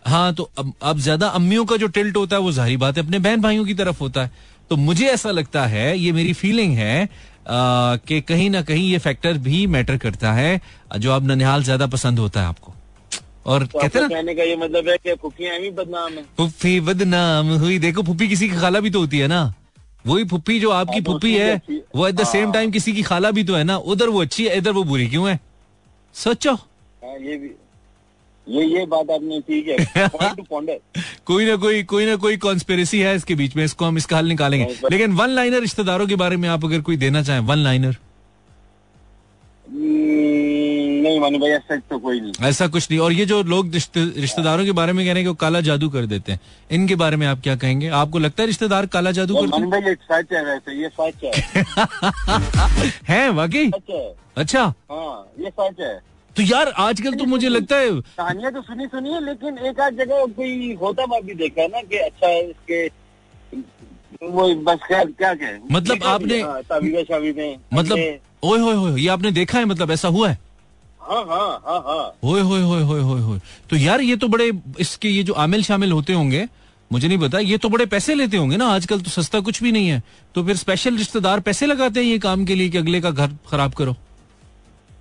हाँ। 0.05 0.33
तो 0.33 0.49
अब 0.57 0.73
अब 0.83 0.99
ज़्यादा 0.99 1.27
अम्मियों 1.29 1.65
का 1.65 1.77
जो 1.77 1.87
टिल्ट 1.89 2.17
होता 2.17 2.35
है 2.35 2.41
वो 2.41 2.51
ज़ाहिर 2.51 2.77
बात 2.77 2.97
है 2.97 3.03
अपने 3.03 3.19
बहन 3.19 3.41
भाइयों 3.41 3.65
की 3.65 3.73
तरफ़ 3.73 3.99
होता 3.99 4.23
है। 4.23 4.31
तो 4.69 4.75
मुझे 4.77 5.05
ऐसा 5.07 5.31
लगता 5.31 5.65
है 5.67 5.97
ये 5.97 6.11
मेरी 6.11 6.33
फीलिंग 6.33 6.73
है 6.77 7.07
कि 7.47 8.19
कहीं 8.21 8.49
ना 8.49 8.61
कहीं 8.61 8.89
ये 8.91 8.97
फैक्टर 8.97 9.37
भी 9.39 9.65
मैटर 9.67 9.97
करता 9.97 10.33
है 10.33 10.61
जो 10.97 11.11
अब 11.11 11.31
ननिहाल 11.31 11.63
ज़्यादा 11.63 11.87
पसंद 11.87 12.19
होता 12.19 12.41
है 12.41 12.47
आपको। 12.47 12.73
और 13.45 13.65
तो 13.65 13.79
कहते 13.79 13.99
ना 13.99 14.07
कहने 14.07 14.35
का 14.35 14.43
ये 14.43 14.55
मतलब 14.55 14.89
है 14.89 14.97
कि 14.97 15.13
फुफियाँ 15.13 15.59
भी 15.59 15.69
बदनाम 15.71 16.13
है। 16.13 16.23
फुफी 16.37 16.79
बदनाम 16.81 17.47
हुई। 17.59 17.79
देखो 17.79 18.03
फुफी 18.03 18.27
किसी 18.27 18.49
की 18.49 18.55
खाला 18.55 18.79
भी 18.79 18.89
तो 18.89 18.99
होती 18.99 19.19
है 19.19 19.27
ना। 19.27 19.41
वही 20.05 20.23
फुप्पी 20.25 20.59
जो 20.59 20.69
आपकी 20.71 20.93
हाँ, 20.93 21.01
फुप्पी 21.03 21.33
है 21.35 21.61
वो 21.95 22.07
एट 22.07 22.15
द 22.15 22.23
सेम 22.23 22.51
टाइम 22.51 22.71
किसी 22.71 22.93
की 22.93 23.01
खाला 23.03 23.31
भी 23.31 23.43
तो 23.43 23.55
है 23.55 23.63
ना। 23.63 23.77
उधर 23.77 24.09
वो 24.09 24.21
अच्छी 24.21 24.45
है 24.47 24.57
इधर 24.57 24.71
वो 24.71 24.83
बुरी 24.83 25.07
क्यों 25.07 25.29
है? 25.29 25.39
सोचो। 26.15 26.53
हाँ, 26.53 27.17
ये 27.19 27.37
भी 27.37 27.49
ये 28.51 28.65
ये 28.67 28.85
बात 28.85 29.09
आपने 29.11 29.39
ठीक 29.39 29.67
है। 29.67 29.77
कोई 31.25 31.45
ना 31.45 31.55
कोई 31.55 31.83
कोई 31.83 32.05
ना 32.05 32.15
कोई 32.23 32.37
कॉन्स्पेरेसी 32.37 32.99
है 32.99 33.15
इसके 33.15 33.35
बीच 33.35 33.55
में 33.55 33.63
इसको 33.65 33.85
हम 33.85 33.97
इसका 33.97 34.17
हल 34.17 34.25
निकालेंगे। 34.27 34.65
लेकिन 34.91 35.11
वन 35.15 35.29
लाइनर 35.29 35.61
रिश्तेदारों 35.61 36.07
के 36.07 36.15
बारे 36.15 36.37
में 36.37 36.47
आप 36.49 36.65
अगर 36.65 36.81
कोई 36.81 36.97
देना 36.97 37.21
चाहें 37.23 37.39
वन 37.51 37.57
लाइनर 37.57 37.97
नहीं 41.03 41.19
मानी 41.19 41.37
भाई 41.39 41.49
ऐसा 41.49 41.75
तो 41.89 41.97
कोई 41.99 42.19
नहीं। 42.21 42.31
ऐसा 42.47 42.67
कुछ 42.67 42.87
नहीं। 42.91 42.99
और 42.99 43.13
ये 43.13 43.25
जो 43.25 43.41
लोग 43.43 43.71
रिश्तेदारों 43.75 44.65
के 44.65 44.71
बारे 44.71 44.93
में 44.93 45.05
कह 45.05 45.11
रहे 45.11 45.21
हैं 45.21 45.25
कि 45.25 45.29
वो 45.29 45.35
काला 45.41 45.61
जादू 45.61 45.89
कर 45.89 46.05
देते 46.05 46.31
हैं 46.31 46.39
इनके 46.71 46.95
बारे 46.95 47.17
में 47.17 47.25
आप 47.27 47.41
क्या 47.43 47.55
कहेंगे? 47.55 47.87
आपको 48.01 48.19
लगता 48.19 48.43
है 48.43 48.47
रिश्तेदार 48.47 48.85
काला 48.95 49.11
जादू 49.11 49.35
करते 49.35 49.61
हैं? 49.61 49.69
भाई 49.69 49.93
सच 50.11 50.33
है 50.33 50.43
वैसे 50.45 50.81
ये 50.81 50.89
सच 50.99 51.23
है। 51.23 51.31
है 53.09 53.29
वाकई? 53.31 53.69
अच्छा। 54.37 54.63
हाँ 54.91 55.27
ये 55.39 55.49
सच 55.49 55.79
है। 55.79 55.99
तो 56.35 56.43
यार 56.43 56.69
आजकल 56.79 57.13
तो 57.13 57.25
मुझे 57.25 57.49
लगता 57.49 57.75
है 57.75 57.89
कहानियाँ 57.91 58.51
तो 58.51 58.61
सुनी 58.61 58.85
सुनी 58.87 59.13
है 59.13 59.23
लेकिन 59.25 59.57
एक 59.69 59.79
आध 59.79 59.97
जगह 59.97 60.25
कोई 60.35 60.73
होता 60.81 61.03
हुआ 61.03 61.19
भी 61.19 61.33
देखा 61.35 61.61
है 61.61 61.67
ना 61.67 61.81
कि 61.81 61.97
अच्छा 61.97 62.27
है 62.27 62.49
इसके 62.49 62.85
वो 64.23 64.53
बस 64.63 64.79
क्या 64.87 65.03
क्या 65.03 65.33
क्या 65.33 65.49
मतलब 65.71 66.03
आपने 66.03 66.39
हाँ, 66.41 66.59
मतलब 67.73 68.19
ओए 68.43 68.59
होए 68.59 68.99
ये 69.01 69.07
आपने 69.09 69.31
देखा 69.31 69.57
है 69.59 69.65
मतलब 69.65 69.91
ऐसा 69.91 70.07
हुआ 70.07 70.29
है? 70.29 70.37
हाँ 71.01 71.23
हाँ 71.25 71.61
हाँ 71.65 71.79
हाँ। 71.87 72.03
होए 72.23 72.41
होए 72.41 72.61
होए 72.61 72.81
होए 72.81 73.01
होए 73.01 73.21
होए। 73.21 73.39
तो 73.69 73.75
यार 73.75 74.01
ये 74.01 74.15
तो 74.15 74.27
बड़े 74.27 74.51
इसके 74.79 75.09
ये 75.09 75.23
जो 75.23 75.33
आमिल 75.33 75.63
शामिल 75.63 75.91
होते 75.91 76.13
होंगे 76.13 76.47
मुझे 76.91 77.07
नहीं 77.07 77.17
पता 77.17 77.39
ये 77.39 77.57
तो 77.57 77.69
बड़े 77.69 77.85
पैसे 77.85 78.15
लेते 78.15 78.37
होंगे 78.37 78.57
ना 78.57 78.67
आजकल 78.67 79.01
तो 79.01 79.09
सस्ता 79.09 79.39
कुछ 79.39 79.61
भी 79.63 79.71
नहीं 79.71 79.87
है। 79.87 80.01
तो 80.35 80.43
फिर 80.43 80.55
स्पेशल 80.55 80.97
रिश्तेदार 80.97 81.39
पैसे 81.39 81.65
लगाते 81.65 81.99
हैं 81.99 82.07
ये 82.07 82.19
काम 82.19 82.45
के 82.45 82.55
लिए 82.55 82.69
कि 82.69 82.77
अगले 82.77 83.01
का 83.01 83.11
घर 83.11 83.35
खराब 83.49 83.73
करो। 83.73 83.95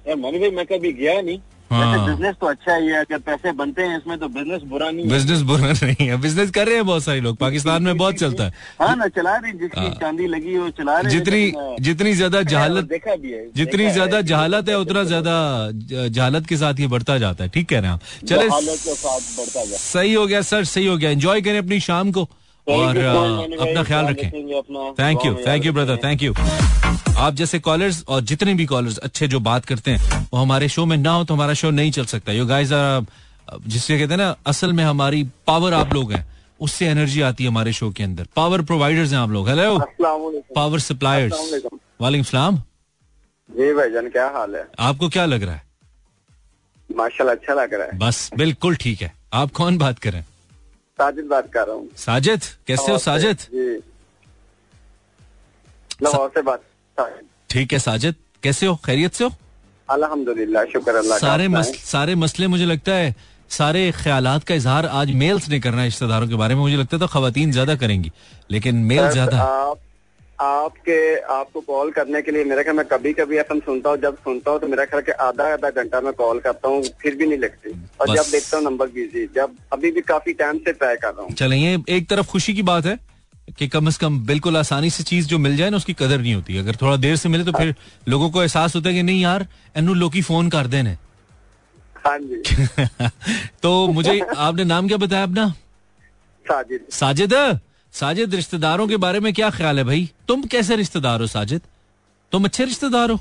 मनी 0.07 0.39
भाई 0.39 0.51
मैं 0.51 0.67
कभी 0.67 0.93
गया 0.95 1.21
नहीं। 1.21 1.39
हाँ। 1.71 2.07
बिज़नेस 2.07 2.35
तो 2.41 2.47
अच्छा 2.47 2.75
ही 2.75 2.87
है 2.87 3.01
अगर 3.01 3.19
पैसे 3.21 3.51
बनते 3.53 3.83
हैं 3.83 3.99
इसमें 3.99 4.19
तो 4.19 4.29
बिज़नेस 4.29 4.63
बुरा 4.69 4.91
नहीं 4.91 5.09
बिज़नेस 5.09 5.43
बुरा 5.43 5.71
नहीं 5.73 6.07
है। 6.09 6.17
बिज़नेस 6.21 6.51
कर 6.51 6.67
रहे 6.67 6.75
हैं 6.75 6.87
बहुत 6.87 7.03
सारे 7.03 7.21
लोग। 7.21 7.37
पाकिस्तान 7.37 7.83
में 7.83 7.97
बहुत 7.97 8.15
चलता 8.15 8.45
है। 8.45 8.53
हाँ 8.81 8.97
ना 8.97 9.07
चला 9.09 9.37
रहे 9.37 9.53
जिसकी 9.53 9.81
हाँ। 9.81 9.91
चांदी 10.01 10.27
लगी 10.27 10.55
हो 10.55 10.69
चला 10.71 10.99
रहे 11.01 11.11
जितनी 11.11 11.53
जितनी 11.81 12.13
ज़्यादा 12.13 12.43
जहालत 12.45 12.85
देखा 12.87 13.15
भी 13.17 13.33
है 13.33 13.45
जितनी 13.57 13.89
ज़्यादा 13.91 14.21
जहालत 14.23 14.69
है 14.69 14.79
उतना 14.79 15.05
ज़्यादा 15.05 15.37
जहालत 16.09 16.47
के 16.47 16.57
साथ 16.57 16.81
ये 16.81 16.87
बढ़ता 16.89 17.19
जाता 17.19 17.45
है। 17.45 17.51
ठीक 17.51 17.69
कह 17.69 17.79
रहे 17.79 17.91
हैं 17.91 17.95
आप। 17.95 18.27
चले 18.27 18.49
सही 19.77 20.13
हो 20.15 20.27
गया 20.27 20.43
सर 20.43 20.65
सही 20.67 20.87
हो 20.87 20.97
गया। 20.97 21.11
एंजॉय 21.11 21.41
करें 21.41 21.59
अपनी 21.59 21.81
शाम 21.81 22.13
को। 22.13 22.29
और 22.71 22.97
अपना 22.97 23.83
ख्याल 23.85 24.07
रखें। 24.07 24.31
Thank 24.99 25.25
you 25.27 25.35
thank 25.47 25.67
you 25.67 25.73
brother 25.73 25.97
thank 26.05 26.23
you 26.23 26.35
आप 27.19 27.35
जैसे 27.35 27.59
कॉलर्स 27.61 28.03
और 28.09 28.21
जितने 28.23 28.55
भी 28.55 28.67
कॉलर्स 28.67 28.99
अच्छे 28.99 29.29
जो 29.29 29.41
बात 29.43 29.65
करते 29.65 29.91
हैं 29.91 30.27
वो 30.33 30.39
हमारे 30.39 30.69
शो 30.69 30.85
में 30.87 30.97
ना 30.97 31.13
हो 31.13 31.25
तो 31.25 31.35
हमारा 31.35 31.55
शो 31.55 31.71
नहीं 31.71 31.91
चल 31.93 32.05
सकता। 32.07 32.33
यू 32.33 32.47
गाइस 32.47 32.73
आर 32.73 33.07
जिससे 33.67 33.99
कहते 33.99 34.15
हैं 34.15 34.21
ना 34.21 34.35
असल 34.47 34.73
में 34.73 34.85
हमारी 34.85 35.23
पावर 35.47 35.75
आप 35.75 35.95
लोग 35.95 36.13
हैं 36.13 36.27
उससे 36.61 36.87
एनर्जी 36.89 37.21
आती 37.23 37.45
है 37.45 37.51
हमारे 37.51 37.73
शो 37.73 37.91
के 37.91 38.03
अंदर। 38.03 38.27
पावर 38.37 38.63
प्रोवाइडर्स 38.63 39.13
हैं 39.13 39.19
आप 39.19 39.31
लोग। 39.31 39.49
हेलो 39.49 39.79
पावर 40.57 40.79
सप्लायर्स 40.81 41.65
वालेकुम 42.01 42.25
सलाम। 42.25 42.57
जी 43.51 43.73
भाईजान 43.75 44.09
क्या 44.11 44.27
हाल 44.35 44.55
है? 44.57 44.67
आपको 44.81 45.09
क्या 45.09 45.25
लग 45.27 45.43
रहा 45.43 45.55
है? 45.55 45.63
माशाल्लाह 46.91 47.37
अच्छा 47.37 47.55
लग 47.55 47.75
रहा 47.75 47.87
है। 47.87 47.99
बस 47.99 48.31
बिल्कुल 48.37 48.77
ठीक 48.77 49.03
है। 49.03 49.13
आप 49.33 49.51
कौन 49.53 49.79
बात 49.79 49.99
कर 49.99 50.11
रहे 50.11 50.21
हैं? 50.21 50.29
साजिद 51.01 51.27
बात 51.27 51.53
कर 51.53 51.67
रहा 51.67 51.77
हूँ। 51.77 51.89
साजिद? 51.99 52.41
कैसे 52.67 52.93
हो 52.93 52.99
साजिद? 53.01 53.39
लाहौर 56.03 56.31
से 56.35 56.43
बात। 56.43 56.61
ठीक 57.51 57.73
है 57.73 57.79
साजिद। 57.81 58.15
कैसे 58.43 58.67
हो? 58.67 58.75
खैरियत 58.87 59.15
से 59.15 59.25
हो? 59.25 59.31
अल्हम्दुलिल्लाह 59.89 60.65
शुक्र 60.73 60.95
अल्लाह 60.97 61.19
सारे 61.19 61.49
मस, 61.49 61.75
सारे 61.85 62.15
मसले 62.17 62.47
मुझे 62.47 62.67
लगता 62.67 62.93
है 62.95 63.15
सारे 63.51 63.81
ख्याल 63.93 64.27
का 64.41 64.55
इजहार 64.55 64.87
आज 64.87 65.11
मेल्स 65.21 65.49
ने 65.49 65.59
करना 65.61 65.81
है 65.81 65.87
रिश्तेदारों 65.87 66.29
के 66.29 66.35
बारे 66.37 66.55
में। 66.55 66.61
मुझे 66.63 66.77
लगता 66.77 66.97
है 66.97 67.01
तो 67.01 67.07
खातन 67.09 67.51
ज़्यादा 67.53 67.75
करेंगी 67.77 68.11
लेकिन 68.51 68.77
मेल 68.87 69.09
ज़्यादा। 69.11 69.39
आप 69.43 69.79
आपके 70.41 70.99
आपको 71.33 71.61
कॉल 71.61 71.91
करने 71.91 72.21
के 72.23 72.33
लिए 72.33 72.45
मेरा 72.45 72.63
ख्याल 72.63 72.77
मैं 72.77 72.85
कभी 72.87 73.13
कभी 73.13 73.37
एफ़ 73.39 73.53
सुनता 73.55 73.91
हूँ 73.91 73.99
जब 74.03 74.17
सुनता 74.25 74.51
हूँ 74.51 74.61
तो 74.61 74.67
मेरा 74.67 74.85
ख्याल 74.85 75.13
आधा 75.27 75.53
आधा 75.53 75.71
घंटा 75.71 76.01
मैं 76.01 76.13
कॉल 76.21 76.39
करता 76.41 76.69
हूँ 76.69 76.83
फिर 77.03 77.15
भी 77.15 77.27
नहीं 77.27 77.39
लगती 77.39 77.71
और 78.01 78.17
जब 78.17 78.31
देखता 78.33 78.57
हूँ 78.57 78.65
नंबर 78.65 78.89
बिज़ी 78.91 79.27
जब 79.35 79.57
अभी 79.73 79.91
भी 79.91 80.01
काफ़ी 80.11 80.33
टाइम 80.41 80.59
से 80.59 80.73
ट्राई 80.73 80.97
कर 80.97 81.13
रहा 81.13 81.23
हूँ। 81.23 81.35
चले 81.35 81.59
एक 81.97 82.09
तरफ़ 82.11 82.27
खुशी 82.27 82.55
की 82.55 82.63
बात 82.63 82.87
है 82.87 82.99
कि 83.59 83.69
कम 83.69 83.91
से 83.91 83.99
कम 84.01 84.19
बिल्कुल 84.27 84.57
आसानी 84.57 84.91
से 84.91 85.05
चीज़ 85.05 85.29
जो 85.29 85.39
मिल 85.39 85.57
जाए 85.57 85.71
ना 85.71 85.77
उसकी 85.77 85.93
कदर 85.93 86.19
नहीं 86.19 86.35
होती। 86.35 86.57
अगर 86.59 86.77
थोड़ा 86.83 86.97
देर 86.97 87.17
से 87.17 87.29
मिले 87.29 87.45
तो 87.45 87.53
फिर 87.53 87.75
लोगों 88.09 88.31
को 88.31 88.43
एहसास 88.43 88.77
होता 88.77 88.89
है 88.89 88.95
कि 88.95 89.03
नहीं 89.03 89.23
यार 89.23 89.47
एनू 89.77 89.95
लोकी 89.95 90.23
फ़ोन 90.23 90.51
कर 90.51 90.67
देने 90.67 90.97
हाँ 91.97 92.19
जी। 92.19 92.43
तो 93.63 93.89
मुझे 93.93 94.21
आपने 94.37 94.65
नाम 94.65 94.89
क्या 94.89 94.97
बताया 94.99 95.23
अपना? 95.23 95.49
साजिद। 96.47 96.87
साजिद? 96.91 97.35
साजिद 97.95 98.35
रिश्तेदारों 98.35 98.87
के 98.89 98.97
बारे 98.97 99.21
में 99.21 99.33
क्या 99.35 99.51
ख्याल 99.51 99.79
है 99.79 99.85
भाई? 99.85 100.11
तुम 100.29 100.43
कैसे 100.53 100.77
रिश्तेदार 100.77 101.21
हो 101.21 101.27
साजिद? 101.27 101.61
तुम 102.33 102.45
अच्छे 102.45 102.65
रिश्तेदार 102.65 103.11
हो? 103.11 103.19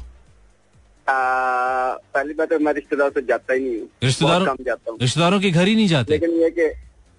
पहली 1.07 2.33
बात 2.33 2.49
तो 2.49 2.59
मैं 2.59 2.73
रिश्तेदार 2.73 3.09
से 3.09 3.21
जाता 3.21 3.53
ही 3.53 3.59
नहीं 3.59 3.79
हूँ। 3.79 3.87
रिश्तेदारों 4.03 4.55
रिश्तेदारों 5.01 5.39
के 5.39 5.51
घर 5.51 5.67
ही 5.67 5.75
नहीं 5.75 5.87
जाते? 5.87 6.13
लेकिन 6.13 6.29
ये 6.41 6.49
कि 6.49 6.69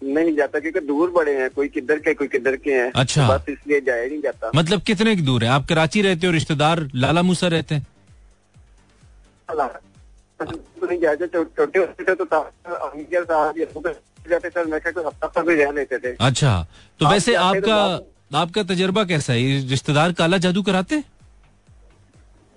नहीं 0.03 0.35
जाता 0.37 0.61
क्योंकि 0.61 0.81
दूर 0.81 1.11
बड़े 1.11 1.33
हैं 1.41 1.49
कोई 1.51 1.69
किधर 1.69 1.99
के 1.99 2.15
कोई 2.15 2.29
किधर 2.29 2.57
के 2.57 2.73
हैं। 2.73 2.91
अच्छा। 2.95 3.27
बस 3.29 3.49
इसलिए 3.49 3.81
जाया 3.81 4.07
नहीं 4.07 4.21
जाता। 4.21 4.51
मतलब 4.55 4.83
कितने 4.83 5.17
की 5.17 5.23
दूर 5.23 5.45
है? 5.45 5.51
आप 5.51 5.67
कराची 5.69 6.03
रहते 6.03 6.27
हो 6.27 6.33
रिश्तेदार 6.33 6.89
लाला 6.95 7.23
मूसा 7.23 7.49
रहते 7.49 7.75
हैं? 7.75 7.87
तो 10.41 10.87
नहीं 10.87 10.99
जाते 11.01 11.27
छोटे 11.27 11.79
होते 11.79 12.05
थे 12.05 12.15
तो 12.15 12.25
जाते 14.27 14.49
सर 14.51 14.67
मैं 14.67 14.79
हफ़्ता 14.79 15.43
भी 15.43 15.55
रह 15.55 15.71
लेते 15.73 15.99
थे। 15.99 16.15
अच्छा 16.21 16.67
तो 17.01 17.09
वैसे 17.09 17.35
आपका 17.37 17.77
आपका 18.35 18.63
तजर्बा 18.65 19.05
कैसा 19.05 19.33
है? 19.33 19.69
रिश्तेदार 19.69 20.13
काला 20.13 20.39
जादू 20.39 20.63
कराते 20.63 21.03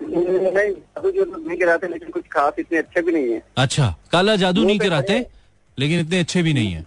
नहीं 0.00 0.70
जादू 0.70 1.24
नहीं 1.38 1.58
कराते 1.58 1.88
लेकिन 1.88 2.10
कुछ 2.10 2.24
खास 2.32 2.58
इतने 2.58 2.78
अच्छे 2.78 3.02
भी 3.02 3.12
नहीं 3.12 3.32
है। 3.32 3.42
अच्छा 3.58 3.94
काला 4.12 4.36
जादू 4.36 4.64
नहीं 4.64 4.78
कराते 4.78 5.24
लेकिन 5.78 6.00
इतने 6.00 6.18
अच्छे 6.20 6.42
भी 6.42 6.52
नहीं 6.52 6.72
है। 6.72 6.84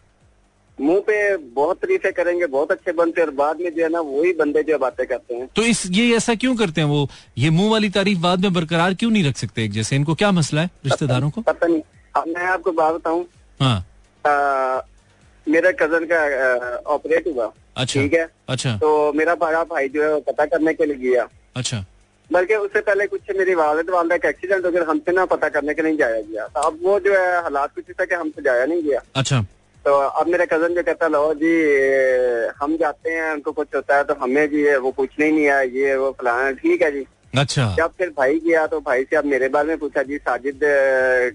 मुँह 0.79 0.99
पे 0.99 1.15
बहुत 1.37 1.77
तरीके 1.77 2.11
करेंगे 2.11 2.45
बहुत 2.47 2.71
अच्छे 2.71 2.91
बनते 2.93 3.21
और 3.21 3.29
बाद 3.33 3.61
में 3.61 3.69
जो 3.75 3.83
है 3.83 3.89
ना 3.89 3.99
वही 4.01 4.33
बंदे 4.33 4.63
जो 4.63 4.77
बातें 4.77 5.05
करते 5.07 5.35
हैं। 5.35 5.47
तो 5.55 5.61
इस 5.63 5.85
ये 5.91 6.15
ऐसा 6.17 6.35
क्यों 6.35 6.55
करते 6.55 6.81
हैं 6.81 6.87
वो? 6.87 7.09
ये 7.37 7.49
मुँह 7.49 7.71
वाली 7.71 7.89
तारीफ़ 7.89 8.19
बाद 8.19 8.41
में 8.41 8.53
बरकरार 8.53 8.93
क्यों 8.93 9.09
नहीं 9.11 9.23
रख 9.23 9.37
सकते 9.37 9.63
एक 9.63 9.71
जैसे? 9.71 9.95
इनको 9.95 10.15
क्या 10.15 10.31
मसला 10.31 10.61
है 10.61 10.69
रिश्तेदारों 10.85 11.29
को? 11.29 11.41
पता 11.41 11.67
नहीं। 11.67 11.81
अब 12.15 12.27
मैं 12.27 12.45
आपको 12.45 12.71
बात 12.71 12.93
बताऊँ। 12.95 13.25
हाँ। 13.59 13.85
मेरा 15.47 15.71
कज़न 15.81 16.05
का 16.11 16.19
ऑपरेट 16.93 17.27
हुआ। 17.27 17.51
अच्छा। 17.77 18.01
ठीक 18.01 18.13
है? 18.13 18.27
अच्छा। 18.49 18.75
तो 18.77 19.13
मेरा 19.13 19.35
बड़ा 19.35 19.63
भाई 19.63 19.89
जो 19.89 20.03
है 20.03 20.13
वो 20.13 20.19
पता 20.21 20.45
करने 20.45 20.73
के 20.73 20.85
लिए 20.85 21.09
गया। 21.09 21.27
अच्छा। 21.55 21.83
बल्कि 22.29 22.55
उससे 22.55 22.79
पहले 22.81 23.05
कुछ 23.07 23.35
मेरी 23.37 23.53
वालद 23.55 23.89
वालदा 23.89 24.17
का 24.17 24.29
एक्सीडेंट 24.29 24.65
हो 24.65 24.71
गया 24.71 24.83
हमसे 24.89 25.11
ना 25.11 25.25
पता 25.25 25.49
करने 25.49 25.73
के 25.73 25.81
नहीं 25.81 25.97
जाया 25.97 26.21
गया। 26.21 26.47
तो 26.47 26.61
अब 26.61 26.79
वो 26.83 26.99
जो 26.99 27.13
है 27.13 27.41
हालात 27.43 27.75
कुछ 27.75 27.91
था 27.99 28.05
कि 28.05 28.15
हमसे 28.15 28.41
जाया 28.41 28.65
नहीं 28.65 28.83
गया। 28.83 29.01
अच्छा। 29.15 29.41
तो 29.85 29.93
अब 29.93 30.27
मेरा 30.27 30.45
कज़न 30.45 30.73
जो 30.75 30.83
कहता 30.83 31.07
लो 31.07 31.33
जी 31.33 31.51
हम 32.59 32.75
जाते 32.77 33.09
हैं 33.09 33.31
उनको 33.33 33.51
कुछ 33.51 33.75
होता 33.75 33.97
है 33.97 34.03
तो 34.03 34.13
हमें 34.21 34.47
भी 34.49 34.75
वो 34.77 34.91
पूछने 34.91 35.25
ही 35.25 35.31
नहीं 35.31 35.47
आया 35.47 35.61
ये 35.61 35.95
वो 35.97 36.11
फलाना 36.19 36.51
ठीक 36.59 36.81
है 36.81 36.91
जी। 36.91 37.05
अच्छा। 37.37 37.65
जब 37.77 37.91
फिर 37.97 38.09
भाई 38.17 38.39
गया 38.45 38.65
तो 38.67 38.79
भाई 38.79 39.03
से 39.03 39.15
अब 39.15 39.25
मेरे 39.25 39.47
बारे 39.49 39.67
में 39.67 39.77
पूछा 39.77 40.03
जी 40.03 40.17
साजिद 40.17 40.59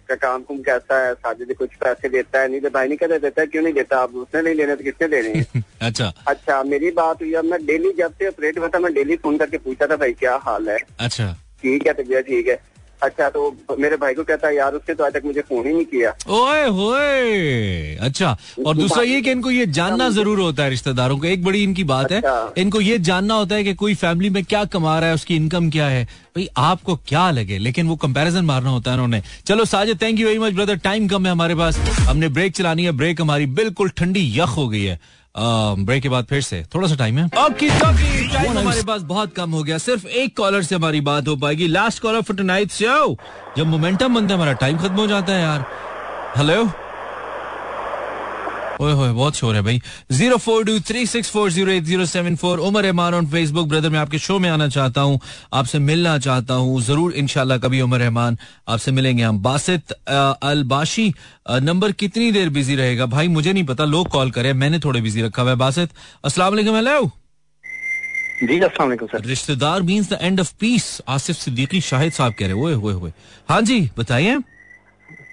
का 0.08 0.14
काम 0.14 0.42
कुम 0.42 0.58
कैसा 0.62 0.98
है? 1.06 1.12
साजिद 1.14 1.54
कुछ 1.58 1.74
पैसे 1.80 2.08
देता 2.08 2.40
है? 2.40 2.48
नहीं 2.48 2.60
तो 2.60 2.70
भाई 2.70 2.88
नहीं 2.88 2.98
कहते 2.98 3.18
देता 3.18 3.40
है 3.40 3.46
क्यों 3.46 3.62
नहीं 3.62 3.74
देता? 3.74 4.02
अब 4.02 4.16
उसने 4.16 4.42
नहीं 4.42 4.54
लेने 4.54 4.76
तो 4.76 4.84
किसने 4.84 5.08
देने? 5.08 5.38
हैं 5.38 5.62
अच्छा। 5.82 6.12
अच्छा 6.28 6.62
मेरी 6.62 6.90
बात 6.90 7.22
हुई 7.22 7.32
अब 7.34 7.44
मैं 7.44 7.64
डेली 7.66 7.92
जब 7.98 8.12
से 8.18 8.28
ऑपरेट 8.28 8.58
हुआ 8.58 8.68
था 8.68 8.78
मैं 8.78 8.92
डेली 8.94 9.16
फ़ोन 9.16 9.36
करके 9.38 9.58
पूछा 9.58 9.86
था 9.86 9.96
भाई 9.96 10.12
क्या 10.12 10.36
हाल 10.42 10.68
है? 10.68 10.78
अच्छा। 11.00 11.32
ठीक 11.62 11.86
है 11.86 11.92
तबियत 11.92 12.26
ठीक 12.26 12.48
है। 12.48 12.60
अच्छा 13.02 13.28
तो 13.30 13.76
मेरे 13.78 13.96
भाई 13.96 14.14
को 14.14 14.22
कहता 14.24 14.48
है 14.48 14.56
यार 14.56 14.74
उसने 14.74 14.94
तो 14.94 15.04
आज 15.04 15.12
तक 15.12 15.22
मुझे 15.24 15.40
फ़ोन 15.40 15.66
ही 15.66 15.72
नहीं 15.72 15.84
किया। 15.84 16.10
ओए 16.30 16.66
होए! 16.68 17.96
अच्छा 18.00 18.36
और 18.66 18.76
दूसरा 18.76 19.02
ये 19.02 19.20
कि 19.22 19.30
इनको 19.30 19.50
ये 19.50 19.66
जानना 19.68 20.08
ज़रूर 20.10 20.40
होता 20.40 20.62
है 20.62 20.70
रिश्तेदारों 20.70 21.18
को 21.18 21.26
एक 21.26 21.44
बड़ी 21.44 21.62
इनकी 21.62 21.84
बात 21.84 22.12
अच्छा। 22.12 22.34
है 22.36 22.62
इनको 22.62 22.80
ये 22.80 22.98
जानना 23.00 23.34
होता 23.34 23.54
है 23.54 23.64
कि 23.64 23.74
कोई 23.74 23.94
फैमिली 23.94 24.30
में 24.30 24.42
क्या 24.44 24.64
कमा 24.66 24.98
रहा 24.98 25.08
है 25.08 25.14
उसकी 25.14 25.36
इनकम 25.36 25.70
क्या 25.70 25.86
है। 25.88 26.04
भाई 26.04 26.48
आपको 26.58 26.96
क्या 27.08 27.30
लगे? 27.30 27.58
लेकिन 27.58 27.88
वो 27.88 27.96
कंपैरिजन 27.96 28.44
मारना 28.44 28.70
होता 28.70 28.90
है 28.90 28.96
उन्होंने। 28.96 29.22
चलो 29.46 29.64
Sajid 29.64 30.02
thank 30.02 30.20
you 30.20 30.26
very 30.26 30.38
much 30.38 30.52
brother 30.54 30.76
time 30.84 31.08
कम 31.08 31.26
है 31.26 31.32
हमारे 31.32 31.54
पास। 31.54 31.78
हमने 32.00 32.28
ब्रेक 32.28 32.54
चलानी 32.56 32.84
है 32.84 32.92
ब्रेक 32.92 33.20
हमारी 33.20 33.46
बिल्कुल 33.58 33.88
ठंडी 33.96 34.30
यख 34.38 34.56
हो 34.56 34.68
गई 34.68 34.84
है। 34.84 34.98
ब्रेक 35.36 36.02
के 36.02 36.08
बाद 36.08 36.24
फिर 36.24 36.40
से। 36.40 36.62
थोड़ा 36.74 36.88
सा 36.88 36.94
टाइम 36.94 37.18
है। 37.18 37.24
ओके 37.44 37.68
टाइम 37.68 38.58
हमारे 38.58 38.82
पास 38.82 39.02
बहुत 39.02 39.34
कम 39.34 39.50
हो 39.50 39.62
गया। 39.62 39.78
सिर्फ़ 39.78 40.06
एक 40.06 40.36
कॉलर 40.36 40.62
से 40.62 40.74
हमारी 40.74 41.00
बात 41.00 41.28
हो 41.28 41.36
पाएगी। 41.36 41.66
Last 41.68 42.02
caller 42.02 42.22
for 42.22 42.36
tonight 42.36 42.72
show 42.72 43.16
जब 43.56 43.66
मोमेंटम 43.66 44.14
बनता 44.14 44.28
है 44.28 44.34
हमारा 44.34 44.52
टाइम 44.52 44.78
खत्म 44.78 44.94
हो 44.94 45.06
जाता 45.06 45.32
है 45.32 45.40
यार। 45.42 45.64
हेलो 46.36 46.64
ओए 48.82 48.92
होए 48.92 49.10
बहुत 49.12 49.36
शोर 49.36 49.54
है 49.54 49.62
भाई। 49.62 49.80
Zero 50.12 50.36
four 50.38 50.64
two 50.64 50.78
three 50.80 51.04
six 51.06 51.30
four 51.30 51.50
zero 51.52 51.70
eight 51.72 51.84
zero 51.84 52.06
seven 52.06 52.36
four. 52.36 52.58
Umar 52.60 52.82
Rahman 52.82 53.14
on 53.14 53.26
Facebook 53.30 53.68
brother 53.68 53.90
मैं 53.90 53.98
आपके 53.98 54.18
शो 54.18 54.38
में 54.38 54.48
आना 54.50 54.68
चाहता 54.68 55.00
हूँ। 55.00 55.20
आपसे 55.52 55.78
मिलना 55.80 56.18
चाहता 56.18 56.54
हूँ। 56.54 56.80
ज़रूर 56.82 57.12
इनशाला 57.14 57.58
कभी 57.58 57.80
उमर 57.80 57.98
रहमान 58.00 58.38
आपसे 58.68 58.92
मिलेंगे 58.92 59.22
हम। 59.22 59.42
बासित 59.42 59.92
अलबाशी 59.92 61.12
नंबर 61.62 61.92
कितनी 61.94 62.30
देर 62.32 62.48
बिज़ी 62.50 62.74
रहेगा? 62.76 63.06
भाई 63.08 63.28
मुझे 63.30 63.52
नहीं 63.52 63.64
पता 63.64 63.84
लोग 63.86 64.08
कॉल 64.10 64.30
करे 64.30 64.52
मैंने 64.54 64.78
थोड़े 64.80 65.00
बिज़ी 65.00 65.22
रखा 65.22 65.42
हुआ 65.42 65.50
है। 65.50 65.56
बासित 65.58 65.90
वालेकुम 66.38 66.76
हेलो 66.76 67.10
जी 68.42 68.58
सर। 68.60 69.24
रिश्तेदार 69.24 69.82
means 69.82 70.08
the 70.10 70.18
end 70.22 70.40
of 70.40 70.52
peace 70.60 70.86
Asif 71.08 71.36
Siddiqui 71.36 71.80
Shahid 71.82 72.12
साहब 72.12 72.32
कह 72.38 72.46
रहे 72.46 72.54
हुए 72.54 72.72
हुए 72.74 72.92
हुए 72.94 73.12
हाँ 73.48 73.60
जी 73.62 73.80
बताइए। 73.98 74.36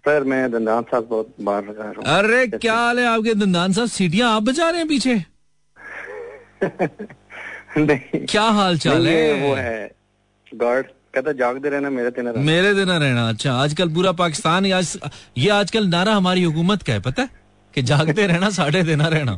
सर 0.05 0.23
मैं 0.23 0.51
दंदान 0.51 0.83
साहब 0.83 1.07
बहुत 1.09 1.33
बार 1.41 1.63
लगा 1.63 1.83
रहा 1.83 2.11
हूँ। 2.11 2.17
अरे 2.17 2.45
क्या 2.57 2.75
हाल 2.75 2.99
है 2.99 3.05
आपके? 3.05 3.33
दंदान 3.33 3.73
साहब 3.73 3.87
सीटियाँ 3.87 4.31
आप 4.35 4.43
बजा 4.43 4.69
रहे 4.69 4.79
हैं 4.79 4.87
पीछे? 4.87 5.15
क्या 8.31 8.43
हाल 8.43 8.77
चाल 8.77 9.07
है? 9.07 9.33
वो 9.41 9.53
है। 9.55 9.91
गार्ड 10.55 10.85
कहता 11.13 11.31
जागते 11.31 11.69
रहना 11.69 11.89
मेरे 11.89 12.09
दिन 12.11 12.27
रहना। 12.27 12.41
मेरे 12.45 12.73
दिन 12.73 12.89
रहना 12.89 13.27
अच्छा। 13.29 13.53
आजकल 13.53 13.89
पूरा 13.93 14.11
पाकिस्तान 14.23 14.71
आज 14.73 14.97
ये 15.37 15.49
आजकल 15.49 15.87
नारा 15.87 16.13
हमारी 16.15 16.43
हुकूमत 16.43 16.83
का 16.83 16.93
है 16.93 16.99
पता 16.99 17.21
है? 17.21 17.29
कि 17.73 17.81
जागते 17.81 18.27
रहना 18.27 18.49
साढ़े 18.49 18.83
देना 18.83 19.07
रहना। 19.07 19.37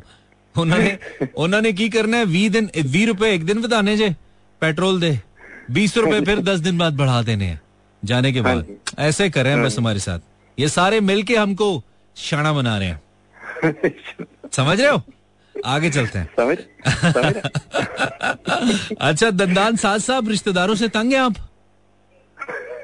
उन्होंने 0.56 0.98
उन्होंने 1.38 1.72
की 1.74 1.90
करना 1.90 2.18
है 2.18 2.26
वी 2.26 2.48
दिन 2.50 2.70
वी 2.88 3.06
रुपए 3.06 3.32
एक 3.34 3.46
दिन 3.46 3.62
बताने 3.62 3.96
जे 3.98 4.10
पेट्रोल 4.62 5.00
दे। 5.02 5.20
बीस 5.72 5.98
रुपए 5.98 6.22
फिर 6.26 6.40
दस 6.44 6.60
दिन 6.60 6.78
बाद 6.78 6.98
बढ़ा 6.98 7.22
देने 7.22 7.46
हैं 7.46 7.62
जाने 8.04 8.32
के 8.34 8.42
बाद। 8.42 8.66
ऐसे 9.00 9.30
करें 9.30 9.64
बस 9.64 9.78
हमारे 9.78 10.00
साथ। 10.00 10.20
ये 10.60 10.68
सारे 10.68 11.00
मिलके 11.00 11.36
हमको 11.36 11.84
शाना 12.18 12.54
बना 12.54 12.78
रहे 12.78 12.88
हैं। 12.88 13.02
समझ 14.54 14.82
रहे 14.82 14.90
हो? 14.92 15.02
आगे 15.66 15.90
चलते 15.90 16.20
हैं। 16.20 16.30
समझ, 16.40 16.58
समझ 17.16 17.36
अच्छा 19.02 19.30
दंदान 19.32 19.76
साथ 19.76 20.00
साहब 20.00 20.30
रिश्तेदारों 20.30 20.76
से 20.76 20.88
तंग 20.88 21.14
है 21.14 21.20
आप? 21.20 21.36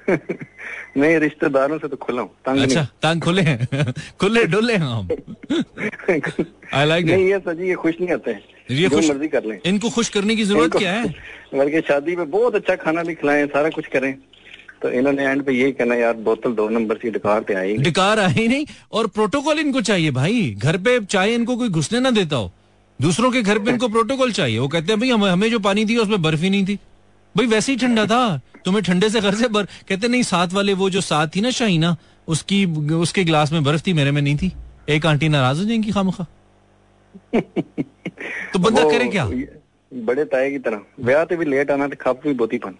नहीं 0.97 1.17
रिश्तेदारों 1.19 1.77
से 1.77 1.87
तो 1.87 1.95
खुला 1.95 2.21
हूँ 2.21 2.29
तंग 2.45 2.61
अच्छा 2.61 2.81
नहीं। 2.81 2.87
तंग 3.01 3.21
खुले 3.21 3.41
हैं। 3.41 3.93
खुले 4.19 4.43
डुले 4.45 4.73
हैं 4.73 4.85
हम। 4.85 5.07
आई 6.73 6.85
लाइक 6.87 7.05
नहीं 7.05 7.25
ये 7.25 7.39
सजी 7.39 7.67
ये 7.67 7.75
खुश 7.75 7.95
नहीं 8.01 8.13
आते 8.13 8.31
हैं 8.31 8.41
ये 8.71 8.89
खुश 8.89 9.09
मर्ज़ी 9.09 9.27
कर 9.27 9.43
लें। 9.43 9.59
इनको 9.65 9.89
खुश 9.89 10.09
करने 10.09 10.35
की 10.35 10.43
ज़रूरत 10.43 10.75
क्या 10.75 10.91
है? 10.91 11.03
बल्कि 11.55 11.81
शादी 11.81 12.15
में 12.15 12.29
बहुत 12.31 12.55
अच्छा 12.55 12.75
खाना 12.75 13.03
भी 13.03 13.15
खिलाएँ 13.15 13.45
सारा 13.47 13.69
कुछ 13.69 13.87
करें। 13.87 14.13
तो 14.81 14.89
इन्होंने 14.89 15.23
एंड 15.23 15.43
पे 15.43 15.53
यही 15.53 15.71
कहना 15.71 15.95
यार 15.95 16.13
बोतल 16.13 16.51
दो 16.51 16.69
नंबर 16.69 16.95
की 16.95 17.09
डिकार 17.09 17.41
पे 17.41 17.53
आएगी 17.53 17.83
डिकार 17.83 18.19
आई 18.19 18.47
नहीं 18.47 18.65
और 18.91 19.07
प्रोटोकॉल 19.07 19.59
इनको 19.59 19.81
चाहिए 19.81 20.11
भाई। 20.11 20.55
घर 20.57 20.77
पे 20.77 21.05
चाहे 21.05 21.35
इनको 21.35 21.57
कोई 21.57 21.69
घुसने 21.69 21.99
ना 21.99 22.11
देता 22.11 22.35
हो। 22.35 22.51
दूसरों 23.01 23.31
के 23.31 23.41
घर 23.41 23.59
पे 23.59 23.71
इनको 23.71 23.87
प्रोटोकॉल 23.87 24.31
चाहिए। 24.31 24.59
वो 24.59 24.67
कहते 24.67 24.93
हैं 24.93 24.99
भाई 24.99 25.09
हमें, 25.09 25.29
हमें 25.31 25.51
जो 25.51 25.59
पानी 25.59 25.85
थी 25.85 25.97
उसमें 25.97 26.21
बर्फ़ 26.21 26.39
ही 26.39 26.49
नहीं 26.49 26.65
थी। 26.65 26.75
भाई 27.37 27.45
वैसे 27.45 27.71
ही 27.71 27.77
ठंडा 27.77 28.05
था। 28.05 28.41
तुम्हें 28.65 28.83
ठंडे 28.83 29.09
से 29.09 29.21
घर 29.21 29.35
से 29.35 29.47
बर्फ़ 29.47 29.69
कहते 29.89 30.07
नहीं 30.07 30.23
साथ 30.23 30.47
वाले 30.47 30.73
वो 30.73 30.89
जो 30.89 31.01
साथ 31.01 31.27
थी 31.27 31.41
ना 31.41 31.49
शाहीना 31.49 31.97
उसकी 32.27 32.65
उसके 32.93 33.23
गिलास 33.23 33.51
में 33.51 33.63
बर्फ़ 33.63 33.81
थी 33.87 33.93
मेरे 33.93 34.11
में 34.11 34.21
नहीं 34.21 34.37
थी। 34.37 34.51
एक 34.89 35.05
आंटी 35.05 35.29
नाराज़ 35.29 35.57
हो 35.57 35.65
जाएँगी 35.65 35.91
खाम 35.91 36.11
खा 36.11 36.25
तो 38.53 38.59
बंदा 38.59 38.83
करे 38.83 39.07
क्या? 39.07 39.25
बड़े 39.93 40.25
ताए 40.25 40.51
की 40.51 40.59
तरह। 40.59 40.81
ब्याह 40.99 41.23
भी 41.23 41.45
लेट 41.45 41.71
आना 41.71 41.87
खप 41.87 42.21
भी 42.23 42.33
बोती 42.33 42.57
पन। 42.57 42.77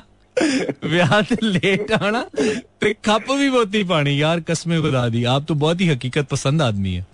लेट 0.36 1.92
आना 1.92 2.24
ते 2.80 2.92
खप 3.04 3.30
भी 3.30 3.48
बोती 3.50 3.82
पानी 3.84 4.20
यार 4.22 4.40
कस्मे 4.40 4.80
खुदा 4.80 5.08
दी 5.08 5.24
आप 5.28 5.44
तो 5.48 5.54
बहुत 5.54 5.80
ही 5.80 5.88
हकीकत 5.88 6.28
पसंद 6.28 6.62
आदमी 6.62 6.94
है 6.94 7.06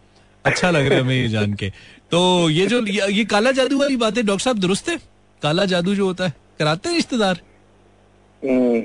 अच्छा 0.45 0.71
लग 0.71 0.87
रहा 0.87 0.95
है 0.95 1.05
हमें 1.05 1.15
ये 1.15 1.29
जान 1.29 1.55
के 1.55 1.71
तो 2.11 2.19
ये 2.51 2.67
जो 2.67 2.85
ये 2.87 3.25
काला 3.25 3.53
जादू 3.53 3.79
वाली 3.79 3.97
बात 3.97 4.17
है 4.17 4.23
डॉक्टर 4.23 4.45
साहब 4.45 4.59
दुरुस्त 4.59 4.89
है 4.89 4.99
काला 5.43 5.65
जादू 5.73 5.95
जो 5.95 6.07
होता 6.07 6.27
है 6.27 6.35
कराते 6.59 6.89
हैं 6.89 6.97
रिश्तेदार 6.97 7.41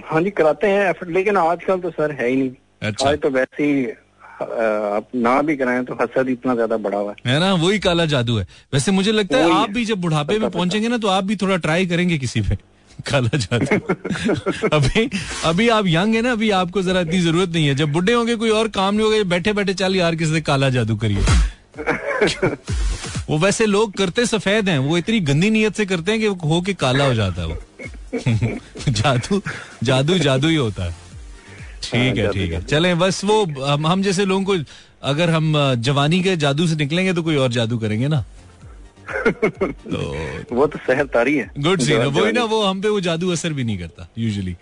हाँ 0.05 0.21
जी 0.21 0.29
कराते 0.31 0.67
हैं 0.67 0.93
लेकिन 1.09 1.37
आजकल 1.37 1.79
तो 1.79 1.89
सर 1.91 2.11
है 2.11 2.29
ही 2.29 2.35
नहीं 2.35 2.51
अच्छा 2.81 3.09
आज 3.09 3.19
तो 3.21 3.29
वैसे 3.29 3.63
ही 3.63 3.85
आप 4.41 5.07
ना 5.15 5.41
भी 5.41 5.55
कराएँ 5.57 5.83
तो 5.85 5.97
हसद 6.01 6.29
इतना 6.29 6.53
ज़्यादा 6.55 6.77
बढ़ा 6.77 6.97
हुआ 6.97 7.15
है 7.27 7.39
ना 7.39 7.53
वही 7.55 7.79
काला 7.79 8.05
जादू 8.13 8.37
है 8.37 8.47
वैसे 8.73 8.91
मुझे 8.91 9.11
लगता 9.11 9.37
है 9.37 9.51
आप 9.53 9.69
भी 9.69 9.85
जब 9.85 10.01
बुढ़ापे 10.01 10.39
में 10.39 10.49
पहुँचेंगे 10.49 10.87
ना 10.87 10.97
तो 10.97 11.07
आप 11.07 11.23
भी 11.23 11.35
थोड़ा 11.35 11.57
ट्राई 11.65 11.85
करेंगे 11.85 12.17
किसी 12.17 12.41
पे 12.41 12.57
काला 13.07 13.37
जादू 13.37 13.77
अभी 14.75 15.09
अभी 15.45 15.67
आप 15.69 15.87
यंग 15.87 16.15
है 16.15 16.21
ना 16.21 16.31
अभी 16.31 16.49
आपको 16.57 16.81
जरा 16.81 16.99
इतनी 17.01 17.19
ज़रूरत 17.21 17.49
नहीं 17.49 17.67
है। 17.67 17.75
जब 17.75 17.91
बुढ़े 17.91 18.13
होंगे 18.13 18.35
कोई 18.35 18.49
और 18.49 18.67
काम 18.77 18.95
नहीं 18.95 19.05
होगा 19.05 19.23
बैठे 19.29 19.53
बैठे 19.53 19.73
चल 19.73 19.95
यार 19.95 20.15
किसी 20.15 20.41
काला 20.41 20.69
जादू 20.69 20.95
करिए। 21.03 21.23
वो 23.29 23.37
वैसे 23.39 23.65
लोग 23.65 23.93
करते 23.97 24.25
सफ़ेद 24.25 24.69
हैं 24.69 24.77
वो 24.79 24.97
इतनी 24.97 25.19
गंदी 25.29 25.49
नीयत 25.49 25.75
से 25.75 25.85
करते 25.85 26.11
हैं 26.11 26.19
कि 26.21 26.47
हो 26.47 26.61
के 26.61 26.73
काला 26.73 27.05
हो 27.05 27.13
जाता 27.13 27.41
है 27.41 27.47
वो। 27.47 27.57
जादू 28.89 29.41
जादू 29.83 30.17
जादू 30.19 30.47
ही 30.47 30.55
होता 30.55 30.83
है। 30.83 30.95
ठीक 31.83 32.17
है 32.17 32.23
हाँ, 32.23 32.33
ठीक 32.33 32.51
है। 32.53 32.63
चले 32.63 32.93
बस 32.95 33.23
वो 33.25 33.43
हम, 33.63 33.87
हम 33.87 34.01
जैसे 34.03 34.25
लोगों 34.25 34.43
को 34.45 34.63
अगर 35.03 35.29
हम 35.29 35.53
जवानी 35.77 36.21
के 36.23 36.35
जादू 36.37 36.67
से 36.67 36.75
निकलेंगे 36.75 37.13
तो 37.13 37.23
कोई 37.23 37.35
और 37.35 37.51
जादू 37.51 37.77
करेंगे 37.77 38.07
ना? 38.07 38.23
तो 39.09 40.55
वो 40.55 40.67
तो 40.67 40.79
सहर 40.87 41.05
तारी 41.13 41.35
है। 41.37 41.49
गुड 41.59 41.81
सी 41.81 41.93
वही 41.95 42.31
ना 42.31 42.43
वो 42.43 42.61
हम 42.63 42.81
पे 42.81 42.89
वो 42.89 42.99
जादू 43.07 43.31
असर 43.31 43.53
भी 43.53 43.63
नहीं 43.63 43.77
करता 43.79 44.07
यूजुअली 44.17 44.55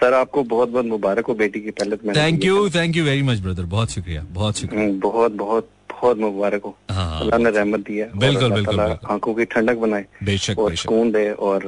सर 0.00 0.14
आपको 0.14 0.42
बहुत 0.42 0.68
बहुत 0.68 0.84
मुबारक 0.86 1.26
हो 1.26 1.34
बेटी 1.34 1.60
की 1.60 1.70
पहले 1.70 1.96
thank 2.14 2.44
you 2.44 2.68
thank 2.70 2.96
you 2.96 3.04
very 3.04 3.22
much 3.22 3.38
brother 3.40 3.62
बहुत 3.76 3.90
शुक्रिया 3.90 4.22
बहुत 4.30 4.58
शुक्रिया। 4.58 4.82
हम्म, 4.82 5.00
बहुत 5.00 5.32
बहुत 5.32 5.70
बहुत 5.90 6.18
मुबारक 6.18 6.62
हो। 6.64 6.76
हाँ, 6.90 7.06
हाँ। 7.06 7.20
अल्लाह 7.20 7.38
ने 7.40 7.50
रहमत 7.50 7.80
दिया 7.80 8.06
बिल्कुल 8.16 8.52
बिल्कुल 8.52 8.80
आँखों 8.80 9.34
की 9.34 9.44
ठंडक 9.54 9.76
बनाए 9.84 10.04
बेशक 10.24 10.58
और 10.58 10.74
सुकून 10.76 11.12
दे 11.12 11.30
और 11.30 11.60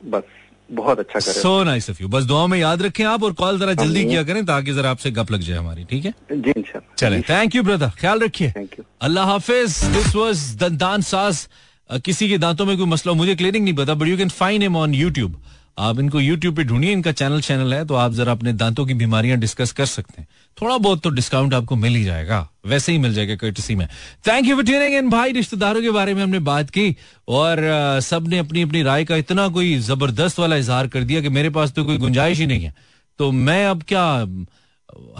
बस। 0.00 0.22
बहुत 0.68 0.98
अच्छा 0.98 1.18
करें। 1.18 1.32
सो 1.34 1.62
नाइस 1.64 1.88
ऑफ़ 1.90 2.02
यू 2.02 2.08
बस 2.08 2.24
दुआ 2.24 2.46
में 2.46 2.58
याद 2.58 2.82
रखें 2.82 3.04
आप 3.04 3.22
और 3.22 3.32
कॉल 3.34 3.58
जरा 3.58 3.72
जल्दी 3.74 4.04
किया 4.04 4.22
करें 4.22 4.44
ताकि 4.46 4.72
जरा 4.74 4.90
आपसे 4.90 5.10
गप 5.10 5.30
लग 5.30 5.40
जाए 5.40 5.58
हमारी 5.58 5.84
ठीक 5.90 6.04
है? 6.04 6.14
जी 6.32 6.52
चले। 6.98 7.20
थैंक 7.22 7.54
यू 7.54 7.62
ब्रदर 7.62 7.90
ख्याल 8.00 8.20
रखिए। 8.20 8.50
थैंक 8.50 8.78
यू 8.78 8.84
अल्लाह 9.02 9.26
हाफिज। 9.26 9.78
दिस 9.94 10.14
वाज 10.16 10.54
दंतान 10.60 11.02
साज 11.02 11.46
किसी 12.04 12.28
के 12.28 12.38
दांतों 12.38 12.66
में 12.66 12.76
कोई 12.76 12.86
मसला 12.86 13.12
मुझे 13.12 13.34
क्लियरिंग 13.34 13.64
नहीं 13.64 13.74
पता 13.76 13.94
but 13.94 14.08
you 14.08 14.16
can 14.16 14.28
find 14.30 14.62
him 14.62 14.76
on 14.76 14.94
YouTube 14.94 15.40
आप 15.78 15.98
इनको 15.98 16.20
यूट्यूब 16.20 16.56
पे 16.56 16.64
ढूंढिए, 16.64 16.92
इनका 16.92 17.12
चैनल 17.12 17.40
चैनल 17.40 17.74
है 17.74 17.84
तो 17.86 17.94
आप 17.96 18.12
जरा 18.12 18.32
अपने 18.32 18.52
दांतों 18.54 18.84
की 18.86 18.94
बीमारियाँ 18.94 19.38
डिस्कस 19.38 19.72
कर 19.72 19.86
सकते 19.86 20.20
हैं। 20.20 20.28
थोड़ा 20.58 20.76
बहुत 20.78 21.02
तो 21.02 21.10
डिस्काउंट 21.10 21.54
आपको 21.54 21.76
मिल 21.76 21.94
ही 21.94 22.02
जाएगा, 22.04 22.48
वैसे 22.66 22.92
ही 22.92 22.98
मिल 22.98 23.14
जाएगा 23.14 23.34
कर्टसी 23.36 23.74
में। 23.74 23.86
Thank 24.28 24.46
you 24.46 24.54
for 24.56 24.64
tuning 24.64 24.94
in 24.94 25.10
भाई। 25.10 25.32
रिश्तेदारों 25.32 25.82
के 25.82 25.90
बारे 25.90 26.14
में 26.14 26.22
हमने 26.22 26.38
बात 26.40 26.70
की, 26.70 26.96
और 27.28 28.00
सबने 28.02 28.38
अपनी 28.38 28.62
अपनी 28.62 28.82
राय 28.82 29.04
का 29.04 29.16
इतना 29.16 29.48
कोई 29.50 29.76
ज़बरदस्त 29.80 30.38
वाला 30.38 30.56
इजहार 30.56 30.86
कर 30.86 31.04
दिया 31.04 31.20
कि 31.20 31.28
मेरे 31.30 31.50
पास 31.50 31.72
तो 31.72 31.84
कोई 31.84 31.98
गुंजाइश 31.98 32.38
ही 32.38 32.46
नहीं 32.46 32.64
है। 32.64 32.74
तो 33.18 33.30
मैं 33.32 33.64
अब 33.66 33.82
क्या, 33.88 34.04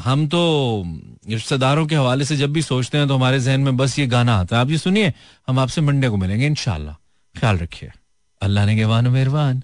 हम 0.01 0.27
तो 0.29 0.41
रिश्तेदारों 1.29 1.87
के 1.87 1.95
हवाले 1.97 2.25
से 2.25 2.37
जब 2.37 2.53
भी 2.53 2.63
सोचते 2.63 2.99
हैं 2.99 3.09
तो 3.09 3.15
हमारे 3.15 3.41
जहन 3.41 3.61
में 3.61 3.77
बस 3.77 3.99
ये 3.99 4.07
गाना 4.07 4.37
आता 4.37 4.57
है। 4.57 4.63
आप 4.63 4.71
ये 4.71 4.79
सुनिए, 4.79 5.13
हम 5.49 5.59
आपसे 5.59 5.81
मंडे 5.81 6.09
को 6.09 6.17
मिलेंगे 6.17 6.47
इनशाला 6.47 6.97
ख्याल 7.35 7.59
रखिए। 7.59 7.91
अल्लाह 8.41 8.67
ने 8.67 8.77
के 8.77 8.85
वान 8.87 9.09
मेहरबान। 9.09 9.63